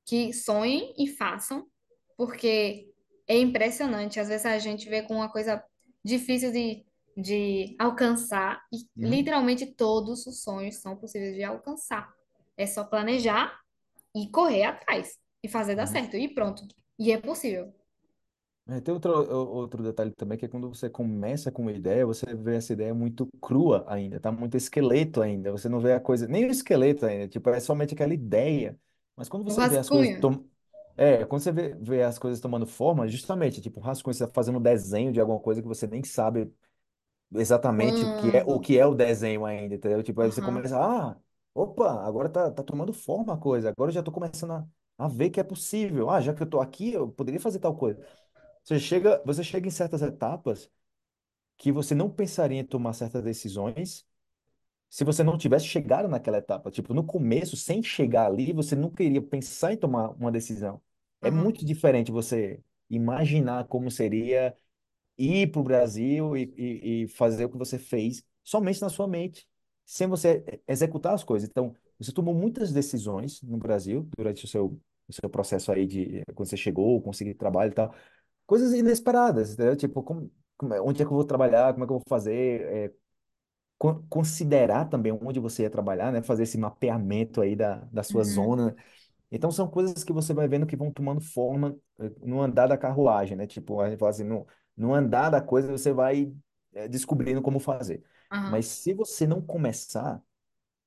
[0.05, 1.67] que sonhem e façam,
[2.17, 2.91] porque
[3.27, 4.19] é impressionante.
[4.19, 5.63] Às vezes a gente vê com uma coisa
[6.05, 6.85] difícil de,
[7.17, 12.13] de alcançar, e uhum, literalmente todos os sonhos são possíveis de alcançar.
[12.57, 13.59] É só planejar
[14.15, 15.93] e correr atrás, e fazer dar uhum.
[15.93, 16.67] certo, e pronto.
[16.99, 17.73] E é possível.
[18.69, 22.35] É, tem outro, outro detalhe também, que é quando você começa com uma ideia, você
[22.37, 26.29] vê essa ideia muito crua ainda, tá muito esqueleto ainda, você não vê a coisa,
[26.29, 28.79] nem o esqueleto ainda, tipo, é somente aquela ideia.
[29.21, 30.21] Mas quando O você vê as coisas, rascunho.
[30.21, 30.45] tom...
[30.97, 34.59] é, quando você vê, vê as coisas tomando forma, justamente, tipo, rascunho, você tá fazendo
[34.59, 36.53] um desenho de alguma coisa que você nem sabe
[37.35, 38.61] exatamente o que é, o Quando?
[38.61, 40.03] que é o desenho ainda, entendeu?
[40.03, 41.17] Tipo, aí você Aham, começa, ah,
[41.55, 44.69] opa, agora tá, tá tomando forma a coisa, agora eu já tô começando a,
[44.99, 46.11] a ver que é possível.
[46.11, 48.01] Ah, já que eu tô aqui, eu poderia fazer tal coisa.
[48.65, 50.71] Você chega, você chega em certas etapas
[51.57, 54.07] que você não pensaria em tomar certas decisões
[54.91, 56.71] se você não tivesse chegado naquela etapa.
[56.73, 60.83] Tipo, no começo, sem chegar ali, você nunca iria pensar em tomar uma decisão.
[61.23, 62.61] É muito diferente você
[62.91, 64.55] imaginar como seria
[65.19, 69.07] ir para o Brasil e, e, e fazer o que você fez somente na sua
[69.07, 69.49] mente,
[69.85, 71.49] sem você executar as coisas.
[71.49, 76.23] Então, você tomou muitas decisões no Brasil durante o seu, o seu processo aí de
[76.35, 77.95] quando você chegou, conseguir trabalho e tal
[78.47, 79.77] coisas inesperadas, entendeu?
[79.77, 82.05] Tipo, como, como é- onde é que eu vou trabalhar, como é que eu vou
[82.09, 82.95] fazer,
[83.81, 86.23] con- considerar também onde você ia trabalhar, né?
[86.23, 88.77] Fazer esse mapeamento aí da, da sua uhum, zona.
[89.31, 92.79] Então, são coisas que você vai vendo que vão tomando forma é, no andar da
[92.79, 93.47] carruagem, né?
[93.47, 96.33] Tipo, a gente fala assim, no, no andar da coisa você vai
[96.75, 98.05] é, descobrindo como fazer.
[98.47, 100.23] Mas se você não começar,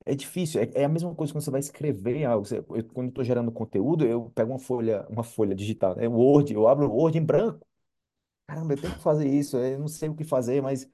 [0.06, 0.62] é difícil.
[0.62, 2.46] É, é a mesma coisa quando você vai escrever algo.
[2.46, 6.08] Você- eu, quando estou gerando conteúdo, eu pego uma folha, uma folha digital, né?
[6.08, 7.66] Word, eu abro o Word em branco
[8.48, 10.88] Caramba, eu tenho que fazer isso, eu não sei o que fazer, mas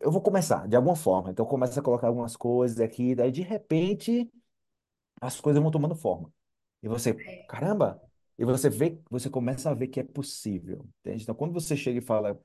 [0.00, 1.30] eu vou começar, de alguma forma.
[1.30, 4.30] Então, começa a colocar algumas coisas aqui, daí de repente
[5.20, 6.32] as coisas vão tomando forma.
[6.82, 7.14] E você,
[7.48, 8.02] caramba,
[8.38, 11.22] e você vê, você começa a ver que é possível, entende?
[11.24, 12.40] Então, quando você chega e fala,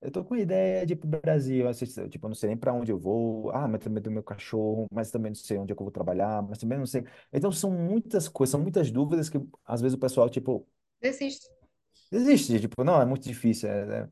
[0.00, 2.72] eu tô com ideia de ir pro Brasil, assim, tipo, eu não sei nem para
[2.74, 5.76] onde eu vou, ah, mas também do meu cachorro, mas também não sei onde é
[5.76, 7.04] que eu vou trabalhar, mas também não sei.
[7.32, 10.66] Então, são muitas coisas, são muitas dúvidas que às vezes o pessoal, tipo,
[11.02, 11.48] Desisto.
[12.10, 14.08] desiste, tipo, não, é muito difícil, é, é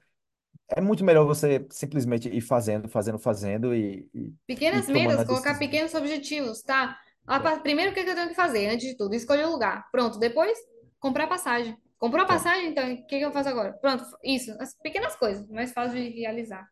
[0.69, 5.21] É muito melhor você simplesmente ir fazendo, fazendo, fazendo e, e, e Pequenas tomando metas,
[5.21, 5.59] as colocar decisões.
[5.59, 6.99] pequenos objetivos, tá?
[7.29, 8.67] É, pa- Primeiro, o que que eu tenho que fazer?
[8.69, 9.89] Antes de tudo, escolher o lugar.
[9.91, 10.19] Pronto.
[10.19, 10.59] Depois,
[10.99, 11.77] comprar passagem.
[11.99, 12.69] Comprou a passagem?
[12.71, 13.73] Então, o que que eu faço agora?
[13.75, 14.05] Pronto.
[14.25, 14.53] Isso.
[14.61, 16.67] As pequenas coisas, mais fácil de realizar.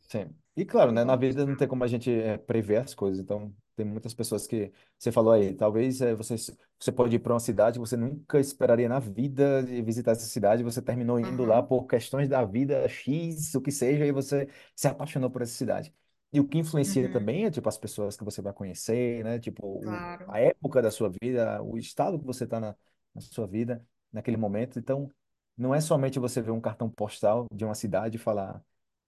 [0.00, 0.34] Sim.
[0.56, 3.22] E claro, E né, na vida não tem como a gente eh, prever as coisas.
[3.22, 6.36] Então, tem muitas pessoas que você falou aí, talvez eh, você
[6.78, 10.26] você pode ir para uma cidade que você nunca esperaria na vida de visitar essa
[10.26, 11.62] cidade, você terminou indo lá Aham.
[11.62, 15.94] por questões da vida X, o que seja, e você se apaixonou por essa cidade.
[16.32, 17.10] E o que influencia Uhum.
[17.10, 19.38] também é tipo as pessoas que você vai conhecer, né?
[19.38, 20.26] Tipo, o, Claro.
[20.26, 22.74] a época da sua vida, o estado que você está na,
[23.14, 24.78] na sua vida naquele momento.
[24.78, 25.10] Então,
[25.56, 28.60] não é somente você ver um cartão postal de uma cidade e falar é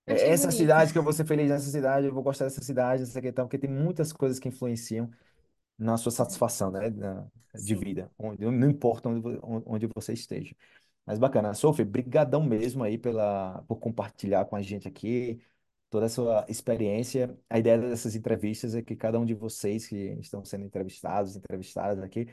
[0.07, 0.51] Achei essa bonito.
[0.51, 3.21] cidade que eu vou ser feliz nessa cidade, eu vou gostar dessa cidade, não sei
[3.21, 5.11] o que e tal, porque tem muitas coisas que influenciam
[5.79, 7.27] na sua satisfação, né, na-
[7.59, 7.81] de Sim.
[7.81, 10.55] vida, onde, não importa onde, vo- onde você esteja.
[11.07, 15.41] Mas bacana, Sophie, brigadão mesmo aí pela, por compartilhar com a gente aqui
[15.91, 17.37] toda a sua experiência.
[17.51, 22.03] A ideia dessas entrevistas é que cada um de vocês que estão sendo entrevistados, entrevistadas
[22.03, 22.29] aqui,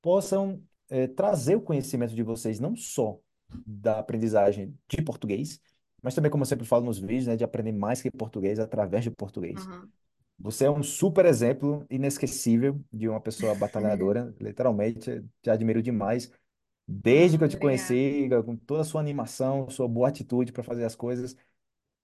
[0.00, 3.18] possam eh, trazer o conhecimento de vocês não só
[3.66, 5.60] da aprendizagem de português,
[6.02, 9.04] mas também, como eu sempre falo nos vídeos, né, de aprender mais que português através
[9.04, 9.60] de português.
[9.60, 9.88] Aham.
[10.38, 16.32] Você é um super exemplo inesquecível de uma pessoa batalhadora, literalmente, te admiro demais.
[16.86, 17.88] Desde que eu te obrigada.
[17.88, 21.36] conheci, com toda a sua animação, sua boa atitude para fazer as coisas,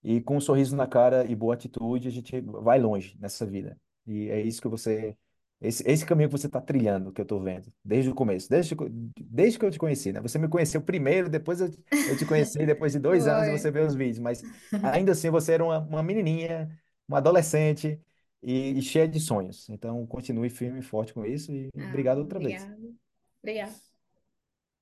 [0.02, 3.76] e com um sorriso na cara e boa atitude, a gente vai longe nessa vida.
[4.06, 5.16] E é isso que você.
[5.60, 8.76] Esse, esse caminho que você está trilhando, que eu estou vendo, desde o começo, desde,
[8.76, 8.88] que-
[9.24, 10.20] desde que eu te conheci, né?
[10.20, 11.68] Você me conheceu primeiro, depois eu,
[12.04, 14.44] eu te conheci, depois de dois anos você vê os vídeos, mas
[14.80, 16.70] ainda assim você era uma, uma menininha,
[17.08, 18.00] uma adolescente
[18.42, 19.68] e, e cheia de sonhos.
[19.68, 22.68] Então continue firme e forte com isso e Ah, obrigado outra vez.
[22.68, 22.98] obrigada.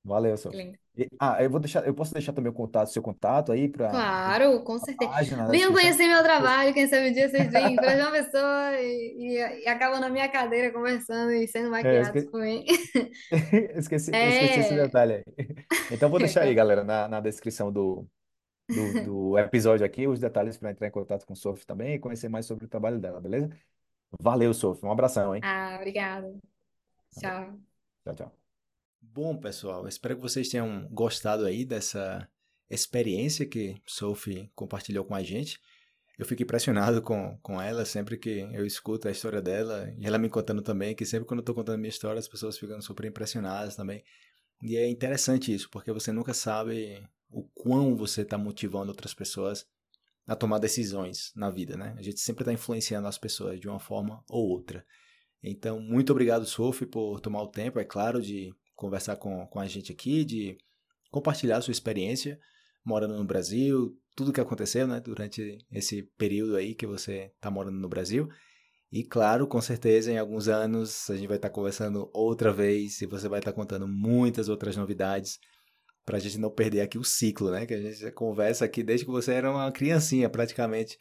[0.07, 0.65] Valeu, Sophie.
[1.21, 4.63] Ah, eu vou deixar, eu posso deixar também o contato, seu contato aí para Claro,
[4.65, 5.11] com certeza.
[5.11, 5.73] página na Venham descrição.
[5.73, 9.69] conhecer meu trabalho, quem sabe um dia vocês vêm para João Pessoa e, e, e
[9.69, 12.65] acabam na minha cadeira conversando e sendo É, eu maquiados esque- por mim.
[13.77, 15.25] esqueci, eu esqueci esse É, detalhe aí.
[15.91, 18.09] Então vou deixar aí, galera, na, na descrição do,
[18.71, 22.01] do, do episódio aqui, os detalhes para entrar em contato com o Sophie também e
[22.01, 23.51] conhecer mais sobre o trabalho dela, beleza?
[24.21, 24.87] Valeu, Sophie.
[24.87, 25.43] Um abração, hein?
[25.43, 26.33] ah, obrigada.
[27.15, 27.35] Valeu.
[27.35, 27.61] Tchau.
[28.05, 28.46] Tchau, tchau.
[29.01, 32.29] Bom, pessoal, espero que vocês tenham gostado aí dessa
[32.69, 35.61] experiência que Sophie compartilhou com a gente.
[36.19, 40.19] Eu fico impressionado com, com ela sempre que eu escuto a história dela e ela
[40.19, 43.07] me contando também, que sempre quando eu estou contando minha história as pessoas ficam super
[43.07, 44.03] impressionadas também.
[44.63, 49.67] E é interessante isso, porque você nunca sabe o quão você está motivando outras pessoas
[50.27, 51.95] a tomar decisões na vida, né?
[51.99, 54.85] A gente sempre está influenciando as pessoas de uma forma ou outra.
[55.43, 59.67] Então, muito obrigado, Sophie, por tomar o tempo, é claro, de conversar com, com a
[59.67, 60.57] gente aqui, de
[61.11, 62.39] compartilhar a sua experiência
[62.85, 67.79] morando no Brasil, tudo que aconteceu né, durante esse período aí que você está morando
[67.79, 68.29] no Brasil.
[68.93, 73.01] E claro, com certeza, em alguns anos a gente vai estar tá conversando outra vez
[73.03, 75.39] e você vai estar tá contando muitas outras novidades
[76.05, 77.67] para a gente não perder aqui o ciclo, né?
[77.67, 80.97] Que a gente conversa aqui desde que você era uma criancinha, praticamente,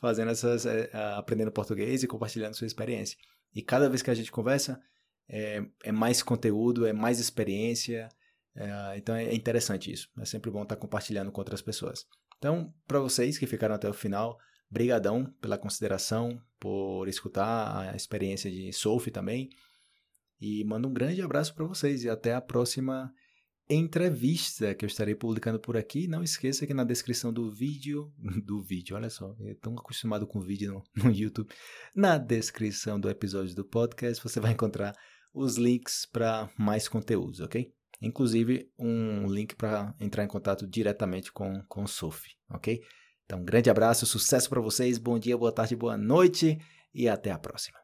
[0.00, 3.16] fazendo essas, é, aprendendo português e compartilhando sua experiência.
[3.54, 4.80] E cada vez que a gente conversa,
[5.28, 8.08] é, é mais conteúdo, é mais experiência.
[8.54, 10.08] É, então é interessante isso.
[10.18, 12.04] É sempre bom estar compartilhando com outras pessoas.
[12.38, 14.38] Então, para vocês que ficaram até o final,
[14.70, 19.50] brigadão pela consideração, por escutar a experiência de Sophie também.
[20.40, 23.12] E mando um grande abraço para vocês e até a próxima
[23.68, 26.08] entrevista que eu estarei publicando por aqui.
[26.08, 28.12] Não esqueça que na descrição do vídeo,
[28.44, 31.52] do vídeo, olha só, eu tão acostumado com vídeo no, no YouTube,
[31.94, 34.94] na descrição do episódio do podcast você vai encontrar
[35.32, 37.72] os links para mais conteúdos, ok?
[38.00, 42.82] Inclusive um link para entrar em contato diretamente com, com o Sophie, ok?
[43.24, 46.58] Então, um grande abraço, sucesso para vocês, bom dia, boa tarde, boa noite
[46.92, 47.81] e até a próxima.